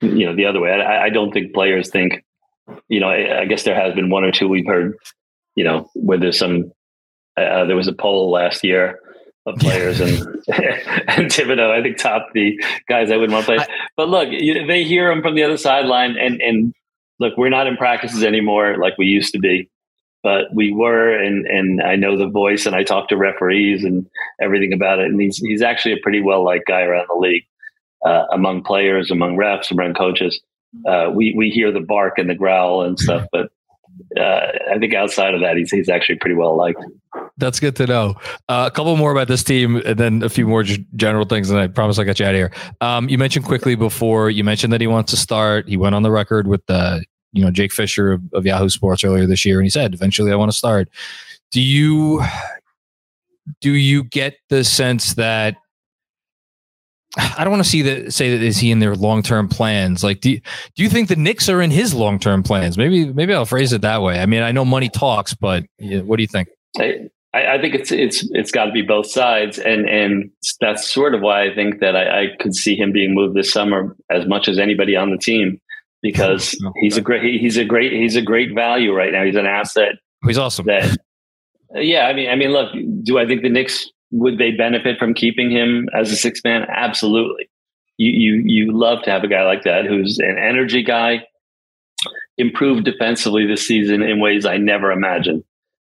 you 0.00 0.26
know 0.26 0.34
the 0.34 0.46
other 0.46 0.60
way. 0.60 0.70
I, 0.70 1.06
I 1.06 1.10
don't 1.10 1.32
think 1.32 1.54
players 1.54 1.90
think. 1.90 2.24
You 2.88 3.00
know, 3.00 3.08
I, 3.08 3.42
I, 3.42 3.44
guess 3.44 3.64
there 3.64 3.74
has 3.74 3.94
been 3.94 4.08
one 4.08 4.24
or 4.24 4.32
two 4.32 4.48
we've 4.48 4.66
heard. 4.66 4.96
You 5.54 5.64
know, 5.64 5.90
where 5.94 6.18
there's 6.18 6.38
some. 6.38 6.72
Uh, 7.36 7.64
there 7.64 7.76
was 7.76 7.88
a 7.88 7.92
poll 7.92 8.30
last 8.30 8.62
year 8.62 9.00
of 9.46 9.56
players, 9.58 10.00
and 10.00 10.12
and 10.48 11.30
Thibodeau, 11.30 11.70
I 11.70 11.82
think, 11.82 11.98
top 11.98 12.28
the 12.32 12.58
guys 12.88 13.10
I 13.10 13.16
wouldn't 13.16 13.32
want 13.32 13.46
to 13.46 13.56
play. 13.56 13.66
but 13.96 14.08
look, 14.08 14.28
you, 14.30 14.66
they 14.66 14.84
hear 14.84 15.10
him 15.10 15.22
from 15.22 15.34
the 15.34 15.42
other 15.42 15.56
sideline, 15.56 16.16
and 16.16 16.40
and 16.40 16.74
look, 17.18 17.36
we're 17.36 17.48
not 17.48 17.66
in 17.66 17.76
practices 17.76 18.24
anymore 18.24 18.76
like 18.78 18.96
we 18.98 19.06
used 19.06 19.32
to 19.32 19.38
be. 19.38 19.68
But 20.22 20.54
we 20.54 20.72
were 20.72 21.14
and 21.14 21.46
and 21.46 21.82
I 21.82 21.96
know 21.96 22.16
the 22.16 22.28
voice 22.28 22.64
and 22.64 22.74
I 22.74 22.82
talk 22.82 23.08
to 23.08 23.16
referees 23.16 23.84
and 23.84 24.06
everything 24.40 24.72
about 24.72 24.98
it. 24.98 25.06
And 25.06 25.20
he's 25.20 25.36
he's 25.36 25.60
actually 25.60 25.92
a 25.92 26.02
pretty 26.02 26.22
well 26.22 26.42
liked 26.42 26.66
guy 26.66 26.80
around 26.82 27.08
the 27.08 27.18
league 27.18 27.44
uh, 28.06 28.24
among 28.32 28.62
players 28.62 29.10
among 29.10 29.36
refs 29.36 29.70
among 29.70 29.92
coaches. 29.92 30.40
Uh, 30.88 31.10
we 31.14 31.34
we 31.36 31.50
hear 31.50 31.70
the 31.70 31.80
bark 31.80 32.16
and 32.16 32.30
the 32.30 32.34
growl 32.34 32.82
and 32.82 32.98
stuff 32.98 33.26
but 33.32 33.50
uh, 34.18 34.46
I 34.70 34.78
think 34.78 34.94
outside 34.94 35.34
of 35.34 35.40
that 35.40 35.56
he's 35.56 35.70
he's 35.70 35.88
actually 35.88 36.16
pretty 36.16 36.36
well 36.36 36.56
liked 36.56 36.82
that's 37.36 37.60
good 37.60 37.76
to 37.76 37.86
know. 37.86 38.14
Uh, 38.48 38.68
a 38.68 38.74
couple 38.74 38.96
more 38.96 39.12
about 39.12 39.28
this 39.28 39.42
team, 39.42 39.76
and 39.84 39.98
then 39.98 40.22
a 40.22 40.28
few 40.28 40.46
more 40.46 40.62
general 40.62 41.24
things. 41.24 41.50
And 41.50 41.58
I 41.58 41.66
promise 41.66 41.98
I'll 41.98 42.04
get 42.04 42.20
you 42.20 42.26
out 42.26 42.34
of 42.34 42.36
here. 42.36 42.52
Um, 42.80 43.08
you 43.08 43.18
mentioned 43.18 43.44
Quickley 43.44 43.74
before. 43.74 44.30
You 44.30 44.44
mentioned 44.44 44.72
that 44.72 44.80
he 44.80 44.86
wants 44.86 45.10
to 45.12 45.16
start. 45.16 45.68
He 45.68 45.76
went 45.76 45.94
on 45.94 46.02
the 46.02 46.10
record 46.10 46.46
with 46.46 46.64
the 46.66 47.04
you 47.32 47.44
know 47.44 47.50
Jake 47.50 47.72
Fisher 47.72 48.12
of, 48.12 48.22
of 48.32 48.46
Yahoo 48.46 48.68
Sports 48.68 49.04
earlier 49.04 49.26
this 49.26 49.44
year, 49.44 49.58
and 49.58 49.66
he 49.66 49.70
said 49.70 49.94
eventually 49.94 50.32
I 50.32 50.36
want 50.36 50.50
to 50.52 50.56
start. 50.56 50.88
Do 51.50 51.60
you 51.60 52.22
do 53.60 53.72
you 53.72 54.04
get 54.04 54.36
the 54.48 54.64
sense 54.64 55.14
that 55.14 55.56
I 57.16 57.44
don't 57.44 57.50
want 57.50 57.62
to 57.62 57.68
see 57.68 57.82
that 57.82 58.12
say 58.12 58.30
that 58.36 58.44
is 58.44 58.58
he 58.58 58.70
in 58.70 58.80
their 58.80 58.96
long 58.96 59.22
term 59.22 59.48
plans? 59.48 60.02
Like, 60.02 60.20
do 60.20 60.32
you, 60.32 60.40
do 60.74 60.82
you 60.82 60.88
think 60.88 61.08
the 61.08 61.16
Knicks 61.16 61.48
are 61.48 61.62
in 61.62 61.70
his 61.70 61.94
long 61.94 62.18
term 62.18 62.42
plans? 62.42 62.76
Maybe 62.76 63.12
maybe 63.12 63.32
I'll 63.32 63.46
phrase 63.46 63.72
it 63.72 63.82
that 63.82 64.02
way. 64.02 64.20
I 64.20 64.26
mean, 64.26 64.42
I 64.42 64.52
know 64.52 64.64
money 64.64 64.88
talks, 64.88 65.34
but 65.34 65.64
what 65.78 66.16
do 66.16 66.22
you 66.22 66.28
think? 66.28 66.48
I, 67.34 67.54
I 67.54 67.60
think 67.60 67.74
it's 67.74 67.92
it's 67.92 68.28
it's 68.32 68.50
got 68.50 68.66
to 68.66 68.72
be 68.72 68.82
both 68.82 69.06
sides, 69.06 69.58
and 69.58 69.88
and 69.88 70.30
that's 70.60 70.90
sort 70.90 71.14
of 71.14 71.20
why 71.20 71.44
I 71.44 71.54
think 71.54 71.80
that 71.80 71.96
I, 71.96 72.22
I 72.22 72.26
could 72.40 72.54
see 72.54 72.76
him 72.76 72.92
being 72.92 73.14
moved 73.14 73.36
this 73.36 73.52
summer 73.52 73.96
as 74.10 74.26
much 74.26 74.48
as 74.48 74.58
anybody 74.58 74.96
on 74.96 75.10
the 75.10 75.18
team 75.18 75.60
because 76.00 76.56
he's 76.80 76.96
a 76.96 77.00
great 77.00 77.40
he's 77.40 77.56
a 77.56 77.64
great 77.64 77.92
he's 77.92 78.16
a 78.16 78.22
great 78.22 78.54
value 78.54 78.92
right 78.92 79.12
now. 79.12 79.24
He's 79.24 79.36
an 79.36 79.46
asset. 79.46 79.96
He's 80.24 80.38
awesome. 80.38 80.66
That, 80.66 80.96
yeah, 81.74 82.06
I 82.06 82.12
mean, 82.12 82.30
I 82.30 82.36
mean, 82.36 82.50
look, 82.50 82.72
do 83.02 83.18
I 83.18 83.26
think 83.26 83.42
the 83.42 83.48
Knicks 83.48 83.90
would 84.14 84.38
they 84.38 84.52
benefit 84.52 84.98
from 84.98 85.12
keeping 85.12 85.50
him 85.50 85.88
as 85.92 86.12
a 86.12 86.16
six 86.16 86.40
man? 86.44 86.66
Absolutely. 86.68 87.50
You 87.96 88.10
you 88.10 88.42
you 88.46 88.72
love 88.72 89.02
to 89.02 89.10
have 89.10 89.24
a 89.24 89.28
guy 89.28 89.44
like 89.44 89.64
that 89.64 89.86
who's 89.86 90.18
an 90.18 90.38
energy 90.38 90.82
guy, 90.82 91.26
improved 92.38 92.84
defensively 92.84 93.46
this 93.46 93.66
season 93.66 94.02
in 94.02 94.20
ways 94.20 94.46
I 94.46 94.56
never 94.56 94.92
imagined. 94.92 95.44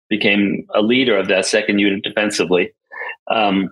Became 0.09 0.67
a 0.75 0.83
leader 0.83 1.17
of 1.17 1.29
that 1.29 1.47
second 1.47 1.79
unit 1.79 2.03
defensively. 2.03 2.73
Um, 3.31 3.71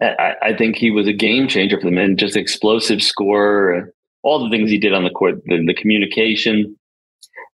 I, 0.00 0.34
I, 0.42 0.56
think 0.56 0.76
he 0.76 0.90
was 0.90 1.06
a 1.06 1.12
game 1.12 1.46
changer 1.46 1.78
for 1.78 1.86
them 1.86 1.98
and 1.98 2.18
just 2.18 2.36
explosive 2.36 3.02
scorer 3.02 3.92
all 4.22 4.42
the 4.42 4.50
things 4.50 4.70
he 4.70 4.78
did 4.78 4.92
on 4.92 5.04
the 5.04 5.10
court, 5.10 5.42
the, 5.44 5.62
the 5.64 5.74
communication. 5.74 6.76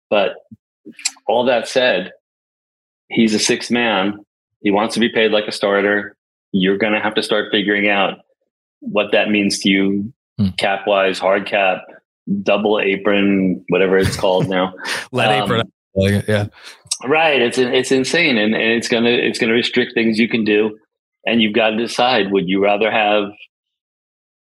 But 0.09 0.35
all 1.27 1.45
that 1.47 1.67
said, 1.67 2.13
he's 3.09 3.35
a 3.35 3.39
six 3.39 3.71
man. 3.71 4.19
He 4.63 4.71
wants 4.71 4.95
to 4.95 5.01
be 5.01 5.09
paid 5.09 5.31
like 5.31 5.47
a 5.47 5.53
starter. 5.53 6.17
You're 6.53 6.79
going 6.79 6.93
to 6.93 7.01
have 7.01 7.15
to 7.15 7.23
start 7.23 7.51
figuring 7.51 7.89
out 7.89 8.19
what 8.81 9.13
that 9.13 9.31
means 9.31 9.59
to 9.61 9.71
you, 9.71 10.13
hmm. 10.39 10.49
cap 10.59 10.87
wise, 10.87 11.19
hard 11.19 11.47
cap, 11.47 11.83
double 12.43 12.81
apron, 12.81 13.65
whatever 13.69 13.97
it's 13.97 14.17
called 14.17 14.49
now. 14.49 14.75
Let 15.13 15.31
um, 15.31 15.45
apron, 15.45 15.73
yeah. 16.29 16.47
Right. 17.05 17.41
It's 17.41 17.57
it's 17.57 17.91
insane, 17.91 18.37
and, 18.37 18.55
and 18.55 18.73
it's 18.73 18.89
gonna 18.89 19.11
it's 19.11 19.39
gonna 19.39 19.55
restrict 19.55 19.95
things 19.95 20.19
you 20.19 20.29
can 20.29 20.45
do, 20.45 20.79
and 21.25 21.41
you've 21.41 21.55
got 21.55 21.71
to 21.71 21.77
decide: 21.77 22.31
would 22.31 22.47
you 22.47 22.63
rather 22.63 22.91
have 22.91 23.31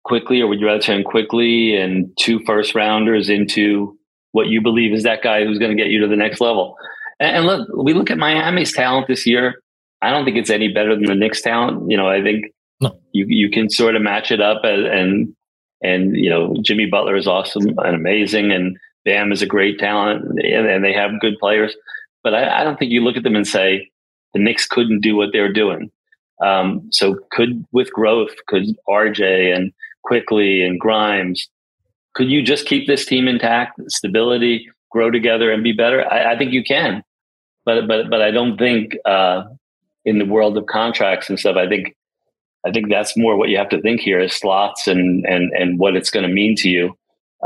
Quickley, 0.04 0.40
or 0.40 0.48
would 0.48 0.58
you 0.58 0.66
rather 0.66 0.82
turn 0.82 1.04
Quickley 1.04 1.76
and 1.76 2.10
two 2.18 2.40
first 2.44 2.74
rounders 2.74 3.28
into 3.28 3.96
what 4.32 4.48
you 4.48 4.60
believe 4.60 4.92
is 4.92 5.04
that 5.04 5.22
guy 5.22 5.44
who's 5.44 5.58
going 5.58 5.74
to 5.74 5.80
get 5.80 5.90
you 5.90 6.00
to 6.00 6.08
the 6.08 6.16
next 6.16 6.40
level? 6.40 6.76
And, 7.20 7.36
and 7.36 7.46
look, 7.46 7.68
we 7.76 7.94
look 7.94 8.10
at 8.10 8.18
Miami's 8.18 8.72
talent 8.72 9.06
this 9.06 9.26
year. 9.26 9.62
I 10.02 10.10
don't 10.10 10.24
think 10.24 10.36
it's 10.36 10.50
any 10.50 10.72
better 10.72 10.94
than 10.94 11.04
the 11.04 11.14
Knicks' 11.14 11.42
talent. 11.42 11.90
You 11.90 11.96
know, 11.96 12.08
I 12.08 12.22
think 12.22 12.46
no. 12.80 12.98
you 13.12 13.26
you 13.28 13.50
can 13.50 13.70
sort 13.70 13.96
of 13.96 14.02
match 14.02 14.30
it 14.30 14.40
up 14.40 14.62
as, 14.64 14.84
and 14.84 15.34
and 15.82 16.16
you 16.16 16.30
know 16.30 16.54
Jimmy 16.62 16.86
Butler 16.86 17.16
is 17.16 17.26
awesome 17.26 17.66
and 17.78 17.94
amazing, 17.94 18.52
and 18.52 18.76
Bam 19.04 19.32
is 19.32 19.42
a 19.42 19.46
great 19.46 19.78
talent, 19.78 20.24
and, 20.24 20.66
and 20.66 20.84
they 20.84 20.92
have 20.92 21.20
good 21.20 21.38
players. 21.40 21.74
But 22.22 22.34
I, 22.34 22.60
I, 22.60 22.64
don't 22.64 22.78
think 22.78 22.90
you 22.90 23.02
look 23.02 23.16
at 23.16 23.22
them 23.22 23.36
and 23.36 23.46
say 23.46 23.88
the 24.34 24.40
Knicks 24.40 24.66
couldn't 24.66 25.00
do 25.00 25.16
what 25.16 25.30
they're 25.32 25.52
doing. 25.52 25.90
Um, 26.44 26.88
so 26.90 27.16
could 27.30 27.64
with 27.72 27.92
growth, 27.92 28.34
could 28.46 28.64
RJ 28.88 29.54
and 29.54 29.72
Quickley 30.04 30.62
and 30.62 30.78
Grimes. 30.78 31.48
Could 32.14 32.30
you 32.30 32.42
just 32.42 32.66
keep 32.66 32.86
this 32.86 33.06
team 33.06 33.28
intact, 33.28 33.80
stability, 33.88 34.68
grow 34.90 35.10
together, 35.10 35.52
and 35.52 35.62
be 35.62 35.72
better? 35.72 36.04
I, 36.10 36.34
I 36.34 36.38
think 36.38 36.52
you 36.52 36.62
can, 36.64 37.02
but 37.64 37.86
but 37.86 38.10
but 38.10 38.22
I 38.22 38.30
don't 38.30 38.58
think 38.58 38.96
uh, 39.04 39.44
in 40.04 40.18
the 40.18 40.24
world 40.24 40.56
of 40.56 40.66
contracts 40.66 41.28
and 41.28 41.38
stuff. 41.38 41.56
I 41.56 41.68
think 41.68 41.94
I 42.66 42.70
think 42.70 42.88
that's 42.88 43.16
more 43.16 43.36
what 43.36 43.48
you 43.48 43.58
have 43.58 43.68
to 43.70 43.80
think 43.80 44.00
here 44.00 44.20
is 44.20 44.32
slots 44.32 44.86
and 44.86 45.24
and 45.26 45.52
and 45.52 45.78
what 45.78 45.96
it's 45.96 46.10
going 46.10 46.26
to 46.26 46.32
mean 46.32 46.56
to 46.56 46.68
you 46.68 46.96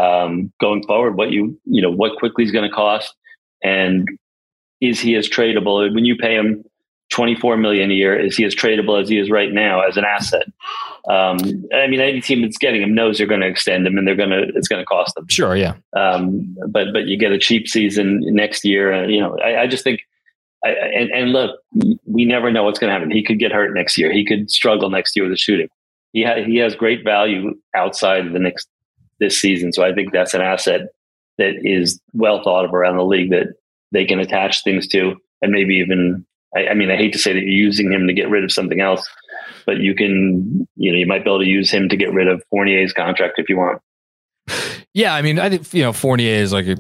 um, 0.01 0.53
going 0.61 0.85
forward. 0.87 1.17
What 1.17 1.31
you 1.31 1.59
you 1.65 1.83
know 1.83 1.91
what 1.91 2.19
Quickley 2.19 2.45
is 2.45 2.53
going 2.53 2.69
to 2.69 2.75
cost, 2.75 3.15
and 3.63 4.09
is 4.81 5.01
he 5.01 5.15
as 5.17 5.29
tradable 5.29 5.93
when 5.95 6.05
you 6.05 6.17
pay 6.17 6.35
him 6.35 6.65
24 7.11 7.57
million 7.57 7.91
a 7.91 7.95
year? 7.95 8.19
Is 8.19 8.37
he 8.37 8.45
as 8.45 8.55
tradable 8.55 9.01
as 9.01 9.09
he 9.09 9.19
is 9.19 9.31
right 9.31 9.53
now 9.53 9.81
as 9.81 9.97
an 9.97 10.05
asset? 10.05 10.47
Um, 11.09 11.39
I 11.75 11.87
mean, 11.87 12.01
any 12.01 12.21
team 12.21 12.43
that's 12.43 12.59
getting 12.59 12.83
him 12.83 12.95
knows 12.95 13.19
they're 13.19 13.27
going 13.27 13.43
to 13.43 13.47
extend 13.47 13.87
him, 13.87 13.99
and 13.99 14.07
they're 14.07 14.17
going 14.17 14.31
to 14.31 14.51
it's 14.55 14.69
going 14.69 14.81
to 14.81 14.87
cost 14.87 15.15
them. 15.15 15.27
Sure, 15.29 15.57
yeah. 15.57 15.75
Um, 15.97 16.57
but 16.69 16.89
but 16.93 17.07
you 17.07 17.19
get 17.19 17.33
a 17.33 17.39
cheap 17.39 17.69
season 17.69 18.23
next 18.25 18.65
year. 18.65 18.93
Uh, 18.93 19.07
you 19.07 19.21
know, 19.21 19.39
I, 19.39 19.63
I 19.63 19.67
just 19.67 19.85
think. 19.85 20.01
I, 20.65 20.71
and, 20.71 21.11
and 21.11 21.33
look, 21.33 21.59
we 22.07 22.25
never 22.25 22.51
know 22.51 22.65
what's 22.65 22.79
going 22.79 22.89
to 22.89 22.95
happen. 22.95 23.11
He 23.11 23.25
could 23.25 23.39
get 23.39 23.53
hurt 23.53 23.75
next 23.75 23.99
year. 23.99 24.13
He 24.13 24.25
could 24.25 24.51
struggle 24.51 24.91
next 24.91 25.17
year 25.17 25.25
with 25.25 25.33
the 25.33 25.37
shooting. 25.37 25.69
He 26.13 26.23
ha- 26.23 26.45
he 26.45 26.57
has 26.59 26.75
great 26.75 27.05
value 27.05 27.55
outside 27.75 28.27
of 28.27 28.33
the 28.33 28.39
next 28.39 28.69
this 29.19 29.39
season. 29.41 29.73
So 29.73 29.83
I 29.85 29.93
think 29.93 30.13
that's 30.13 30.35
an 30.35 30.41
asset 30.41 30.89
that 31.39 31.55
is 31.63 32.01
well 32.13 32.43
thought 32.43 32.65
of 32.65 32.75
around 32.75 32.97
the 32.97 33.05
league 33.05 33.31
that 33.31 33.55
they 33.91 34.05
can 34.05 34.21
attach 34.21 34.63
things 34.63 34.87
to, 34.89 35.17
and 35.41 35.53
maybe 35.53 35.75
even 35.77 36.25
I, 36.55 36.69
I, 36.69 36.75
mean, 36.75 36.91
I 36.91 36.97
hate 36.97 37.13
to 37.15 37.19
say 37.19 37.33
that 37.33 37.41
you're 37.41 37.49
using 37.49 37.91
him 37.93 38.07
to 38.07 38.13
get 38.13 38.29
rid 38.29 38.45
of 38.45 38.53
something 38.53 38.81
else, 38.81 39.09
but 39.65 39.79
you 39.79 39.95
can, 39.95 40.67
you 40.77 40.93
know, 40.93 40.99
you 40.99 41.07
might 41.07 41.25
be 41.25 41.31
able 41.31 41.41
to 41.41 41.47
use 41.47 41.71
him 41.71 41.89
to 41.89 41.97
get 41.97 42.13
rid 42.13 42.29
of 42.29 42.43
Fournier's 42.51 42.93
contract 42.93 43.39
if 43.39 43.49
you 43.49 43.57
want. 43.57 43.81
Yeah, 44.95 45.15
I 45.15 45.23
mean, 45.23 45.39
I 45.39 45.49
think 45.49 45.73
you 45.73 45.83
know 45.83 45.93
Fournier 45.93 46.35
is 46.35 46.53
like 46.53 46.67
a, 46.67 46.77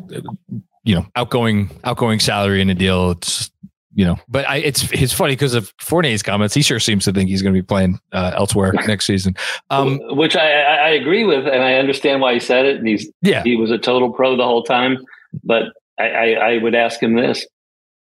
you 0.85 0.95
know 0.95 1.07
outgoing 1.16 1.70
outgoing 1.85 2.20
salary 2.20 2.61
in 2.61 2.68
a 2.68 2.74
deal. 2.74 3.12
It's 3.12 3.51
you 3.95 4.05
know, 4.05 4.18
but 4.28 4.49
I, 4.49 4.57
it's 4.57 4.90
it's 4.93 5.12
funny 5.12 5.34
because 5.34 5.55
of 5.55 5.72
Fournier's 5.78 6.22
comments. 6.22 6.55
He 6.55 6.62
sure 6.62 6.80
seems 6.80 7.05
to 7.05 7.12
think 7.12 7.28
he's 7.28 7.43
going 7.43 7.55
to 7.55 7.61
be 7.61 7.66
playing 7.66 8.01
uh, 8.12 8.32
elsewhere 8.34 8.72
next 8.86 9.07
season, 9.07 9.36
um, 9.70 10.01
which 10.16 10.36
I, 10.36 10.51
I 10.51 10.88
agree 10.90 11.24
with, 11.24 11.47
and 11.47 11.62
I 11.62 11.74
understand 11.74 12.20
why 12.20 12.34
he 12.34 12.40
said 12.40 12.64
it. 12.64 12.78
And 12.78 12.86
he's 12.86 13.11
yeah, 13.20 13.43
he 13.43 13.57
was 13.57 13.70
a 13.70 13.78
total 13.78 14.11
pro 14.11 14.36
the 14.36 14.45
whole 14.45 14.62
time. 14.62 15.05
But 15.45 15.64
I, 15.99 16.09
I, 16.09 16.30
I 16.30 16.59
would 16.59 16.74
ask 16.74 17.03
him 17.03 17.16
this: 17.16 17.47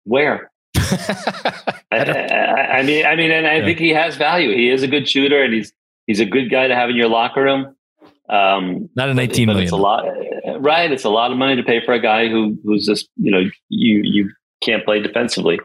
where 0.06 0.52
I, 0.76 1.78
I, 1.92 2.84
mean, 2.84 3.06
I 3.06 3.16
mean, 3.16 3.32
and 3.32 3.46
I 3.46 3.58
yeah. 3.58 3.66
think 3.66 3.80
he 3.80 3.90
has 3.90 4.16
value. 4.16 4.56
He 4.56 4.70
is 4.70 4.84
a 4.84 4.88
good 4.88 5.08
shooter, 5.08 5.44
and 5.44 5.54
he's 5.54 5.74
he's 6.08 6.20
a 6.20 6.26
good 6.26 6.50
guy 6.50 6.68
to 6.68 6.76
have 6.76 6.90
in 6.90 6.96
your 6.96 7.10
locker 7.10 7.44
room. 7.44 7.76
Um, 8.30 8.90
Not 8.96 9.10
an 9.10 9.20
eighteen 9.20 9.48
million. 9.48 9.66
It's 9.66 9.72
a 9.72 9.78
lot, 9.78 10.06
right? 10.60 10.92
It's 10.92 11.04
a 11.04 11.10
lot 11.10 11.32
of 11.32 11.38
money 11.38 11.56
to 11.56 11.64
pay 11.64 11.86
for 11.86 11.94
a 11.94 12.02
guy 12.02 12.30
who 12.30 12.58
who's 12.64 12.86
just 12.86 13.10
you 13.18 13.32
know 13.32 13.42
you 13.70 14.02
you 14.04 14.32
can't 14.62 14.84
play 14.86 15.02
defensively. 15.02 15.60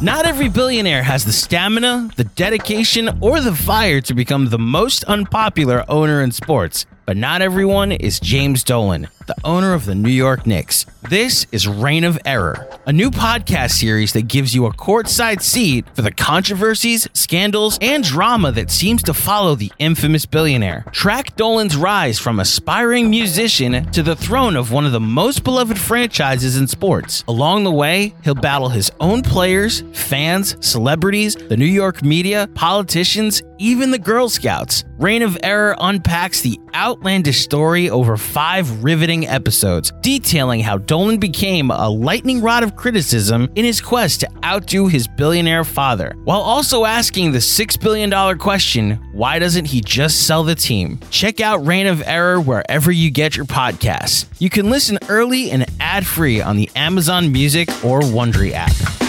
Not 0.00 0.26
every 0.26 0.50
billionaire 0.50 1.02
has 1.02 1.24
the 1.24 1.32
stamina, 1.32 2.10
the 2.16 2.24
dedication, 2.24 3.08
or 3.22 3.40
the 3.40 3.54
fire 3.54 4.02
to 4.02 4.12
become 4.12 4.50
the 4.50 4.58
most 4.58 5.02
unpopular 5.04 5.84
owner 5.88 6.20
in 6.20 6.30
sports, 6.30 6.84
but 7.06 7.16
not 7.16 7.40
everyone 7.40 7.90
is 7.90 8.20
James 8.20 8.62
Dolan. 8.64 9.08
The 9.26 9.36
owner 9.44 9.72
of 9.72 9.84
the 9.86 9.94
New 9.94 10.10
York 10.10 10.46
Knicks. 10.46 10.86
This 11.08 11.46
is 11.52 11.68
Reign 11.68 12.04
of 12.04 12.18
Error, 12.24 12.66
a 12.86 12.92
new 12.92 13.10
podcast 13.10 13.72
series 13.72 14.12
that 14.14 14.28
gives 14.28 14.54
you 14.54 14.66
a 14.66 14.72
courtside 14.72 15.42
seat 15.42 15.84
for 15.94 16.02
the 16.02 16.10
controversies, 16.10 17.06
scandals, 17.12 17.78
and 17.82 18.02
drama 18.02 18.52
that 18.52 18.70
seems 18.70 19.02
to 19.04 19.14
follow 19.14 19.54
the 19.54 19.70
infamous 19.78 20.24
billionaire. 20.26 20.84
Track 20.92 21.36
Dolan's 21.36 21.76
rise 21.76 22.18
from 22.18 22.40
aspiring 22.40 23.10
musician 23.10 23.90
to 23.92 24.02
the 24.02 24.16
throne 24.16 24.56
of 24.56 24.72
one 24.72 24.86
of 24.86 24.92
the 24.92 25.00
most 25.00 25.44
beloved 25.44 25.78
franchises 25.78 26.56
in 26.56 26.66
sports. 26.66 27.22
Along 27.28 27.64
the 27.64 27.70
way, 27.70 28.14
he'll 28.24 28.34
battle 28.34 28.70
his 28.70 28.90
own 29.00 29.22
players, 29.22 29.82
fans, 29.92 30.56
celebrities, 30.66 31.36
the 31.36 31.56
New 31.56 31.64
York 31.66 32.02
media, 32.02 32.48
politicians, 32.54 33.42
even 33.58 33.90
the 33.90 33.98
Girl 33.98 34.28
Scouts. 34.28 34.84
Reign 34.98 35.22
of 35.22 35.36
Error 35.42 35.76
unpacks 35.80 36.40
the 36.40 36.58
outlandish 36.74 37.42
story 37.42 37.90
over 37.90 38.16
five 38.16 38.82
riveting 38.82 39.13
episodes, 39.22 39.92
detailing 40.00 40.60
how 40.60 40.78
Dolan 40.78 41.18
became 41.18 41.70
a 41.70 41.88
lightning 41.88 42.40
rod 42.40 42.62
of 42.62 42.74
criticism 42.74 43.48
in 43.54 43.64
his 43.64 43.80
quest 43.80 44.20
to 44.20 44.28
outdo 44.44 44.88
his 44.88 45.06
billionaire 45.06 45.64
father, 45.64 46.14
while 46.24 46.40
also 46.40 46.84
asking 46.84 47.32
the 47.32 47.38
$6 47.38 47.80
billion 47.80 48.38
question 48.38 48.98
why 49.12 49.38
doesn't 49.38 49.66
he 49.66 49.80
just 49.80 50.26
sell 50.26 50.42
the 50.42 50.56
team? 50.56 50.98
Check 51.10 51.40
out 51.40 51.64
Reign 51.64 51.86
of 51.86 52.02
Error 52.04 52.40
wherever 52.40 52.90
you 52.90 53.10
get 53.10 53.36
your 53.36 53.46
podcasts. 53.46 54.26
You 54.40 54.50
can 54.50 54.70
listen 54.70 54.98
early 55.08 55.50
and 55.52 55.64
ad 55.78 56.04
free 56.04 56.40
on 56.40 56.56
the 56.56 56.68
Amazon 56.74 57.30
Music 57.30 57.68
or 57.84 58.00
Wondery 58.00 58.52
app. 58.52 59.03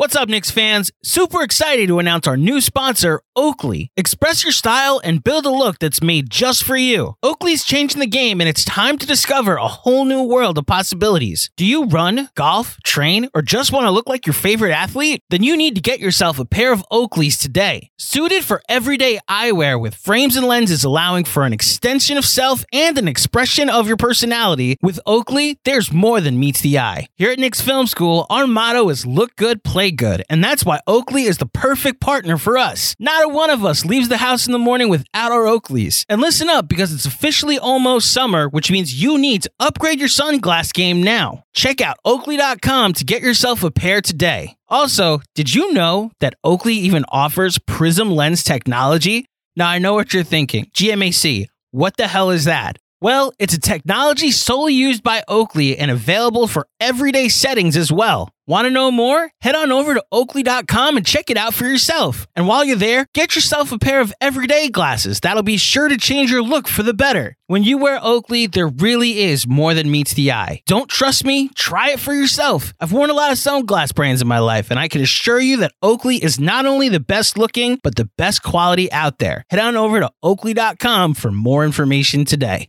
What's 0.00 0.16
up, 0.16 0.30
Knicks 0.30 0.50
fans? 0.50 0.90
Super 1.02 1.42
excited 1.42 1.88
to 1.88 1.98
announce 1.98 2.26
our 2.26 2.38
new 2.38 2.62
sponsor, 2.62 3.20
Oakley. 3.36 3.92
Express 3.98 4.42
your 4.42 4.50
style 4.50 4.98
and 5.04 5.22
build 5.22 5.44
a 5.44 5.50
look 5.50 5.78
that's 5.78 6.02
made 6.02 6.30
just 6.30 6.64
for 6.64 6.74
you. 6.74 7.16
Oakley's 7.22 7.64
changing 7.64 8.00
the 8.00 8.06
game, 8.06 8.40
and 8.40 8.48
it's 8.48 8.64
time 8.64 8.96
to 8.96 9.06
discover 9.06 9.56
a 9.56 9.68
whole 9.68 10.06
new 10.06 10.22
world 10.22 10.56
of 10.56 10.64
possibilities. 10.64 11.50
Do 11.54 11.66
you 11.66 11.84
run, 11.84 12.30
golf, 12.34 12.78
train, 12.82 13.28
or 13.34 13.42
just 13.42 13.72
want 13.72 13.84
to 13.84 13.90
look 13.90 14.08
like 14.08 14.24
your 14.24 14.32
favorite 14.32 14.72
athlete? 14.72 15.22
Then 15.28 15.42
you 15.42 15.54
need 15.54 15.74
to 15.74 15.82
get 15.82 16.00
yourself 16.00 16.38
a 16.38 16.46
pair 16.46 16.72
of 16.72 16.82
Oakleys 16.90 17.38
today. 17.38 17.90
Suited 17.98 18.42
for 18.42 18.62
everyday 18.70 19.20
eyewear 19.28 19.78
with 19.78 19.94
frames 19.94 20.34
and 20.34 20.46
lenses 20.46 20.82
allowing 20.82 21.24
for 21.24 21.44
an 21.44 21.52
extension 21.52 22.16
of 22.16 22.24
self 22.24 22.64
and 22.72 22.96
an 22.96 23.06
expression 23.06 23.68
of 23.68 23.86
your 23.86 23.98
personality, 23.98 24.78
with 24.80 24.98
Oakley, 25.04 25.58
there's 25.66 25.92
more 25.92 26.22
than 26.22 26.40
meets 26.40 26.62
the 26.62 26.78
eye. 26.78 27.06
Here 27.16 27.32
at 27.32 27.38
Knicks 27.38 27.60
Film 27.60 27.86
School, 27.86 28.24
our 28.30 28.46
motto 28.46 28.88
is 28.88 29.04
look 29.04 29.36
good, 29.36 29.62
play 29.62 29.89
good, 29.90 30.22
and 30.28 30.42
that's 30.42 30.64
why 30.64 30.80
Oakley 30.86 31.24
is 31.24 31.38
the 31.38 31.46
perfect 31.46 32.00
partner 32.00 32.36
for 32.36 32.58
us. 32.58 32.94
Not 32.98 33.24
a 33.24 33.28
one 33.28 33.50
of 33.50 33.64
us 33.64 33.84
leaves 33.84 34.08
the 34.08 34.16
house 34.16 34.46
in 34.46 34.52
the 34.52 34.58
morning 34.58 34.88
without 34.88 35.32
our 35.32 35.44
Oakleys. 35.44 36.04
And 36.08 36.20
listen 36.20 36.48
up 36.48 36.68
because 36.68 36.92
it's 36.92 37.06
officially 37.06 37.58
almost 37.58 38.12
summer, 38.12 38.48
which 38.48 38.70
means 38.70 39.02
you 39.02 39.18
need 39.18 39.42
to 39.42 39.50
upgrade 39.60 39.98
your 39.98 40.08
sunglass 40.08 40.72
game 40.72 41.02
now. 41.02 41.44
Check 41.54 41.80
out 41.80 41.98
oakley.com 42.04 42.94
to 42.94 43.04
get 43.04 43.22
yourself 43.22 43.62
a 43.62 43.70
pair 43.70 44.00
today. 44.00 44.56
Also, 44.68 45.20
did 45.34 45.54
you 45.54 45.72
know 45.72 46.10
that 46.20 46.34
Oakley 46.44 46.74
even 46.74 47.04
offers 47.08 47.58
prism 47.58 48.10
lens 48.10 48.42
technology? 48.42 49.26
Now 49.56 49.68
I 49.68 49.78
know 49.78 49.94
what 49.94 50.14
you're 50.14 50.22
thinking. 50.22 50.66
GMAC, 50.74 51.46
what 51.70 51.96
the 51.96 52.08
hell 52.08 52.30
is 52.30 52.46
that? 52.46 52.78
Well, 53.02 53.32
it's 53.38 53.54
a 53.54 53.60
technology 53.60 54.30
solely 54.30 54.74
used 54.74 55.02
by 55.02 55.24
Oakley 55.26 55.78
and 55.78 55.90
available 55.90 56.46
for 56.46 56.66
everyday 56.80 57.30
settings 57.30 57.74
as 57.74 57.90
well. 57.90 58.28
Want 58.46 58.66
to 58.66 58.70
know 58.70 58.90
more? 58.90 59.30
Head 59.40 59.54
on 59.54 59.72
over 59.72 59.94
to 59.94 60.04
oakley.com 60.12 60.98
and 60.98 61.06
check 61.06 61.30
it 61.30 61.38
out 61.38 61.54
for 61.54 61.64
yourself. 61.64 62.26
And 62.36 62.46
while 62.46 62.62
you're 62.62 62.76
there, 62.76 63.06
get 63.14 63.34
yourself 63.34 63.72
a 63.72 63.78
pair 63.78 64.02
of 64.02 64.12
everyday 64.20 64.68
glasses. 64.68 65.20
That'll 65.20 65.42
be 65.42 65.56
sure 65.56 65.88
to 65.88 65.96
change 65.96 66.30
your 66.30 66.42
look 66.42 66.68
for 66.68 66.82
the 66.82 66.92
better. 66.92 67.36
When 67.46 67.62
you 67.62 67.78
wear 67.78 67.98
Oakley, 68.02 68.46
there 68.46 68.68
really 68.68 69.20
is 69.20 69.46
more 69.46 69.72
than 69.72 69.90
meets 69.90 70.12
the 70.12 70.32
eye. 70.32 70.60
Don't 70.66 70.90
trust 70.90 71.24
me? 71.24 71.48
Try 71.54 71.92
it 71.92 72.00
for 72.00 72.12
yourself. 72.12 72.74
I've 72.80 72.92
worn 72.92 73.08
a 73.08 73.14
lot 73.14 73.32
of 73.32 73.38
sunglass 73.38 73.94
brands 73.94 74.20
in 74.20 74.28
my 74.28 74.40
life, 74.40 74.70
and 74.70 74.78
I 74.78 74.88
can 74.88 75.00
assure 75.00 75.40
you 75.40 75.56
that 75.58 75.72
Oakley 75.80 76.16
is 76.16 76.38
not 76.38 76.66
only 76.66 76.90
the 76.90 77.00
best 77.00 77.38
looking, 77.38 77.78
but 77.82 77.94
the 77.94 78.10
best 78.18 78.42
quality 78.42 78.92
out 78.92 79.20
there. 79.20 79.44
Head 79.48 79.60
on 79.60 79.76
over 79.76 80.00
to 80.00 80.10
oakley.com 80.22 81.14
for 81.14 81.32
more 81.32 81.64
information 81.64 82.26
today. 82.26 82.68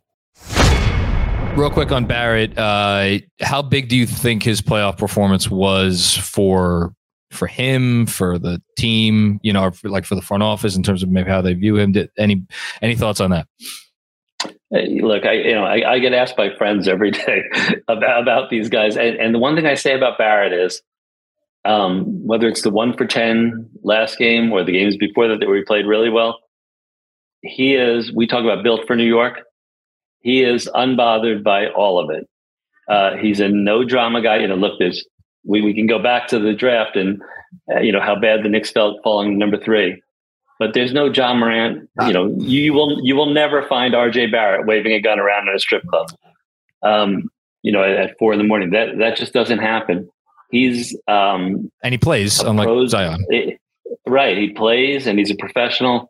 Real 1.56 1.70
quick 1.70 1.92
on 1.92 2.06
Barrett, 2.06 2.58
uh, 2.58 3.20
how 3.42 3.62
big 3.62 3.90
do 3.90 3.98
you 3.98 4.08
think 4.08 4.42
his 4.42 4.62
playoff 4.62 4.98
performance 4.98 5.50
was 5.50 6.16
for 6.16 6.94
for 7.30 7.46
him, 7.46 8.06
for 8.06 8.40
the 8.40 8.62
team, 8.78 9.40
you 9.44 9.52
know, 9.52 9.70
for, 9.72 9.90
like 9.90 10.06
for 10.06 10.16
the 10.16 10.22
front 10.22 10.44
office 10.44 10.76
in 10.76 10.84
terms 10.84 11.04
of 11.04 11.10
maybe 11.10 11.30
how 11.30 11.42
they 11.42 11.54
view 11.54 11.78
him? 11.78 11.92
Did, 11.92 12.10
any 12.18 12.46
any 12.82 12.96
thoughts 12.96 13.20
on 13.20 13.32
that? 13.32 13.48
Look, 14.72 15.26
I 15.26 15.34
you 15.34 15.54
know 15.54 15.66
I, 15.66 15.94
I 15.94 16.00
get 16.00 16.14
asked 16.14 16.38
by 16.38 16.56
friends 16.56 16.88
every 16.88 17.12
day 17.12 17.44
about 17.90 18.22
about 18.22 18.50
these 18.50 18.70
guys, 18.70 18.96
and, 18.96 19.18
and 19.18 19.36
the 19.36 19.40
one 19.40 19.56
thing 19.56 19.66
I 19.66 19.76
say 19.76 19.94
about 19.94 20.18
Barrett 20.18 20.54
is, 20.54 20.82
um, 21.66 22.06
whether 22.26 22.48
it's 22.48 22.62
the 22.62 22.72
one 22.72 22.96
for 22.96 23.06
ten 23.06 23.70
last 23.84 24.18
game 24.18 24.54
or 24.54 24.64
the 24.64 24.72
games 24.72 24.96
before 24.96 25.28
that 25.28 25.46
where 25.46 25.58
he 25.58 25.64
played 25.64 25.86
really 25.86 26.10
well, 26.10 26.40
he 27.42 27.76
is. 27.76 28.12
We 28.14 28.26
talk 28.26 28.46
about 28.46 28.64
built 28.64 28.88
for 28.88 28.96
New 28.96 29.04
York 29.04 29.42
he 30.22 30.44
is 30.44 30.70
unbothered 30.74 31.44
by 31.44 31.68
all 31.68 32.00
of 32.00 32.10
it. 32.10 32.28
Uh, 32.88 33.16
he's 33.18 33.40
a 33.40 33.50
no 33.50 33.84
drama 33.84 34.22
guy. 34.22 34.38
You 34.38 34.48
know, 34.48 34.56
look, 34.56 34.80
there's 34.80 35.06
we, 35.44 35.62
we 35.62 35.74
can 35.74 35.88
go 35.88 36.00
back 36.00 36.28
to 36.30 36.40
the 36.40 36.54
draft 36.54 36.96
and 36.96 37.22
uh, 37.74 37.80
you 37.80 37.92
know 37.92 38.02
how 38.02 38.16
bad 38.16 38.44
the 38.44 38.50
Knicks 38.50 38.72
felt 38.72 39.02
falling 39.04 39.38
number 39.38 39.58
three, 39.58 40.02
but 40.60 40.74
there's 40.74 40.94
no 40.94 41.06
Ja 41.12 41.34
Morant. 41.34 41.90
You 42.06 42.14
know, 42.14 42.36
you, 42.38 42.74
will 42.74 43.00
you 43.04 43.16
will 43.16 43.34
never 43.34 43.68
find 43.68 43.96
R.J. 43.96 44.28
Barrett 44.28 44.68
waving 44.68 44.94
a 44.94 45.02
gun 45.02 45.20
around 45.20 45.48
in 45.48 45.56
a 45.56 45.60
strip 45.60 45.86
club. 45.88 46.12
Um, 46.84 47.30
you 47.62 47.72
know, 47.72 47.84
at, 47.84 47.92
at, 47.92 48.18
four 48.18 48.34
in 48.34 48.40
the 48.40 48.46
morning. 48.46 48.72
That 48.72 48.98
that 49.00 49.18
just 49.18 49.34
doesn't 49.34 49.60
happen. 49.60 50.10
He's 50.50 50.96
um, 51.08 51.72
and 51.84 51.94
he 51.94 51.98
plays 51.98 52.40
unlike 52.40 52.68
pros, 52.68 52.92
Zion. 52.92 53.26
It, 53.30 53.60
right, 54.06 54.38
he 54.38 54.50
plays 54.50 55.08
and 55.08 55.18
he's 55.18 55.32
a 55.32 55.36
professional. 55.36 56.10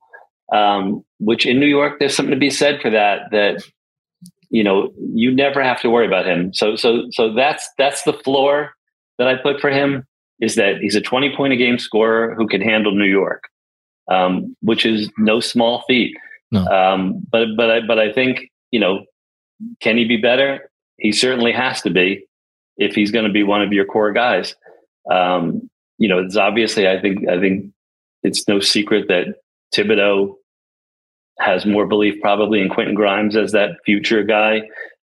Um, 0.51 1.05
which 1.20 1.45
in 1.45 1.62
New 1.62 1.68
York, 1.68 1.99
there's 1.99 2.14
something 2.14 2.34
to 2.34 2.39
be 2.39 2.49
said 2.49 2.82
for 2.82 2.89
that. 2.89 3.32
That 3.32 3.64
you 4.52 4.64
know, 4.64 4.91
you 5.14 5.34
never 5.34 5.64
have 5.64 5.82
to 5.82 5.89
worry 5.89 6.06
about 6.06 6.28
him. 6.28 6.54
So, 6.54 6.76
so, 6.76 7.06
so 7.12 7.34
that's 7.34 7.68
that's 7.78 8.04
the 8.04 8.14
floor 8.14 8.74
that 9.18 9.28
I 9.28 9.36
put 9.36 9.60
for 9.60 9.72
him 9.72 10.06
is 10.41 10.56
that 10.56 10.78
he's 10.82 10.95
a 10.95 11.02
20 11.02 11.36
point 11.36 11.54
a 11.54 11.56
game 11.56 11.80
scorer 11.80 12.36
who 12.36 12.47
can 12.47 12.62
handle 12.62 12.93
New 12.93 13.06
York, 13.06 13.45
um, 14.12 14.56
which 14.62 14.86
is 14.86 15.10
no 15.18 15.39
small 15.39 15.84
feat. 15.88 16.16
No. 16.52 16.66
Um, 16.66 17.26
but 17.32 17.47
but 17.56 17.72
I 17.72 17.80
but 17.88 17.97
I 17.97 18.12
think 18.12 18.52
you 18.72 18.80
know, 18.80 19.06
can 19.80 19.97
he 19.97 20.06
be 20.06 20.18
better? 20.18 20.70
He 20.97 21.14
certainly 21.14 21.54
has 21.54 21.82
to 21.84 21.89
be 21.89 22.26
if 22.78 22.93
he's 22.93 23.12
going 23.12 23.26
to 23.26 23.32
be 23.32 23.43
one 23.43 23.62
of 23.62 23.72
your 23.72 23.86
core 23.86 24.12
guys. 24.12 24.56
Um, 25.10 25.70
you 25.97 26.10
know, 26.10 26.20
it's 26.20 26.36
obviously 26.36 26.89
I 26.89 26.99
think 26.99 27.28
I 27.30 27.39
think 27.39 27.72
it's 28.24 28.47
no 28.49 28.60
secret 28.60 29.08
that 29.08 29.28
Thibodeau 29.74 30.36
has 31.42 31.66
more 31.66 31.86
belief 31.86 32.22
probably 32.22 32.62
in 32.62 32.70
Quentin 32.70 32.96
Grimes 32.96 33.36
as 33.36 33.52
that 33.52 33.78
future 33.86 34.24
guy. 34.24 34.62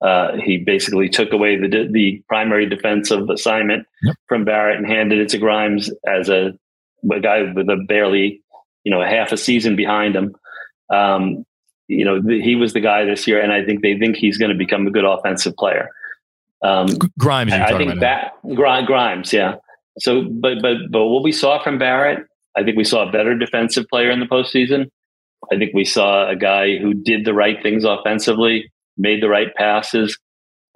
Uh, 0.01 0.37
he 0.37 0.57
basically 0.57 1.09
took 1.09 1.33
away 1.33 1.57
the 1.57 1.89
the 1.91 2.23
primary 2.29 2.67
defensive 2.67 3.29
assignment 3.29 3.87
yep. 4.03 4.17
from 4.29 4.45
Barrett 4.45 4.79
and 4.79 4.87
handed 4.87 5.19
it 5.19 5.29
to 5.31 5.39
Grimes 5.39 5.91
as 6.07 6.31
a, 6.31 6.53
a 7.13 7.21
guy 7.21 7.43
with 7.53 7.69
a 7.69 7.85
barely, 7.87 8.43
you 8.85 8.91
know, 8.91 9.03
a 9.03 9.07
half 9.07 9.31
a 9.33 9.37
season 9.37 9.77
behind 9.77 10.17
him. 10.17 10.35
Um, 10.91 11.45
you 11.89 12.05
know, 12.05 12.23
th- 12.23 12.43
he 12.43 12.57
was 12.57 12.73
the 12.73 12.81
guy 12.81 13.05
this 13.05 13.27
year, 13.27 13.43
and 13.43 13.53
I 13.53 13.65
think 13.65 13.83
they 13.83 13.99
think 13.99 14.17
he's 14.17 14.39
going 14.39 14.51
to 14.51 14.57
become 14.57 14.87
a 14.87 14.91
good 14.91 15.05
offensive 15.05 15.55
player. 15.57 15.91
Um, 16.63 16.87
Grimes, 17.19 17.53
I 17.53 17.77
think 17.77 18.01
that 18.01 18.33
Grimes, 18.55 19.33
yeah. 19.33 19.57
So, 19.99 20.23
but 20.23 20.63
but 20.63 20.77
but 20.91 21.07
what 21.07 21.23
we 21.23 21.33
saw 21.33 21.63
from 21.63 21.79
Barrett, 21.79 22.27
I 22.57 22.63
think 22.63 22.77
we 22.77 22.85
saw 22.85 23.07
a 23.07 23.13
better 23.13 23.37
defensive 23.37 23.87
player 23.89 24.11
in 24.11 24.21
the 24.21 24.27
postseason. 24.27 24.91
I 25.53 25.57
think 25.57 25.73
we 25.75 25.85
saw 25.85 26.29
a 26.29 26.37
guy 26.37 26.79
who 26.79 26.95
did 26.95 27.25
the 27.25 27.35
right 27.35 27.61
things 27.63 27.85
offensively, 27.85 28.71
made 28.97 29.23
the 29.23 29.29
right 29.29 29.55
passes. 29.55 30.19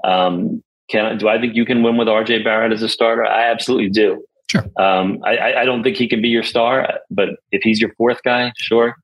Um, 0.02 0.62
can 0.88 1.16
do 1.18 1.28
I 1.28 1.40
think 1.40 1.54
you 1.54 1.64
can 1.64 1.82
win 1.82 1.96
with 1.96 2.08
RJ 2.08 2.44
Barrett 2.44 2.72
as 2.72 2.82
a 2.82 2.88
starter? 2.88 3.24
I 3.24 3.50
absolutely 3.50 3.90
do. 3.90 4.24
Sure. 4.50 4.64
Um, 4.78 5.18
I, 5.24 5.54
I 5.62 5.64
don't 5.64 5.82
think 5.82 5.96
he 5.96 6.08
can 6.08 6.20
be 6.20 6.28
your 6.28 6.42
star, 6.42 7.00
but 7.10 7.30
if 7.50 7.62
he's 7.62 7.80
your 7.80 7.94
fourth 7.94 8.22
guy, 8.22 8.52
sure. 8.56 8.94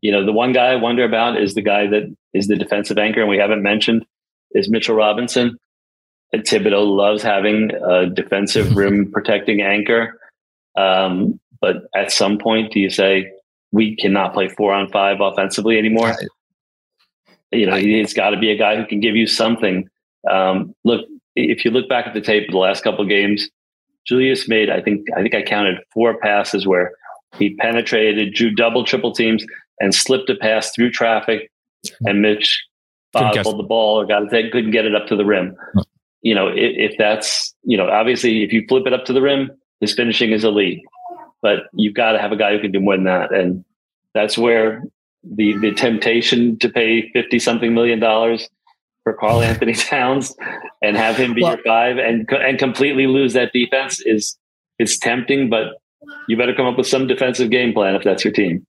You 0.00 0.12
know, 0.12 0.24
the 0.24 0.32
one 0.32 0.52
guy 0.52 0.66
I 0.66 0.76
wonder 0.76 1.04
about 1.04 1.40
is 1.40 1.54
the 1.54 1.62
guy 1.62 1.86
that 1.88 2.14
is 2.32 2.46
the 2.46 2.56
defensive 2.56 2.98
anchor, 2.98 3.20
and 3.20 3.28
we 3.28 3.38
haven't 3.38 3.62
mentioned 3.62 4.04
is 4.52 4.70
Mitchell 4.70 4.96
Robinson. 4.96 5.58
And 6.32 6.42
Thibodeau 6.42 6.86
loves 6.86 7.22
having 7.22 7.70
a 7.72 8.06
defensive 8.06 8.76
rim 8.76 9.10
protecting 9.10 9.60
anchor. 9.60 10.18
Um, 10.76 11.40
but 11.60 11.76
at 11.94 12.12
some 12.12 12.38
point, 12.38 12.72
do 12.72 12.80
you 12.80 12.90
say, 12.90 13.30
we 13.72 13.96
cannot 13.96 14.32
play 14.32 14.48
four 14.48 14.72
on 14.72 14.90
five 14.90 15.20
offensively 15.20 15.78
anymore. 15.78 16.08
Right. 16.08 16.28
You 17.50 17.66
know, 17.66 17.76
it's 17.76 18.12
got 18.12 18.30
to 18.30 18.38
be 18.38 18.50
a 18.50 18.56
guy 18.56 18.76
who 18.76 18.86
can 18.86 19.00
give 19.00 19.16
you 19.16 19.26
something. 19.26 19.88
Um, 20.30 20.74
look, 20.84 21.06
if 21.34 21.64
you 21.64 21.70
look 21.70 21.88
back 21.88 22.06
at 22.06 22.14
the 22.14 22.20
tape 22.20 22.48
of 22.48 22.52
the 22.52 22.58
last 22.58 22.84
couple 22.84 23.02
of 23.02 23.08
games, 23.08 23.48
Julius 24.06 24.48
made, 24.48 24.70
I 24.70 24.80
think, 24.80 25.06
I 25.16 25.22
think 25.22 25.34
I 25.34 25.42
counted 25.42 25.76
four 25.92 26.18
passes 26.18 26.66
where 26.66 26.92
he 27.38 27.54
penetrated, 27.56 28.34
drew 28.34 28.50
double, 28.50 28.84
triple 28.84 29.12
teams, 29.12 29.44
and 29.80 29.94
slipped 29.94 30.30
a 30.30 30.34
pass 30.34 30.72
through 30.74 30.90
traffic. 30.90 31.50
And 32.06 32.22
Mitch 32.22 32.62
bobbled 33.12 33.58
the 33.58 33.62
ball 33.62 34.00
or 34.00 34.06
got 34.06 34.32
it, 34.32 34.52
couldn't 34.52 34.72
get 34.72 34.84
it 34.84 34.94
up 34.94 35.06
to 35.08 35.16
the 35.16 35.24
rim. 35.24 35.56
Huh. 35.74 35.84
You 36.22 36.34
know, 36.34 36.48
if, 36.48 36.92
if 36.92 36.98
that's 36.98 37.54
you 37.62 37.76
know, 37.76 37.88
obviously, 37.88 38.42
if 38.42 38.52
you 38.52 38.64
flip 38.68 38.86
it 38.86 38.92
up 38.92 39.04
to 39.04 39.12
the 39.12 39.22
rim, 39.22 39.50
his 39.80 39.94
finishing 39.94 40.32
is 40.32 40.44
elite. 40.44 40.82
But 41.42 41.64
you've 41.72 41.94
got 41.94 42.12
to 42.12 42.18
have 42.18 42.32
a 42.32 42.36
guy 42.36 42.52
who 42.52 42.60
can 42.60 42.72
do 42.72 42.80
more 42.80 42.96
than 42.96 43.04
that, 43.04 43.32
and 43.32 43.64
that's 44.14 44.36
where 44.36 44.82
the 45.22 45.56
the 45.58 45.72
temptation 45.72 46.58
to 46.58 46.68
pay 46.68 47.10
fifty 47.12 47.38
something 47.38 47.74
million 47.74 48.00
dollars 48.00 48.48
for 49.04 49.14
Karl-Anthony 49.14 49.72
Towns 49.74 50.34
and 50.82 50.96
have 50.96 51.16
him 51.16 51.34
be 51.34 51.42
well, 51.42 51.54
your 51.54 51.62
five 51.64 51.98
and 51.98 52.28
and 52.30 52.58
completely 52.58 53.06
lose 53.06 53.32
that 53.34 53.52
defense 53.52 54.00
is 54.04 54.36
is 54.78 54.98
tempting, 54.98 55.48
but 55.48 55.74
you 56.28 56.36
better 56.36 56.54
come 56.54 56.66
up 56.66 56.76
with 56.76 56.86
some 56.86 57.06
defensive 57.06 57.50
game 57.50 57.72
plan 57.72 57.94
if 57.94 58.04
that's 58.04 58.24
your 58.24 58.32
team. 58.32 58.66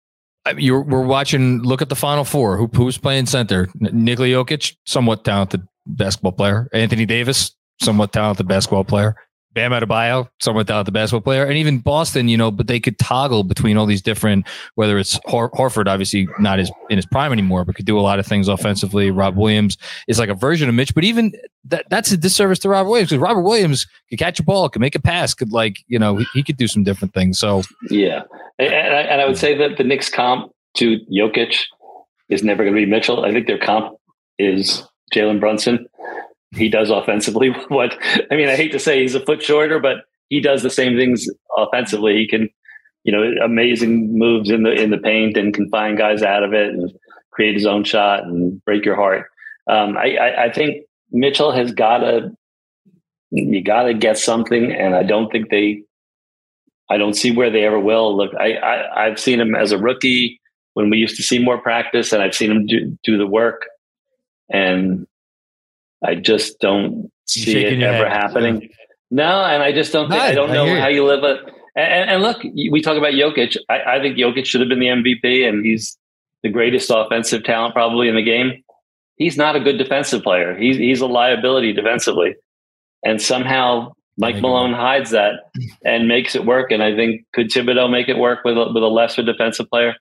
You're, 0.58 0.82
we're 0.82 1.06
watching. 1.06 1.62
Look 1.62 1.82
at 1.82 1.90
the 1.90 1.96
Final 1.96 2.24
Four. 2.24 2.58
Who, 2.58 2.68
who's 2.74 2.98
playing 2.98 3.28
center? 3.28 3.70
Nikola 3.76 4.30
Jokic, 4.30 4.76
somewhat 4.86 5.24
talented 5.24 5.68
basketball 5.86 6.32
player. 6.32 6.70
Anthony 6.74 7.06
Davis, 7.06 7.56
somewhat 7.82 8.14
talented 8.14 8.48
basketball 8.48 8.84
player. 8.84 9.16
Bam 9.60 9.72
Adebayo, 9.72 10.30
somewhat 10.39 10.68
the 10.68 10.84
basketball 10.89 11.20
player, 11.20 11.43
and 11.43 11.57
even 11.57 11.80
Boston, 11.80 12.30
you 12.30 12.38
know, 12.38 12.49
but 12.49 12.68
they 12.68 12.80
could 12.80 12.97
toggle 12.97 13.43
between 13.43 13.76
all 13.76 13.86
these 13.86 14.01
different. 14.01 14.47
Whether 14.76 14.97
it's 14.97 15.20
Hor- 15.26 15.51
Horford, 15.51 15.88
obviously 15.88 16.30
not 16.39 16.60
as 16.60 16.72
in 16.89 16.97
his 16.97 17.05
prime 17.05 17.34
anymore, 17.34 17.66
but 17.66 17.76
could 17.76 17.86
do 17.86 17.99
a 17.99 18.01
lot 18.01 18.20
of 18.20 18.26
things 18.26 18.47
offensively. 18.47 19.12
Rob 19.12 19.36
Williams 19.36 19.78
is 20.07 20.18
like 20.18 20.30
a 20.30 20.34
version 20.34 20.70
of 20.70 20.76
Mitch, 20.76 20.95
but 20.95 21.03
even 21.03 21.34
that 21.66 21.86
that's 21.89 22.10
a 22.14 22.16
disservice 22.16 22.60
to 22.60 22.70
Robert 22.70 22.89
Williams 22.89 23.10
because 23.10 23.22
Robert 23.22 23.41
Williams 23.41 23.86
could 24.10 24.18
catch 24.18 24.39
a 24.39 24.43
ball, 24.43 24.70
could 24.70 24.80
make 24.80 24.95
a 24.95 25.01
pass, 25.01 25.34
could 25.34 25.51
like 25.51 25.80
you 25.88 25.99
know 25.99 26.16
he, 26.16 26.26
he 26.36 26.41
could 26.41 26.55
do 26.55 26.68
some 26.68 26.86
different 26.86 27.14
things. 27.14 27.38
So 27.38 27.64
yeah, 27.89 28.22
and, 28.60 28.74
and, 28.74 28.95
I, 28.95 29.01
and 29.01 29.22
I 29.22 29.26
would 29.26 29.38
say 29.38 29.57
that 29.57 29.78
the 29.78 29.84
Knicks 29.84 30.10
comp 30.10 30.53
to 30.78 30.99
Jokic 31.12 31.60
is 32.30 32.43
never 32.43 32.64
going 32.64 32.76
to 32.76 32.80
be 32.80 32.89
Mitchell. 32.89 33.26
I 33.26 33.34
think 33.34 33.47
their 33.47 33.60
comp 33.60 33.97
is 34.38 34.88
Jalen 35.14 35.41
Brunson 35.41 35.86
he 36.52 36.70
does 36.70 36.89
offensively. 36.89 37.50
What 37.70 37.97
I 38.32 38.36
mean, 38.36 38.50
I 38.50 38.56
hate 38.56 38.72
to 38.72 38.80
say 38.80 39.02
he's 39.02 39.16
a 39.16 39.26
foot 39.26 39.41
shorter, 39.41 39.80
but 39.80 39.97
he 40.30 40.39
does 40.39 40.64
the 40.64 40.70
same 40.70 40.97
things 40.97 41.28
offensively. 41.58 42.16
He 42.16 42.28
can, 42.28 42.50
you 43.04 43.12
know, 43.12 43.43
amazing 43.43 44.18
moves 44.18 44.50
in 44.50 44.64
the 44.64 44.72
in 44.72 44.91
the 44.91 44.97
paint 44.97 45.38
and 45.38 45.54
can 45.54 45.70
find 45.70 45.97
guys 45.97 46.24
out 46.24 46.43
of 46.43 46.54
it 46.54 46.70
and 46.70 46.91
create 47.32 47.56
his 47.56 47.66
own 47.66 47.84
shot 47.84 48.24
and 48.24 48.64
break 48.66 48.86
your 48.86 48.95
heart. 48.95 49.28
Um, 49.70 49.97
I, 49.97 50.16
I, 50.16 50.43
I 50.45 50.52
think 50.52 50.84
Mitchell 51.12 51.52
has 51.52 51.72
got 51.72 52.00
to 52.00 52.32
you 53.32 53.64
got 53.64 53.84
to 53.84 53.93
get 53.93 54.18
something, 54.18 54.72
and 54.72 54.95
I 54.95 55.04
don't 55.04 55.32
think 55.32 55.50
they. 55.50 55.84
I 56.91 56.97
don't 56.97 57.14
see 57.14 57.32
where 57.32 57.52
they 57.52 57.66
ever 57.66 57.80
will. 57.80 58.18
Look, 58.18 58.32
I, 58.39 58.54
I 58.54 59.06
I've 59.06 59.20
seen 59.20 59.39
him 59.39 59.54
as 59.54 59.72
a 59.72 59.78
rookie 59.78 60.41
when 60.74 60.89
we 60.89 60.97
used 60.97 61.16
to 61.18 61.24
see 61.24 61.38
more 61.38 61.62
practice, 61.62 62.12
and 62.12 62.24
I've 62.24 62.34
seen 62.34 62.52
him 62.52 62.66
do, 62.66 62.97
do 63.04 63.18
the 63.18 63.28
work. 63.28 63.68
And 64.52 65.06
I 66.04 66.16
just 66.16 66.60
don't 66.60 67.12
see 67.26 67.58
it 67.58 67.82
ever 67.82 68.10
head. 68.10 68.22
happening. 68.22 68.70
No, 69.12 69.43
and 69.43 69.64
I 69.64 69.72
just 69.72 69.91
don't 69.91 70.10
think, 70.10 70.22
I 70.22 70.34
don't 70.34 70.52
know 70.52 70.80
how 70.80 70.88
you 70.88 71.06
live 71.06 71.24
it. 71.24 71.39
And, 71.76 72.10
and, 72.10 72.24
look, 72.24 72.43
we 72.43 72.82
talk 72.82 72.97
about 72.97 73.14
Jokic. 73.14 73.56
I, 73.70 73.95
I 73.95 74.00
think 74.02 74.18
Jokic 74.18 74.45
should 74.45 74.62
have 74.62 74.70
been 74.70 74.80
the 74.80 74.88
MVP, 74.88 75.47
and 75.47 75.66
he's 75.66 75.97
the 76.43 76.50
greatest 76.50 76.91
offensive 76.93 77.43
talent 77.43 77.74
probably 77.74 78.08
in 78.08 78.16
the 78.16 78.24
game. 78.24 78.64
He's 79.16 79.38
not 79.38 79.56
a 79.56 79.60
good 79.60 79.78
defensive 79.78 80.24
player. 80.24 80.58
He's 80.58 80.78
he's 80.78 81.02
a 81.02 81.08
liability 81.08 81.74
defensively, 81.74 82.36
and 83.04 83.22
somehow 83.22 83.93
Mike 84.18 84.41
Malone 84.41 84.74
hides 84.74 85.12
that 85.12 85.52
and 85.86 86.08
makes 86.08 86.36
it 86.36 86.45
work. 86.45 86.72
And 86.72 86.84
I 86.84 86.95
think 86.95 87.26
could 87.34 87.50
Thibodeau 87.50 87.89
make 87.89 88.10
it 88.10 88.18
work 88.18 88.43
with 88.43 88.58
a, 88.58 88.72
with 88.74 88.84
a 88.84 88.88
lesser 88.88 89.24
defensive 89.24 89.70
player? 89.70 89.95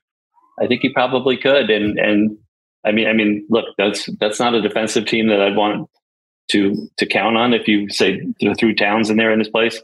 I 0.61 0.67
think 0.67 0.81
he 0.81 0.89
probably 0.89 1.37
could. 1.37 1.69
And 1.69 1.97
and 1.97 2.37
I 2.85 2.91
mean, 2.91 3.07
I 3.07 3.13
mean, 3.13 3.45
look, 3.49 3.65
that's 3.77 4.09
that's 4.19 4.39
not 4.39 4.53
a 4.53 4.61
defensive 4.61 5.05
team 5.05 5.27
that 5.27 5.41
I'd 5.41 5.55
want 5.55 5.89
to 6.51 6.89
to 6.97 7.05
count 7.05 7.37
on 7.37 7.53
if 7.53 7.67
you 7.67 7.89
say 7.89 8.21
through 8.57 8.75
Towns 8.75 9.09
in 9.09 9.17
there 9.17 9.31
in 9.31 9.39
this 9.39 9.49
place. 9.49 9.81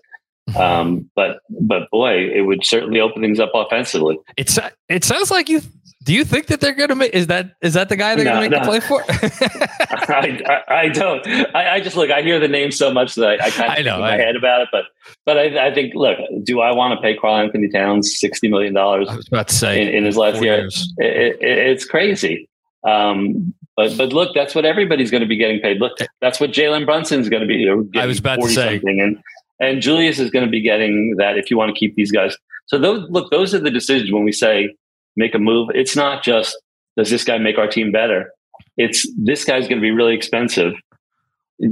Mm-hmm. 0.50 0.62
Um, 0.62 1.10
but 1.16 1.40
but 1.62 1.90
boy, 1.90 2.30
it 2.30 2.42
would 2.42 2.64
certainly 2.64 3.00
open 3.00 3.22
things 3.22 3.40
up 3.40 3.52
offensively. 3.54 4.20
It's 4.38 4.60
it 4.90 5.04
sounds 5.04 5.32
like 5.32 5.50
you. 5.50 5.62
Do 6.04 6.14
you 6.14 6.24
think 6.24 6.46
that 6.48 6.62
they're 6.62 6.76
going 6.76 6.90
to 6.90 6.96
make? 6.96 7.16
Is 7.16 7.26
that 7.28 7.54
is 7.64 7.74
that 7.74 7.90
the 7.90 7.96
guy 7.96 8.14
they're 8.14 8.26
no, 8.26 8.40
going 8.40 8.52
to 8.52 8.60
make 8.60 8.64
no. 8.64 8.64
the 8.64 8.70
play 8.70 8.80
for? 8.80 9.04
I, 10.14 10.40
I, 10.46 10.74
I, 10.76 10.90
don't. 10.90 11.28
I, 11.56 11.74
I, 11.74 11.80
just 11.80 11.96
look. 11.96 12.12
I 12.12 12.22
hear 12.22 12.40
the 12.40 12.48
name 12.48 12.70
so 12.70 12.94
much 12.94 13.16
that 13.16 13.26
I, 13.26 13.46
I 13.46 13.50
kind 13.50 13.72
of 13.72 13.80
I 13.80 13.82
know, 13.82 14.00
my 14.00 14.16
head 14.16 14.36
about 14.36 14.62
it. 14.62 14.68
But 14.72 14.84
but 15.26 15.40
I, 15.40 15.70
I 15.70 15.74
think 15.74 15.96
look. 15.96 16.20
Do 16.44 16.62
I 16.62 16.76
want 16.76 16.96
to 16.96 17.02
pay 17.02 17.18
Karl-Anthony 17.18 17.70
Towns 17.70 18.20
sixty 18.20 18.48
million 18.48 18.76
dollars? 18.76 19.10
I 19.10 19.16
was 19.16 19.28
about 19.28 19.48
to 19.48 19.56
say 19.56 19.82
in, 19.82 19.96
in 19.96 20.06
his 20.06 20.16
last 20.16 20.44
year. 20.44 20.68
It, 20.68 20.78
it, 21.00 21.38
it's 21.42 21.86
crazy. 21.86 22.48
Um, 22.86 23.54
but 23.76 23.98
but 23.98 24.14
look, 24.14 24.34
that's 24.34 24.56
what 24.56 24.66
everybody's 24.66 25.12
going 25.12 25.22
to 25.22 25.28
be 25.28 25.38
getting 25.38 25.60
paid. 25.60 25.80
Look, 25.80 25.98
that's 26.22 26.40
what 26.40 26.52
Jalen 26.52 26.86
Brunson's 26.86 27.30
going 27.30 27.42
to 27.42 27.48
be. 27.48 27.70
I 28.00 28.06
was 28.06 28.20
about 28.20 28.42
to 28.42 28.50
say, 28.50 28.82
and 28.84 29.18
and 29.60 29.82
Julius 29.82 30.20
is 30.20 30.30
going 30.32 30.46
to 30.46 30.52
be 30.52 30.62
getting 30.62 31.16
that 31.18 31.38
if 31.38 31.50
you 31.50 31.58
want 31.58 31.74
to 31.74 31.80
keep 31.80 31.96
these 31.96 32.12
guys. 32.12 32.38
So 32.68 32.78
those 32.78 33.10
look, 33.10 33.32
those 33.32 33.54
are 33.54 33.60
the 33.60 33.72
decisions 33.72 34.12
when 34.12 34.24
we 34.24 34.32
say 34.32 34.76
make 35.16 35.36
a 35.36 35.40
move. 35.40 35.70
It's 35.74 35.96
not 35.96 36.24
just 36.24 36.58
does 36.98 37.10
this 37.10 37.24
guy 37.24 37.38
make 37.38 37.58
our 37.58 37.68
team 37.68 37.92
better. 37.92 38.32
It's 38.78 39.08
this 39.18 39.44
guy's 39.44 39.68
going 39.68 39.78
to 39.78 39.82
be 39.82 39.92
really 39.92 40.16
expensive. 40.16 40.74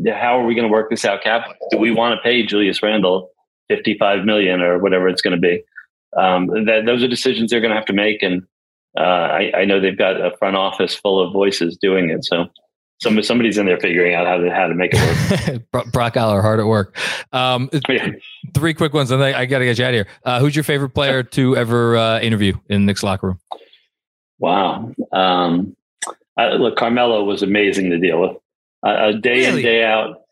How 0.07 0.39
are 0.39 0.45
we 0.45 0.55
going 0.55 0.67
to 0.67 0.71
work 0.71 0.89
this 0.89 1.05
out? 1.05 1.21
Cap? 1.23 1.47
Do 1.71 1.77
we 1.77 1.91
want 1.91 2.17
to 2.17 2.21
pay 2.21 2.45
Julius 2.45 2.81
Randle 2.81 3.29
fifty 3.67 3.97
five 3.97 4.25
million 4.25 4.61
or 4.61 4.79
whatever 4.79 5.07
it's 5.07 5.21
going 5.21 5.35
to 5.35 5.41
be? 5.41 5.63
Um, 6.17 6.47
that 6.65 6.83
those 6.85 7.03
are 7.03 7.07
decisions 7.07 7.51
they're 7.51 7.61
going 7.61 7.71
to 7.71 7.75
have 7.75 7.85
to 7.85 7.93
make, 7.93 8.21
and 8.23 8.43
uh, 8.97 9.01
I, 9.01 9.51
I, 9.55 9.65
know 9.65 9.79
they've 9.79 9.97
got 9.97 10.19
a 10.19 10.35
front 10.37 10.55
office 10.55 10.93
full 10.93 11.19
of 11.19 11.33
voices 11.33 11.77
doing 11.77 12.09
it. 12.09 12.23
So 12.23 12.47
some, 13.01 13.21
somebody's 13.23 13.57
in 13.57 13.65
there 13.65 13.79
figuring 13.79 14.13
out 14.13 14.27
how 14.27 14.37
to 14.37 14.53
how 14.53 14.67
to 14.67 14.75
make 14.75 14.91
it 14.93 15.61
work. 15.71 15.91
Brock 15.91 16.15
Aller, 16.15 16.41
hard 16.41 16.59
at 16.59 16.67
work. 16.67 16.95
Um, 17.33 17.69
yeah. 17.89 18.09
Three 18.53 18.73
quick 18.73 18.93
ones, 18.93 19.11
and 19.11 19.21
then 19.21 19.35
I 19.35 19.45
got 19.45 19.59
to 19.59 19.65
get 19.65 19.77
you 19.77 19.85
out 19.85 19.89
of 19.89 19.93
here. 19.95 20.07
Uh, 20.23 20.39
who's 20.39 20.55
your 20.55 20.63
favorite 20.63 20.91
player 20.91 21.23
to 21.23 21.57
ever 21.57 21.97
uh, 21.97 22.19
interview 22.19 22.53
in 22.69 22.85
Knicks 22.85 23.03
locker 23.03 23.27
room? 23.27 23.39
Wow. 24.39 24.93
Um, 25.11 25.75
I, 26.37 26.49
look, 26.53 26.77
Carmelo 26.77 27.23
was 27.23 27.43
amazing 27.43 27.89
to 27.91 27.99
deal 27.99 28.21
with. 28.21 28.37
Uh, 28.83 29.13
day 29.13 29.47
really? 29.47 29.59
in, 29.59 29.65
day 29.65 29.83
out, 29.83 30.23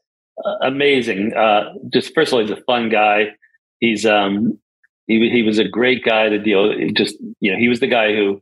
uh, 0.43 0.55
amazing. 0.61 1.33
Uh, 1.33 1.73
just 1.91 2.13
first 2.13 2.31
of 2.31 2.35
all, 2.35 2.41
he's 2.41 2.51
a 2.51 2.61
fun 2.63 2.89
guy. 2.89 3.35
He's 3.79 4.05
um, 4.05 4.59
he 5.07 5.29
he 5.29 5.43
was 5.43 5.59
a 5.59 5.67
great 5.67 6.03
guy 6.03 6.29
to 6.29 6.39
deal. 6.39 6.73
Just 6.93 7.17
you 7.39 7.51
know, 7.51 7.57
he 7.57 7.67
was 7.67 7.79
the 7.79 7.87
guy 7.87 8.13
who 8.13 8.41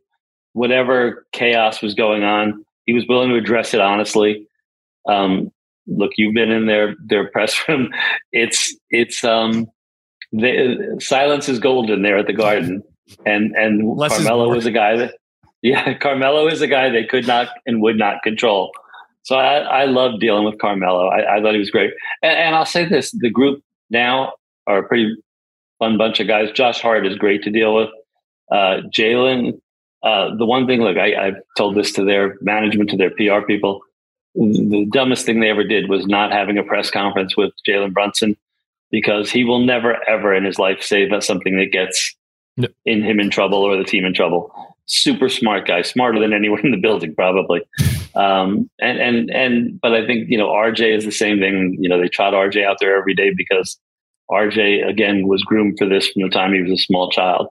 whatever 0.54 1.26
chaos 1.32 1.82
was 1.82 1.94
going 1.94 2.24
on, 2.24 2.66
he 2.86 2.94
was 2.94 3.06
willing 3.08 3.30
to 3.30 3.36
address 3.36 3.74
it 3.74 3.82
honestly. 3.82 4.48
Um, 5.08 5.52
look, 5.88 6.12
you've 6.18 6.34
been 6.34 6.52
in 6.52 6.68
their 6.68 6.96
their 7.04 7.30
press 7.30 7.56
room. 7.68 7.92
It's 8.32 8.76
it's 8.90 9.24
um, 9.24 9.68
the, 10.32 10.98
silence 11.02 11.50
is 11.50 11.60
golden 11.60 12.02
there 12.02 12.18
at 12.18 12.28
the 12.28 12.34
Garden, 12.34 12.84
and 13.26 13.56
and 13.56 13.98
Less 13.98 14.16
Carmelo 14.16 14.50
was 14.50 14.66
a 14.66 14.72
guy 14.72 14.96
that 14.98 15.16
yeah, 15.62 15.94
Carmelo 16.00 16.48
is 16.48 16.62
a 16.62 16.68
guy 16.68 16.90
they 16.90 17.06
could 17.06 17.28
not 17.28 17.50
and 17.66 17.82
would 17.82 17.98
not 17.98 18.24
control. 18.24 18.72
So 19.24 19.36
I, 19.36 19.58
I 19.60 19.86
love 19.86 20.20
dealing 20.20 20.46
with 20.46 20.60
Carmelo. 20.60 21.08
I, 21.08 21.38
I 21.38 21.42
thought 21.42 21.54
he 21.54 21.60
was 21.60 21.70
great, 21.70 21.92
and, 22.22 22.38
and 22.38 22.56
I'll 22.56 22.66
say 22.66 22.86
this: 22.86 23.12
the 23.12 23.30
group 23.30 23.62
now 23.90 24.34
are 24.68 24.80
a 24.80 24.88
pretty 24.88 25.16
fun 25.80 25.98
bunch 25.98 26.20
of 26.20 26.28
guys. 26.28 26.52
Josh 26.52 26.82
Hart 26.82 27.06
is 27.06 27.16
great 27.18 27.44
to 27.44 27.52
deal 27.52 27.76
with. 27.76 27.90
Uh, 28.52 28.82
Jalen 28.96 29.60
uh, 30.04 30.36
the 30.36 30.46
one 30.46 30.66
thing, 30.66 30.82
look, 30.82 30.98
I, 30.98 31.28
I've 31.28 31.42
told 31.58 31.76
this 31.76 31.92
to 31.94 32.04
their 32.04 32.38
management, 32.42 32.90
to 32.92 32.98
their 32.98 33.12
PR 33.12 33.46
people. 33.46 33.82
The 34.36 34.88
dumbest 34.92 35.26
thing 35.26 35.40
they 35.40 35.50
ever 35.50 35.64
did 35.64 35.90
was 35.90 36.06
not 36.06 36.32
having 36.32 36.58
a 36.58 36.64
press 36.64 36.90
conference 36.90 37.36
with 37.36 37.52
Jalen 37.68 37.94
Brunson 37.94 38.38
because 38.92 39.30
he 39.30 39.44
will 39.44 39.60
never, 39.60 39.98
ever 40.08 40.34
in 40.34 40.46
his 40.46 40.58
life 40.58 40.82
say 40.82 41.08
that 41.10 41.24
something 41.24 41.58
that 41.58 41.72
gets 41.72 42.16
no. 42.58 42.68
in 42.86 43.04
him 43.04 43.20
in 43.20 43.30
trouble 43.30 43.60
or 43.60 43.78
the 43.78 43.84
team 43.84 44.06
in 44.06 44.14
trouble. 44.14 44.54
Super 44.86 45.30
smart 45.30 45.68
guy, 45.68 45.82
smarter 45.82 46.20
than 46.20 46.34
anyone 46.34 46.62
in 46.66 46.72
the 46.72 46.78
building, 46.78 47.14
probably. 47.14 47.62
Um, 48.16 48.70
and 48.80 49.00
and 49.00 49.30
and, 49.30 49.82
but 49.82 49.94
I 49.94 50.06
think 50.06 50.30
you 50.30 50.38
know 50.38 50.48
RJ 50.48 50.98
is 50.98 51.06
the 51.06 51.12
same 51.12 51.38
thing. 51.38 51.78
You 51.80 51.88
know, 51.88 52.02
they 52.02 52.08
trot 52.08 52.34
RJ 52.34 52.66
out 52.66 52.78
there 52.80 52.98
every 52.98 53.14
day 53.14 53.32
because 53.36 53.78
RJ 54.32 54.88
again 54.88 55.28
was 55.28 55.44
groomed 55.44 55.78
for 55.78 55.88
this 55.88 56.08
from 56.08 56.24
the 56.24 56.30
time 56.30 56.54
he 56.54 56.62
was 56.62 56.72
a 56.72 56.84
small 56.84 57.12
child. 57.12 57.48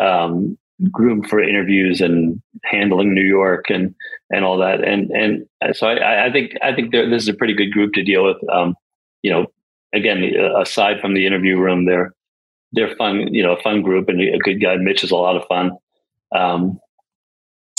Um, 0.00 0.56
groomed 0.90 1.28
for 1.28 1.42
interviews 1.42 2.00
and 2.00 2.40
handling 2.64 3.14
New 3.14 3.24
York 3.24 3.66
and 3.68 3.94
and 4.30 4.44
all 4.44 4.58
that. 4.58 4.86
And 4.86 5.10
and 5.10 5.46
so 5.76 5.88
I, 5.88 6.26
I 6.26 6.32
think 6.32 6.52
I 6.62 6.74
think 6.74 6.92
this 6.92 7.22
is 7.22 7.28
a 7.28 7.34
pretty 7.34 7.54
good 7.54 7.72
group 7.72 7.94
to 7.94 8.02
deal 8.02 8.24
with. 8.24 8.36
Um, 8.50 8.74
you 9.22 9.30
know, 9.30 9.46
again, 9.92 10.22
aside 10.56 11.00
from 11.00 11.14
the 11.14 11.26
interview 11.26 11.58
room, 11.58 11.86
they're 11.86 12.14
they're 12.72 12.94
fun. 12.96 13.32
You 13.34 13.42
know, 13.42 13.52
a 13.52 13.62
fun 13.62 13.82
group 13.82 14.08
and 14.08 14.20
a 14.20 14.38
good 14.38 14.60
guy. 14.60 14.76
Mitch 14.76 15.04
is 15.04 15.10
a 15.10 15.16
lot 15.16 15.36
of 15.36 15.46
fun. 15.48 15.72
Um, 16.34 16.78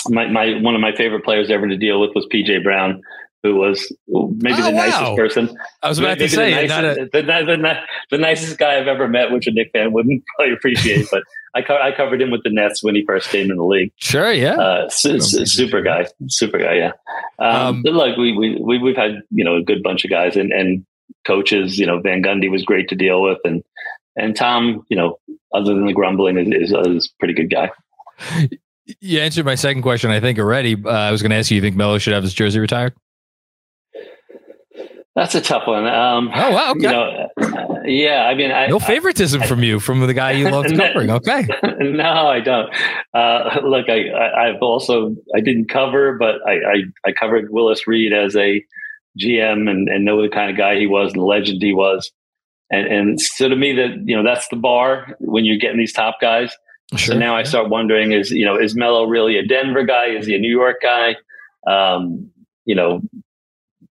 my, 0.08 0.28
my 0.28 0.60
one 0.62 0.76
of 0.76 0.82
my 0.82 0.96
favorite 0.96 1.24
players 1.24 1.52
ever 1.52 1.68
to 1.68 1.78
deal 1.78 2.00
with 2.00 2.12
was 2.16 2.28
PJ 2.34 2.64
Brown. 2.64 3.02
Who 3.44 3.56
was 3.56 3.90
maybe 4.08 4.56
Oh, 4.60 4.70
the 4.70 4.76
wow. 4.76 4.86
nicest 4.86 5.16
person. 5.16 5.58
I 5.82 5.88
was 5.88 5.98
about 5.98 6.18
Maybe 6.18 6.30
to 6.30 6.36
say, 6.36 6.62
the 6.62 6.68
not 6.68 6.84
a- 6.84 6.88
nicest, 6.88 7.12
the, 7.14 7.22
the, 7.22 7.74
the 8.12 8.18
nicest 8.18 8.58
guy 8.58 8.78
I've 8.78 8.88
ever 8.88 9.08
met, 9.08 9.32
which 9.32 9.48
a 9.48 9.52
Knick 9.52 9.72
fan 9.72 9.94
wouldn't 9.94 10.24
probably 10.36 10.54
appreciate. 10.56 11.08
but 11.10 11.24
I, 11.56 11.62
co- 11.62 11.80
I 11.82 11.94
covered 11.96 12.22
him 12.22 12.32
with 12.32 12.44
the 12.44 12.50
Nets 12.50 12.84
when 12.84 12.96
he 12.96 13.06
first 13.06 13.30
came 13.30 13.50
in 13.50 13.56
the 13.56 13.64
league. 13.64 13.94
sure, 13.96 14.32
yeah. 14.34 14.56
Uh, 14.56 14.90
su- 14.90 15.22
su- 15.22 15.46
super 15.46 15.82
guy, 15.82 16.06
super 16.28 16.58
guy. 16.58 16.74
Yeah. 16.76 16.92
Um, 17.40 17.78
Um, 17.78 17.82
look, 17.86 18.18
we, 18.18 18.36
we, 18.38 18.58
we, 18.62 18.78
we've 18.78 18.98
had, 18.98 19.22
you 19.32 19.46
know, 19.46 19.56
a 19.56 19.64
good 19.64 19.82
bunch 19.84 20.04
of 20.04 20.10
guys 20.12 20.36
and, 20.36 20.52
and 20.52 20.86
coaches, 21.26 21.80
you 21.80 21.86
know, 21.86 22.00
Van 22.02 22.22
Gundy 22.22 22.52
was 22.52 22.64
great 22.64 22.90
to 22.90 22.96
deal 22.96 23.22
with. 23.22 23.38
And, 23.46 23.64
and 24.18 24.36
Tom, 24.36 24.86
you 24.90 24.98
know, 24.98 25.18
other 25.54 25.74
than 25.74 25.86
the 25.86 25.94
grumbling 25.94 26.38
is, 26.38 26.72
is, 26.72 26.74
is 26.88 27.06
a 27.08 27.18
pretty 27.20 27.34
good 27.34 27.50
guy. 27.50 27.72
You 29.00 29.20
answered 29.20 29.46
my 29.46 29.56
second 29.56 29.84
question, 29.84 30.10
I 30.12 30.20
think, 30.20 30.40
already. 30.40 30.76
Uh, 30.84 30.90
I 30.90 31.12
was 31.12 31.22
going 31.22 31.30
to 31.30 31.38
ask 31.38 31.52
you, 31.52 31.56
you 31.56 31.62
think 31.62 31.76
Melo 31.76 32.00
should 32.00 32.14
have 32.14 32.24
his 32.24 32.34
jersey 32.34 32.60
retired? 32.60 32.94
That's 35.16 35.36
a 35.36 35.42
tough 35.42 35.68
one. 35.68 35.86
Um, 35.88 36.30
Oh, 36.34 36.52
wow. 36.52 36.72
Okay. 36.72 36.82
you 36.82 36.88
know, 36.88 37.30
uh, 37.42 37.82
yeah, 37.86 38.26
I 38.30 38.36
mean, 38.36 38.52
I, 38.52 38.68
no 38.68 38.80
favoritism 38.80 39.42
from 39.44 39.64
you, 39.64 39.80
from 39.80 40.00
the 40.06 40.14
guy 40.14 40.32
you 40.32 40.50
love 40.50 40.66
covering. 40.78 41.10
Okay. 41.10 41.48
no, 41.80 42.28
I 42.28 42.40
don't. 42.40 42.70
Uh, 43.14 43.60
look, 43.64 43.90
I, 43.90 44.10
I, 44.10 44.50
I've 44.50 44.62
also 44.62 45.16
I 45.36 45.42
didn't 45.42 45.68
cover, 45.70 46.14
but 46.18 46.36
I, 46.48 46.54
I, 46.54 46.84
I 47.08 47.12
covered 47.12 47.52
Willis 47.52 47.88
Reed 47.88 48.14
as 48.14 48.36
a 48.36 48.64
GM 49.20 49.70
and, 49.70 49.90
and 49.90 50.06
know 50.06 50.22
the 50.22 50.30
kind 50.30 50.52
of 50.52 50.58
guy 50.58 50.78
he 50.78 50.88
was 50.88 51.12
and 51.12 51.22
the 51.22 51.26
legend 51.26 51.62
he 51.62 51.74
was. 51.74 52.12
And 52.72 52.86
and 52.88 53.20
so 53.20 53.50
to 53.50 53.56
me 53.56 53.74
that 53.74 54.04
you 54.06 54.16
know 54.16 54.24
that's 54.24 54.48
the 54.50 54.56
bar 54.56 55.16
when 55.20 55.44
you're 55.44 55.58
getting 55.58 55.80
these 55.80 55.92
top 55.94 56.18
guys. 56.22 56.56
Sure. 56.96 57.14
So 57.16 57.20
now 57.20 57.36
I 57.36 57.44
start 57.44 57.70
wondering 57.70 58.12
is 58.12 58.30
you 58.30 58.46
know 58.46 58.56
is 58.58 58.76
Melo 58.76 59.06
really 59.06 59.38
a 59.38 59.46
Denver 59.46 59.84
guy? 59.84 60.06
Is 60.10 60.28
he 60.28 60.36
a 60.36 60.40
New 60.40 60.52
York 60.56 60.78
guy? 60.84 61.16
Um, 61.68 62.30
you 62.66 62.76
know, 62.76 63.02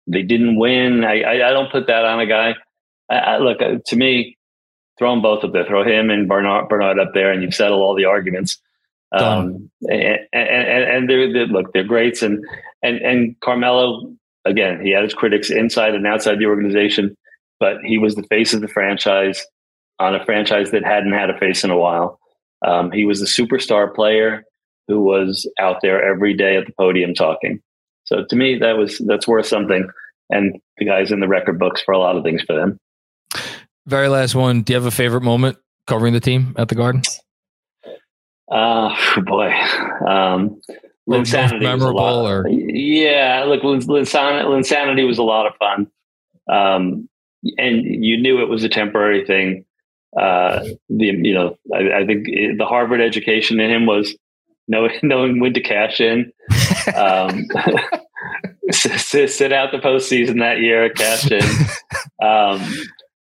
they 0.08 0.22
didn't 0.22 0.56
win. 0.56 1.04
I 1.04 1.20
I, 1.22 1.48
I 1.48 1.52
don't 1.52 1.70
put 1.70 1.86
that 1.86 2.04
on 2.04 2.20
a 2.20 2.26
guy. 2.26 2.54
I, 3.10 3.16
I, 3.16 3.38
look 3.38 3.62
uh, 3.62 3.78
to 3.86 3.96
me, 3.96 4.36
throw 4.98 5.10
them 5.12 5.22
both 5.22 5.44
up 5.44 5.52
there. 5.52 5.64
Throw 5.64 5.84
him 5.84 6.10
and 6.10 6.28
Bernard 6.28 6.68
Bernard 6.68 6.98
up 6.98 7.14
there, 7.14 7.30
and 7.30 7.42
you've 7.42 7.54
settled 7.54 7.80
all 7.80 7.94
the 7.94 8.04
arguments. 8.04 8.60
Um, 9.10 9.70
and, 9.82 10.18
and, 10.32 10.48
and 10.48 10.84
and 10.84 11.10
they're, 11.10 11.32
they're 11.32 11.46
look 11.46 11.72
they're 11.72 11.84
greats, 11.84 12.22
and 12.22 12.44
and 12.82 12.98
and 12.98 13.40
Carmelo 13.40 14.12
again 14.44 14.84
he 14.84 14.90
had 14.90 15.04
his 15.04 15.14
critics 15.14 15.50
inside 15.50 15.94
and 15.94 16.06
outside 16.06 16.38
the 16.38 16.46
organization, 16.46 17.16
but 17.58 17.78
he 17.84 17.98
was 17.98 18.16
the 18.16 18.24
face 18.24 18.52
of 18.52 18.60
the 18.60 18.68
franchise 18.68 19.44
on 19.98 20.14
a 20.14 20.24
franchise 20.24 20.70
that 20.70 20.84
hadn't 20.84 21.12
had 21.12 21.30
a 21.30 21.38
face 21.38 21.64
in 21.64 21.70
a 21.70 21.78
while. 21.78 22.20
Um, 22.66 22.90
he 22.90 23.04
was 23.04 23.22
a 23.22 23.24
superstar 23.24 23.92
player 23.94 24.44
who 24.88 25.00
was 25.00 25.50
out 25.58 25.80
there 25.82 26.02
every 26.02 26.34
day 26.34 26.56
at 26.56 26.66
the 26.66 26.72
podium 26.72 27.14
talking. 27.14 27.60
So 28.08 28.24
to 28.24 28.36
me, 28.36 28.58
that 28.58 28.78
was 28.78 28.98
that's 29.06 29.28
worth 29.28 29.44
something. 29.46 29.86
And 30.30 30.58
the 30.78 30.86
guys 30.86 31.12
in 31.12 31.20
the 31.20 31.28
record 31.28 31.58
books 31.58 31.82
for 31.82 31.92
a 31.92 31.98
lot 31.98 32.16
of 32.16 32.22
things 32.24 32.42
for 32.42 32.54
them. 32.56 32.78
Very 33.86 34.08
last 34.08 34.34
one. 34.34 34.62
Do 34.62 34.72
you 34.72 34.76
have 34.76 34.86
a 34.86 34.90
favorite 34.90 35.22
moment 35.22 35.58
covering 35.86 36.14
the 36.14 36.20
team 36.20 36.54
at 36.58 36.68
the 36.68 36.74
Garden? 36.74 37.02
Uh, 38.50 38.94
boy, 39.22 39.50
um, 40.06 40.60
Linsanity 41.08 41.72
was 41.74 41.82
a 41.82 41.90
lot. 41.90 42.24
or- 42.30 42.48
Yeah, 42.48 43.44
look, 43.46 43.62
Lin- 43.62 43.80
Linsan- 43.80 44.44
Linsanity 44.44 45.06
was 45.06 45.18
a 45.18 45.22
lot 45.22 45.46
of 45.46 45.54
fun, 45.56 45.86
um, 46.50 47.08
and 47.58 47.84
you 47.84 48.16
knew 48.18 48.40
it 48.40 48.48
was 48.48 48.64
a 48.64 48.68
temporary 48.70 49.26
thing. 49.26 49.64
Uh, 50.18 50.64
the 50.88 51.06
you 51.06 51.34
know, 51.34 51.58
I, 51.74 52.00
I 52.00 52.06
think 52.06 52.26
it, 52.28 52.56
the 52.56 52.64
Harvard 52.64 53.02
education 53.02 53.60
in 53.60 53.70
him 53.70 53.84
was 53.84 54.16
knowing 54.68 54.92
knowing 55.02 55.40
when 55.40 55.54
to 55.54 55.60
cash 55.60 56.00
in. 56.00 56.32
Um, 56.94 57.46
sit, 58.70 59.52
out 59.52 59.72
the 59.72 59.78
postseason 59.78 60.40
that 60.40 60.60
year, 60.60 60.90
cash 60.90 61.30
in. 61.30 61.42
Um, 62.20 62.60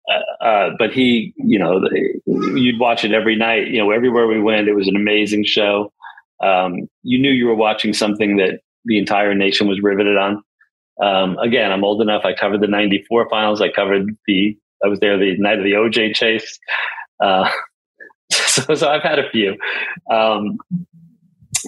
uh, 0.09 0.43
uh, 0.45 0.69
but 0.79 0.93
he, 0.93 1.33
you 1.35 1.59
know, 1.59 1.81
you'd 2.25 2.79
watch 2.79 3.03
it 3.03 3.11
every 3.11 3.35
night. 3.35 3.67
You 3.67 3.79
know, 3.79 3.91
everywhere 3.91 4.25
we 4.25 4.39
went, 4.39 4.69
it 4.69 4.73
was 4.73 4.87
an 4.87 4.95
amazing 4.95 5.43
show. 5.43 5.91
Um, 6.41 6.87
you 7.03 7.19
knew 7.19 7.31
you 7.31 7.47
were 7.47 7.55
watching 7.55 7.91
something 7.91 8.37
that 8.37 8.61
the 8.85 8.97
entire 8.97 9.35
nation 9.35 9.67
was 9.67 9.81
riveted 9.81 10.15
on. 10.15 10.41
Um, 11.03 11.37
again, 11.39 11.73
I'm 11.73 11.83
old 11.83 12.01
enough. 12.01 12.23
I 12.23 12.33
covered 12.33 12.61
the 12.61 12.67
'94 12.67 13.27
finals. 13.29 13.59
I 13.59 13.67
covered 13.69 14.15
the. 14.27 14.57
I 14.81 14.87
was 14.87 15.01
there 15.01 15.17
the 15.17 15.35
night 15.39 15.57
of 15.57 15.65
the 15.65 15.73
OJ 15.73 16.15
chase. 16.15 16.57
Uh, 17.21 17.49
so, 18.31 18.75
so 18.75 18.89
I've 18.89 19.03
had 19.03 19.19
a 19.19 19.29
few. 19.29 19.57
Um, 20.09 20.57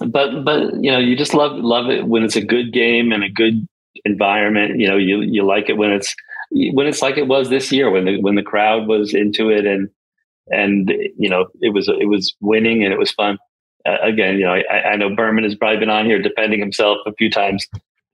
but 0.08 0.44
but 0.44 0.74
you 0.84 0.92
know, 0.92 1.00
you 1.00 1.16
just 1.16 1.34
love 1.34 1.54
love 1.58 1.90
it 1.90 2.08
when 2.08 2.24
it's 2.24 2.36
a 2.36 2.46
good 2.46 2.74
game 2.74 3.12
and 3.12 3.24
a 3.24 3.30
good 3.30 3.68
environment. 4.06 4.80
You 4.80 4.88
know, 4.88 4.98
you 4.98 5.22
you 5.22 5.46
like 5.46 5.70
it 5.70 5.78
when 5.78 5.92
it's 5.92 6.16
when 6.52 6.88
it's 6.88 7.02
like 7.02 7.18
it 7.18 7.28
was 7.28 7.50
this 7.50 7.72
year 7.72 7.90
when 7.90 8.06
the 8.06 8.22
when 8.22 8.36
the 8.36 8.44
crowd 8.44 8.88
was 8.88 9.14
into 9.14 9.50
it 9.50 9.66
and 9.66 9.90
and 10.48 10.90
you 11.18 11.30
know 11.30 11.48
it 11.62 11.74
was 11.74 11.88
it 11.88 12.08
was 12.08 12.36
winning 12.42 12.84
and 12.84 12.94
it 12.94 13.00
was 13.00 13.12
fun. 13.12 13.38
Uh, 13.86 13.98
again, 14.02 14.38
you 14.38 14.46
know, 14.46 14.54
I, 14.54 14.92
I 14.92 14.96
know 14.96 15.16
Berman 15.16 15.44
has 15.44 15.56
probably 15.56 15.80
been 15.80 15.90
on 15.90 16.06
here 16.06 16.22
defending 16.22 16.60
himself 16.60 16.98
a 17.06 17.14
few 17.14 17.30
times 17.30 17.66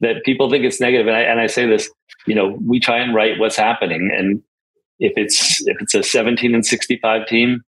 that 0.01 0.23
people 0.23 0.49
think 0.49 0.65
it's 0.65 0.81
negative, 0.81 1.07
and 1.07 1.15
I 1.15 1.21
and 1.21 1.39
I 1.39 1.47
say 1.47 1.65
this, 1.65 1.89
you 2.27 2.36
know, 2.36 2.57
we 2.65 2.79
try 2.79 2.97
and 2.97 3.15
write 3.15 3.39
what's 3.39 3.55
happening, 3.55 4.11
and 4.15 4.41
if 4.99 5.13
it's 5.15 5.65
if 5.67 5.77
it's 5.79 5.95
a 5.95 6.03
17 6.03 6.53
and 6.53 6.65
65 6.65 7.27
team, 7.27 7.61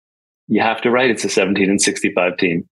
you 0.47 0.61
have 0.61 0.81
to 0.81 0.91
write 0.91 1.09
it's 1.09 1.25
a 1.25 1.29
17 1.29 1.69
and 1.69 1.81
65 1.81 2.37
team. 2.37 2.67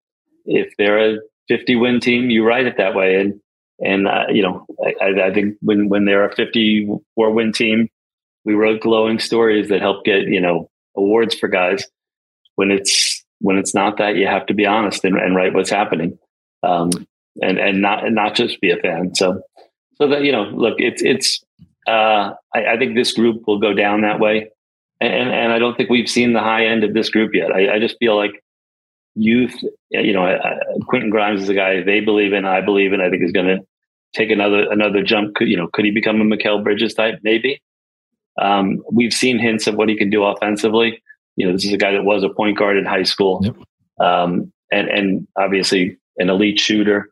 If 0.49 0.73
they're 0.77 1.15
a 1.15 1.19
50 1.47 1.75
win 1.75 1.99
team, 1.99 2.29
you 2.29 2.45
write 2.45 2.65
it 2.65 2.77
that 2.77 2.95
way, 2.95 3.15
and 3.15 3.39
and 3.79 4.07
uh, 4.07 4.25
you 4.29 4.41
know, 4.41 4.65
I, 5.01 5.27
I 5.27 5.33
think 5.33 5.55
when 5.61 5.89
when 5.89 6.05
they're 6.05 6.25
a 6.25 6.35
54 6.35 7.31
win 7.31 7.53
team, 7.53 7.89
we 8.45 8.53
wrote 8.53 8.81
glowing 8.81 9.19
stories 9.19 9.69
that 9.69 9.81
help 9.81 10.03
get 10.05 10.23
you 10.23 10.41
know 10.41 10.69
awards 10.97 11.35
for 11.35 11.47
guys. 11.47 11.85
When 12.55 12.71
it's 12.71 13.23
when 13.39 13.57
it's 13.57 13.73
not 13.73 13.97
that, 13.97 14.15
you 14.15 14.27
have 14.27 14.45
to 14.47 14.53
be 14.53 14.65
honest 14.65 15.05
and, 15.05 15.17
and 15.17 15.35
write 15.35 15.53
what's 15.53 15.69
happening, 15.69 16.17
um, 16.63 16.89
and 17.41 17.57
and 17.57 17.81
not 17.81 18.05
and 18.05 18.15
not 18.15 18.35
just 18.35 18.59
be 18.59 18.71
a 18.71 18.77
fan. 18.77 19.15
So 19.15 19.41
so 19.95 20.07
that 20.07 20.23
you 20.23 20.31
know, 20.31 20.43
look, 20.43 20.75
it's 20.77 21.01
it's. 21.01 21.43
Uh, 21.87 22.33
I, 22.53 22.73
I 22.73 22.77
think 22.77 22.95
this 22.95 23.13
group 23.13 23.43
will 23.47 23.59
go 23.59 23.73
down 23.73 24.01
that 24.01 24.19
way, 24.19 24.49
and 24.99 25.29
and 25.31 25.53
I 25.53 25.59
don't 25.59 25.75
think 25.75 25.89
we've 25.89 26.09
seen 26.09 26.33
the 26.33 26.41
high 26.41 26.65
end 26.65 26.83
of 26.83 26.93
this 26.93 27.09
group 27.09 27.33
yet. 27.33 27.51
I, 27.51 27.75
I 27.75 27.79
just 27.79 27.97
feel 27.99 28.15
like 28.15 28.43
youth, 29.20 29.53
you 29.91 30.13
know, 30.13 30.26
uh, 30.26 30.55
Quentin 30.88 31.09
Grimes 31.09 31.41
is 31.43 31.49
a 31.49 31.53
guy 31.53 31.82
they 31.84 31.99
believe 31.99 32.32
in. 32.34 32.45
I 32.45 32.61
believe 32.61 32.93
in. 32.93 33.01
I 33.01 33.09
think 33.09 33.24
is 33.24 33.32
going 33.32 33.47
to 33.47 33.59
take 34.15 34.30
another 34.32 34.70
another 34.72 35.03
jump. 35.03 35.36
Could 35.36 35.49
you 35.49 35.57
know? 35.57 35.67
Could 35.74 35.86
he 35.86 35.91
become 35.91 36.22
a 36.22 36.24
Mikal 36.26 36.63
Bridges 36.63 36.93
type? 36.93 37.20
Maybe. 37.24 37.61
Um, 38.41 38.82
we've 38.91 39.13
seen 39.13 39.38
hints 39.39 39.67
of 39.67 39.76
what 39.76 39.89
he 39.89 39.97
can 39.97 40.09
do 40.09 40.24
offensively. 40.24 41.01
You 41.36 41.47
know, 41.47 41.53
this 41.53 41.65
is 41.65 41.74
a 41.74 41.78
guy 41.78 41.91
that 41.91 42.03
was 42.03 42.24
a 42.24 42.30
point 42.30 42.57
guard 42.57 42.78
in 42.78 42.86
high 42.86 43.03
school, 43.03 43.41
Yep. 43.43 43.55
um, 43.99 44.51
and 44.72 44.88
and 44.88 45.28
obviously 45.38 45.97
an 46.17 46.30
elite 46.30 46.59
shooter. 46.59 47.09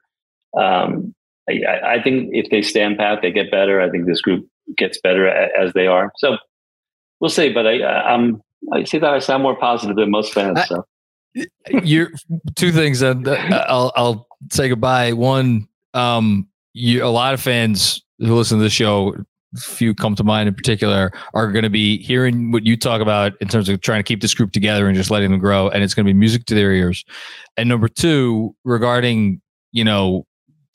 Um, 0.57 1.13
I, 1.49 1.63
I 1.97 2.01
think 2.03 2.29
if 2.33 2.49
they 2.49 2.61
stand 2.61 2.97
pat, 2.97 3.19
they 3.21 3.31
get 3.31 3.51
better. 3.51 3.81
I 3.81 3.89
think 3.89 4.05
this 4.05 4.21
group 4.21 4.47
gets 4.77 4.99
better 5.01 5.27
a- 5.27 5.49
as 5.59 5.73
they 5.73 5.87
are. 5.87 6.11
So 6.17 6.37
we'll 7.19 7.29
see. 7.29 7.49
But 7.53 7.67
I, 7.67 7.81
I'm 7.83 8.41
I 8.73 8.83
see 8.85 8.97
that 8.99 9.13
I 9.13 9.19
sound 9.19 9.43
more 9.43 9.55
positive 9.57 9.95
than 9.97 10.09
most 10.11 10.33
fans. 10.33 10.57
I- 10.59 10.65
So 10.65 10.85
You're 11.83 12.11
two 12.55 12.71
things, 12.71 13.01
and 13.01 13.27
uh, 13.27 13.65
I'll 13.67 13.91
I'll 13.95 14.27
say 14.51 14.69
goodbye. 14.69 15.13
One, 15.13 15.67
um, 15.93 16.47
you 16.73 17.03
a 17.03 17.07
lot 17.07 17.33
of 17.33 17.41
fans 17.41 18.01
who 18.19 18.35
listen 18.35 18.57
to 18.57 18.63
the 18.63 18.69
show, 18.69 19.15
few 19.57 19.93
come 19.93 20.15
to 20.15 20.23
mind 20.23 20.47
in 20.47 20.55
particular, 20.55 21.11
are 21.33 21.51
going 21.51 21.63
to 21.63 21.69
be 21.69 22.01
hearing 22.01 22.51
what 22.51 22.65
you 22.65 22.75
talk 22.77 23.01
about 23.01 23.33
in 23.41 23.47
terms 23.47 23.69
of 23.69 23.81
trying 23.81 23.99
to 23.99 24.03
keep 24.03 24.21
this 24.21 24.33
group 24.33 24.51
together 24.51 24.87
and 24.87 24.95
just 24.95 25.11
letting 25.11 25.31
them 25.31 25.39
grow, 25.39 25.69
and 25.69 25.83
it's 25.83 25.93
going 25.93 26.05
to 26.05 26.11
be 26.11 26.17
music 26.17 26.45
to 26.45 26.55
their 26.55 26.71
ears. 26.71 27.05
And 27.55 27.69
number 27.69 27.87
two, 27.87 28.55
regarding 28.63 29.41
you 29.71 29.83
know 29.83 30.25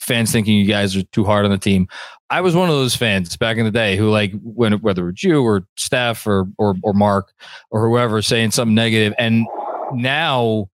fans 0.03 0.31
thinking 0.31 0.57
you 0.57 0.65
guys 0.65 0.95
are 0.95 1.03
too 1.03 1.23
hard 1.23 1.45
on 1.45 1.51
the 1.51 1.57
team. 1.57 1.87
I 2.29 2.41
was 2.41 2.55
one 2.55 2.69
of 2.69 2.75
those 2.75 2.95
fans 2.95 3.37
back 3.37 3.57
in 3.57 3.65
the 3.65 3.71
day 3.71 3.95
who 3.95 4.09
like 4.09 4.33
when 4.41 4.73
whether 4.81 5.09
it's 5.09 5.23
you 5.23 5.41
or 5.41 5.65
Steph 5.77 6.27
or 6.27 6.45
or 6.57 6.75
or 6.83 6.93
Mark 6.93 7.33
or 7.71 7.87
whoever 7.87 8.21
saying 8.21 8.51
something 8.51 8.75
negative, 8.75 9.13
and 9.17 9.47
now 9.95 10.67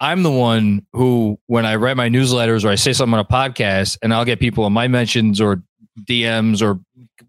I'm 0.00 0.22
the 0.22 0.30
one 0.30 0.86
who, 0.92 1.38
when 1.46 1.66
I 1.66 1.74
write 1.76 1.96
my 1.96 2.08
newsletters 2.08 2.64
or 2.64 2.68
I 2.68 2.76
say 2.76 2.92
something 2.92 3.14
on 3.14 3.20
a 3.20 3.24
podcast, 3.24 3.98
and 4.02 4.14
I'll 4.14 4.24
get 4.24 4.38
people 4.40 4.66
in 4.66 4.72
my 4.72 4.86
mentions 4.88 5.40
or 5.40 5.62
DMs 6.04 6.62
or 6.62 6.78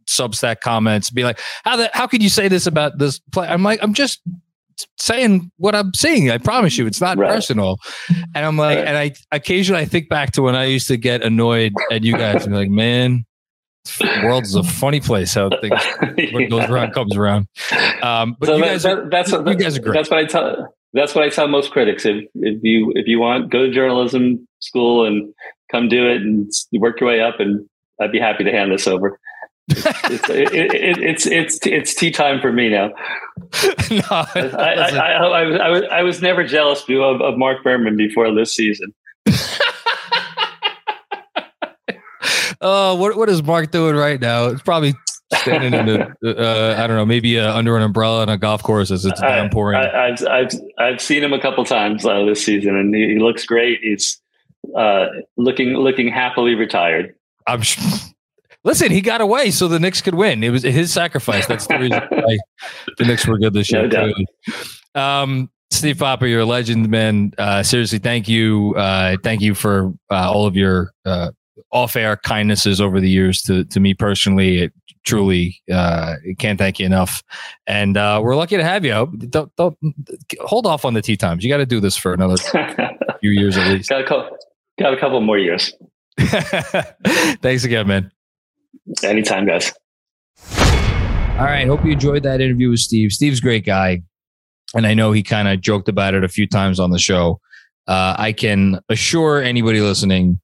Substack 0.07 0.59
comments, 0.61 1.09
be 1.09 1.23
like, 1.23 1.39
"How 1.65 1.75
the 1.77 1.89
how 1.93 2.05
could 2.07 2.21
you 2.23 2.29
say 2.29 2.47
this 2.47 2.67
about 2.67 2.97
this 2.99 3.19
play?" 3.31 3.47
I'm 3.47 3.63
like, 3.63 3.79
I'm 3.81 3.93
just 3.93 4.21
saying 4.97 5.51
what 5.57 5.75
I'm 5.75 5.93
seeing. 5.93 6.29
I 6.31 6.37
promise 6.37 6.77
you, 6.77 6.85
it's 6.87 7.01
not 7.01 7.17
Right. 7.17 7.29
personal. 7.29 7.77
And 8.35 8.45
I'm 8.45 8.55
like, 8.57 8.77
Right. 8.77 8.87
and 8.87 8.97
I 8.97 9.13
occasionally 9.31 9.81
I 9.81 9.85
think 9.85 10.07
back 10.09 10.31
to 10.33 10.41
when 10.41 10.55
I 10.55 10.65
used 10.65 10.87
to 10.87 10.97
get 10.97 11.21
annoyed 11.23 11.73
at 11.91 12.03
you 12.03 12.13
guys 12.13 12.43
and 12.45 12.53
be 12.53 12.57
like, 12.59 12.69
man. 12.69 13.25
The 13.99 14.21
world 14.25 14.43
is 14.43 14.55
a 14.55 14.61
funny 14.63 14.99
place. 14.99 15.33
How 15.33 15.49
things 15.61 15.81
what 16.33 16.49
goes 16.49 16.69
around 16.69 16.93
comes 16.93 17.15
around. 17.15 17.47
Um, 18.03 18.35
but 18.39 18.47
so 18.47 18.55
you 18.57 18.61
that- 18.61 18.67
guys, 18.69 18.83
that- 18.83 19.09
that's 19.09 19.31
you 19.31 19.55
guys 19.55 19.77
are 19.77 19.81
great. 19.81 19.93
That's 19.93 20.09
what 20.11 20.19
I 20.19 20.25
tell. 20.25 20.75
That's 20.93 21.13
what 21.13 21.23
I 21.23 21.29
tell 21.29 21.47
most 21.47 21.71
critics. 21.71 22.05
If 22.05 22.25
if 22.35 22.63
you 22.63 22.91
if 22.95 23.07
you 23.07 23.19
want, 23.19 23.51
go 23.51 23.65
to 23.67 23.71
journalism 23.71 24.47
school 24.59 25.05
and 25.05 25.33
come 25.71 25.87
do 25.87 26.07
it 26.07 26.21
and 26.21 26.51
work 26.73 26.99
your 26.99 27.09
way 27.09 27.21
up, 27.21 27.39
and 27.39 27.67
I'd 28.01 28.11
be 28.11 28.19
happy 28.19 28.43
to 28.43 28.51
hand 28.51 28.71
this 28.71 28.87
over. 28.87 29.19
it's, 29.67 30.29
it, 30.29 30.53
it, 30.53 30.97
it's 30.97 31.25
it's 31.27 31.59
it's 31.65 31.93
tea 31.93 32.11
time 32.11 32.41
for 32.41 32.51
me 32.51 32.69
now. 32.69 32.87
no, 33.91 34.01
I, 34.09 34.31
I, 34.35 34.73
I, 34.73 35.43
I, 35.43 35.69
was 35.69 35.83
I 35.91 36.01
was 36.01 36.21
never 36.21 36.43
jealous 36.43 36.83
of, 36.89 37.21
of 37.21 37.37
Mark 37.37 37.63
Berman 37.63 37.95
before 37.97 38.33
this 38.33 38.55
season. 38.55 38.93
oh, 42.61 42.95
what 42.95 43.15
what 43.15 43.29
is 43.29 43.43
Mark 43.43 43.71
doing 43.71 43.95
right 43.95 44.19
now? 44.19 44.47
It's 44.47 44.63
probably 44.63 44.93
standing 45.33 45.73
in 45.73 45.85
the 45.85 46.37
uh, 46.37 46.81
I 46.81 46.87
don't 46.87 46.97
know, 46.97 47.05
maybe 47.05 47.39
uh, 47.39 47.53
under 47.53 47.77
an 47.77 47.83
umbrella 47.83 48.21
on 48.21 48.29
a 48.29 48.37
golf 48.37 48.63
course 48.63 48.91
as 48.91 49.05
it's 49.05 49.19
downpouring. 49.21 49.77
I, 49.77 50.09
have 50.09 50.27
I've 50.27 50.51
I've 50.77 51.01
seen 51.01 51.23
him 51.23 51.33
a 51.33 51.41
couple 51.41 51.63
times 51.65 52.05
uh, 52.05 52.25
this 52.25 52.43
season, 52.43 52.75
and 52.75 52.93
he, 52.93 53.13
he 53.13 53.19
looks 53.19 53.45
great. 53.45 53.79
He's 53.81 54.19
uh, 54.75 55.07
looking 55.37 55.75
looking 55.75 56.09
happily 56.09 56.55
retired. 56.55 57.15
I'm. 57.47 57.61
Listen, 58.65 58.91
he 58.91 58.99
got 58.99 59.21
away 59.21 59.51
so 59.51 59.69
the 59.69 59.79
Knicks 59.79 60.01
could 60.01 60.15
win. 60.15 60.43
It 60.43 60.49
was 60.49 60.63
his 60.63 60.91
sacrifice. 60.91 61.47
That's 61.47 61.65
the 61.65 61.79
reason 61.79 62.01
why 62.09 62.37
the 62.97 63.05
Knicks 63.05 63.25
were 63.25 63.37
good 63.37 63.53
this 63.53 63.71
year. 63.71 63.87
No 63.87 64.13
um, 64.95 65.49
Steve 65.71 65.97
Popper, 65.97 66.25
you're 66.25 66.41
a 66.41 66.45
legend, 66.45 66.89
man. 66.89 67.31
Uh, 67.37 67.63
seriously, 67.63 67.99
thank 67.99 68.27
you. 68.27 68.73
Uh, 68.75 69.15
thank 69.23 69.39
you 69.39 69.55
for 69.55 69.93
uh, 70.11 70.29
all 70.29 70.45
of 70.45 70.57
your 70.57 70.91
uh, 71.71 71.75
off-air 71.75 72.17
kindnesses 72.17 72.81
over 72.81 72.99
the 72.99 73.09
years 73.09 73.41
to 73.43 73.65
to 73.65 73.79
me 73.79 73.93
personally. 73.93 74.63
It 74.63 74.73
truly 75.05 75.61
uh, 75.71 76.15
can't 76.37 76.59
thank 76.59 76.79
you 76.79 76.85
enough, 76.85 77.23
and 77.67 77.97
uh, 77.97 78.19
we're 78.23 78.35
lucky 78.35 78.57
to 78.57 78.63
have 78.63 78.85
you. 78.85 79.07
Don't, 79.29 79.55
don't 79.55 79.77
hold 80.41 80.65
off 80.65 80.85
on 80.85 80.93
the 80.93 81.01
tea 81.01 81.17
times. 81.17 81.43
You 81.43 81.49
got 81.49 81.57
to 81.57 81.65
do 81.65 81.79
this 81.79 81.95
for 81.95 82.13
another 82.13 82.37
few 83.21 83.31
years 83.31 83.57
at 83.57 83.67
least. 83.67 83.89
Got 83.89 84.01
a 84.01 84.05
couple, 84.05 84.37
got 84.79 84.93
a 84.93 84.97
couple 84.97 85.21
more 85.21 85.37
years. 85.37 85.73
Thanks 86.19 87.63
again, 87.63 87.87
man. 87.87 88.11
Anytime, 89.03 89.45
guys. 89.45 89.71
All 91.39 91.45
right. 91.45 91.65
Hope 91.67 91.85
you 91.85 91.91
enjoyed 91.91 92.23
that 92.23 92.41
interview 92.41 92.69
with 92.69 92.81
Steve. 92.81 93.11
Steve's 93.11 93.39
a 93.39 93.41
great 93.41 93.65
guy. 93.65 94.01
And 94.75 94.85
I 94.85 94.93
know 94.93 95.11
he 95.11 95.23
kind 95.23 95.47
of 95.47 95.61
joked 95.61 95.87
about 95.87 96.13
it 96.13 96.23
a 96.23 96.27
few 96.27 96.47
times 96.47 96.79
on 96.79 96.91
the 96.91 96.99
show. 96.99 97.39
Uh, 97.87 98.15
I 98.17 98.33
can 98.33 98.79
assure 98.89 99.41
anybody 99.41 99.81
listening, 99.81 100.39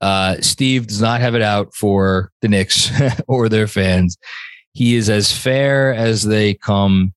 uh, 0.00 0.36
Steve 0.40 0.86
does 0.86 1.00
not 1.00 1.20
have 1.20 1.34
it 1.34 1.42
out 1.42 1.74
for 1.74 2.30
the 2.42 2.48
Knicks 2.48 2.90
or 3.28 3.48
their 3.48 3.66
fans. 3.66 4.16
He 4.72 4.94
is 4.94 5.10
as 5.10 5.32
fair 5.32 5.92
as 5.92 6.22
they 6.22 6.54
come. 6.54 7.12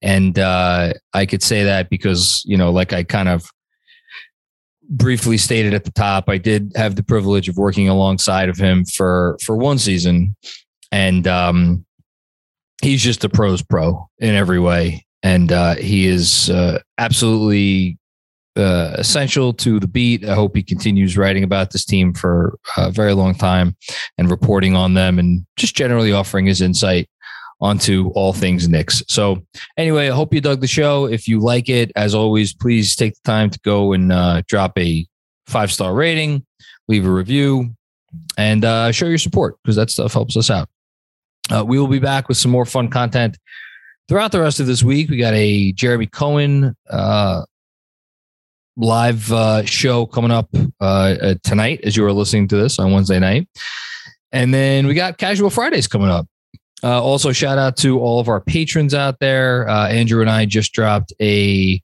And 0.00 0.38
uh, 0.38 0.94
I 1.12 1.26
could 1.26 1.42
say 1.42 1.64
that 1.64 1.90
because, 1.90 2.42
you 2.44 2.56
know, 2.56 2.72
like 2.72 2.92
I 2.92 3.04
kind 3.04 3.28
of 3.28 3.44
briefly 4.92 5.38
stated 5.38 5.74
at 5.74 5.84
the 5.84 5.92
top, 5.92 6.28
I 6.28 6.38
did 6.38 6.72
have 6.76 6.96
the 6.96 7.02
privilege 7.02 7.48
of 7.48 7.56
working 7.56 7.88
alongside 7.88 8.48
of 8.48 8.58
him 8.58 8.84
for 8.84 9.36
for 9.42 9.56
one 9.56 9.78
season, 9.78 10.36
and 10.90 11.26
um, 11.26 11.84
he's 12.82 13.02
just 13.02 13.24
a 13.24 13.28
pros 13.28 13.62
pro 13.62 14.08
in 14.18 14.34
every 14.34 14.58
way, 14.58 15.06
and 15.22 15.50
uh, 15.50 15.76
he 15.76 16.06
is 16.06 16.50
uh, 16.50 16.80
absolutely 16.98 17.98
uh, 18.56 18.94
essential 18.94 19.52
to 19.54 19.80
the 19.80 19.88
beat. 19.88 20.24
I 20.24 20.34
hope 20.34 20.56
he 20.56 20.62
continues 20.62 21.16
writing 21.16 21.44
about 21.44 21.70
this 21.70 21.84
team 21.84 22.12
for 22.12 22.58
a 22.76 22.90
very 22.90 23.14
long 23.14 23.34
time 23.34 23.76
and 24.18 24.30
reporting 24.30 24.76
on 24.76 24.94
them, 24.94 25.18
and 25.18 25.46
just 25.56 25.74
generally 25.74 26.12
offering 26.12 26.46
his 26.46 26.60
insight 26.60 27.08
onto 27.60 28.10
all 28.14 28.32
things 28.32 28.68
Knicks. 28.68 29.02
So, 29.08 29.40
anyway, 29.76 30.08
I 30.08 30.14
hope 30.14 30.34
you 30.34 30.40
dug 30.40 30.60
the 30.60 30.66
show. 30.66 31.06
If 31.06 31.28
you 31.28 31.38
like 31.38 31.68
it, 31.68 31.92
as 31.94 32.14
always, 32.14 32.52
please 32.52 32.96
take 32.96 33.14
the 33.14 33.20
time 33.24 33.50
to 33.50 33.58
go 33.60 33.92
and 33.92 34.12
uh, 34.12 34.42
drop 34.48 34.76
a 34.78 35.06
five 35.46 35.72
star 35.72 35.94
rating, 35.94 36.44
leave 36.88 37.06
a 37.06 37.10
review, 37.10 37.70
and 38.36 38.64
uh, 38.64 38.92
show 38.92 39.06
your 39.06 39.18
support 39.18 39.56
because 39.62 39.76
that 39.76 39.90
stuff 39.90 40.12
helps 40.12 40.36
us 40.36 40.50
out. 40.50 40.68
Uh, 41.50 41.64
we 41.64 41.78
will 41.78 41.88
be 41.88 41.98
back 41.98 42.28
with 42.28 42.36
some 42.36 42.50
more 42.50 42.66
fun 42.66 42.88
content 42.88 43.38
throughout 44.08 44.32
the 44.32 44.40
rest 44.40 44.60
of 44.60 44.66
this 44.66 44.82
week. 44.82 45.08
We 45.08 45.16
got 45.16 45.34
a 45.34 45.72
Jeremy 45.72 46.06
Cohen 46.06 46.76
uh, 46.90 47.44
live 48.76 49.30
uh, 49.32 49.64
show 49.64 50.06
coming 50.06 50.30
up 50.30 50.48
uh, 50.80 51.34
tonight 51.42 51.80
as 51.84 51.96
you 51.96 52.04
are 52.04 52.12
listening 52.12 52.48
to 52.48 52.56
this 52.56 52.78
on 52.78 52.92
Wednesday 52.92 53.18
night. 53.18 53.48
And 54.32 54.52
then 54.52 54.86
we 54.86 54.94
got 54.94 55.18
Casual 55.18 55.50
Fridays 55.50 55.86
coming 55.86 56.08
up. 56.08 56.26
Uh, 56.82 57.00
also, 57.00 57.30
shout 57.32 57.58
out 57.58 57.76
to 57.76 58.00
all 58.00 58.18
of 58.18 58.28
our 58.28 58.40
patrons 58.40 58.94
out 58.94 59.18
there. 59.20 59.68
Uh, 59.68 59.88
Andrew 59.88 60.20
and 60.20 60.30
I 60.30 60.46
just 60.46 60.72
dropped 60.72 61.12
a 61.20 61.80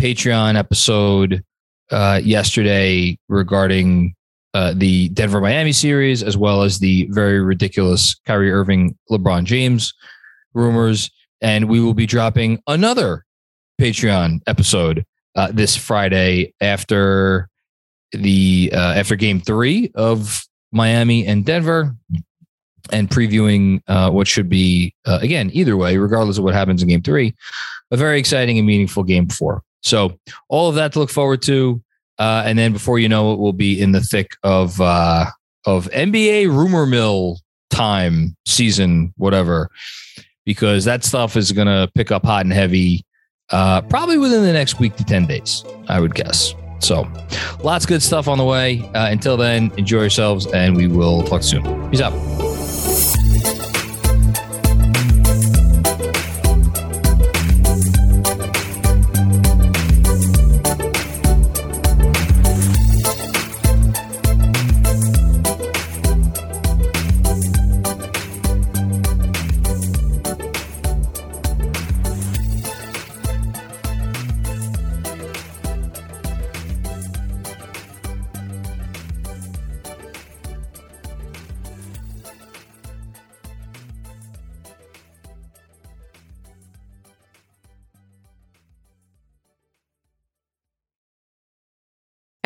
Patreon 0.00 0.56
episode 0.56 1.44
uh, 1.90 2.20
yesterday 2.22 3.18
regarding 3.28 4.14
uh, 4.54 4.72
the 4.74 5.10
Denver 5.10 5.40
Miami 5.40 5.72
series, 5.72 6.22
as 6.22 6.36
well 6.36 6.62
as 6.62 6.78
the 6.78 7.06
very 7.10 7.40
ridiculous 7.40 8.18
Kyrie 8.26 8.50
Irving 8.50 8.96
LeBron 9.10 9.44
James 9.44 9.92
rumors. 10.54 11.10
And 11.42 11.68
we 11.68 11.80
will 11.80 11.94
be 11.94 12.06
dropping 12.06 12.62
another 12.66 13.24
Patreon 13.80 14.40
episode 14.46 15.04
uh, 15.34 15.50
this 15.52 15.76
Friday 15.76 16.54
after 16.60 17.48
the 18.12 18.70
uh, 18.74 18.94
after 18.94 19.16
Game 19.16 19.40
Three 19.40 19.90
of 19.94 20.44
Miami 20.72 21.26
and 21.26 21.44
Denver 21.44 21.94
and 22.92 23.08
previewing 23.08 23.82
uh, 23.88 24.10
what 24.10 24.26
should 24.26 24.48
be, 24.48 24.94
uh, 25.06 25.18
again, 25.22 25.50
either 25.52 25.76
way, 25.76 25.96
regardless 25.96 26.38
of 26.38 26.44
what 26.44 26.54
happens 26.54 26.82
in 26.82 26.88
game 26.88 27.02
three, 27.02 27.34
a 27.90 27.96
very 27.96 28.18
exciting 28.18 28.58
and 28.58 28.66
meaningful 28.66 29.02
game 29.02 29.28
four. 29.28 29.62
So, 29.82 30.18
all 30.48 30.68
of 30.68 30.74
that 30.74 30.92
to 30.92 30.98
look 30.98 31.10
forward 31.10 31.42
to. 31.42 31.82
Uh, 32.18 32.42
and 32.44 32.58
then 32.58 32.72
before 32.72 32.98
you 32.98 33.08
know 33.08 33.32
it, 33.32 33.38
we'll 33.38 33.54
be 33.54 33.80
in 33.80 33.92
the 33.92 34.00
thick 34.00 34.36
of 34.42 34.78
uh, 34.80 35.26
of 35.64 35.88
NBA 35.90 36.48
rumor 36.48 36.84
mill 36.84 37.38
time, 37.70 38.36
season, 38.46 39.14
whatever, 39.16 39.70
because 40.44 40.84
that 40.84 41.02
stuff 41.02 41.36
is 41.36 41.52
going 41.52 41.66
to 41.66 41.90
pick 41.94 42.10
up 42.10 42.24
hot 42.24 42.44
and 42.44 42.52
heavy 42.52 43.06
uh, 43.50 43.80
probably 43.82 44.18
within 44.18 44.42
the 44.42 44.52
next 44.52 44.78
week 44.78 44.96
to 44.96 45.04
10 45.04 45.26
days, 45.26 45.64
I 45.88 46.00
would 46.00 46.14
guess. 46.14 46.54
So, 46.78 47.06
lots 47.62 47.84
of 47.84 47.88
good 47.88 48.02
stuff 48.02 48.26
on 48.26 48.38
the 48.38 48.44
way. 48.44 48.80
Uh, 48.94 49.10
until 49.10 49.36
then, 49.36 49.70
enjoy 49.76 50.00
yourselves, 50.00 50.46
and 50.46 50.76
we 50.76 50.88
will 50.88 51.22
talk 51.22 51.42
soon. 51.42 51.90
Peace 51.90 52.00
out. 52.00 52.49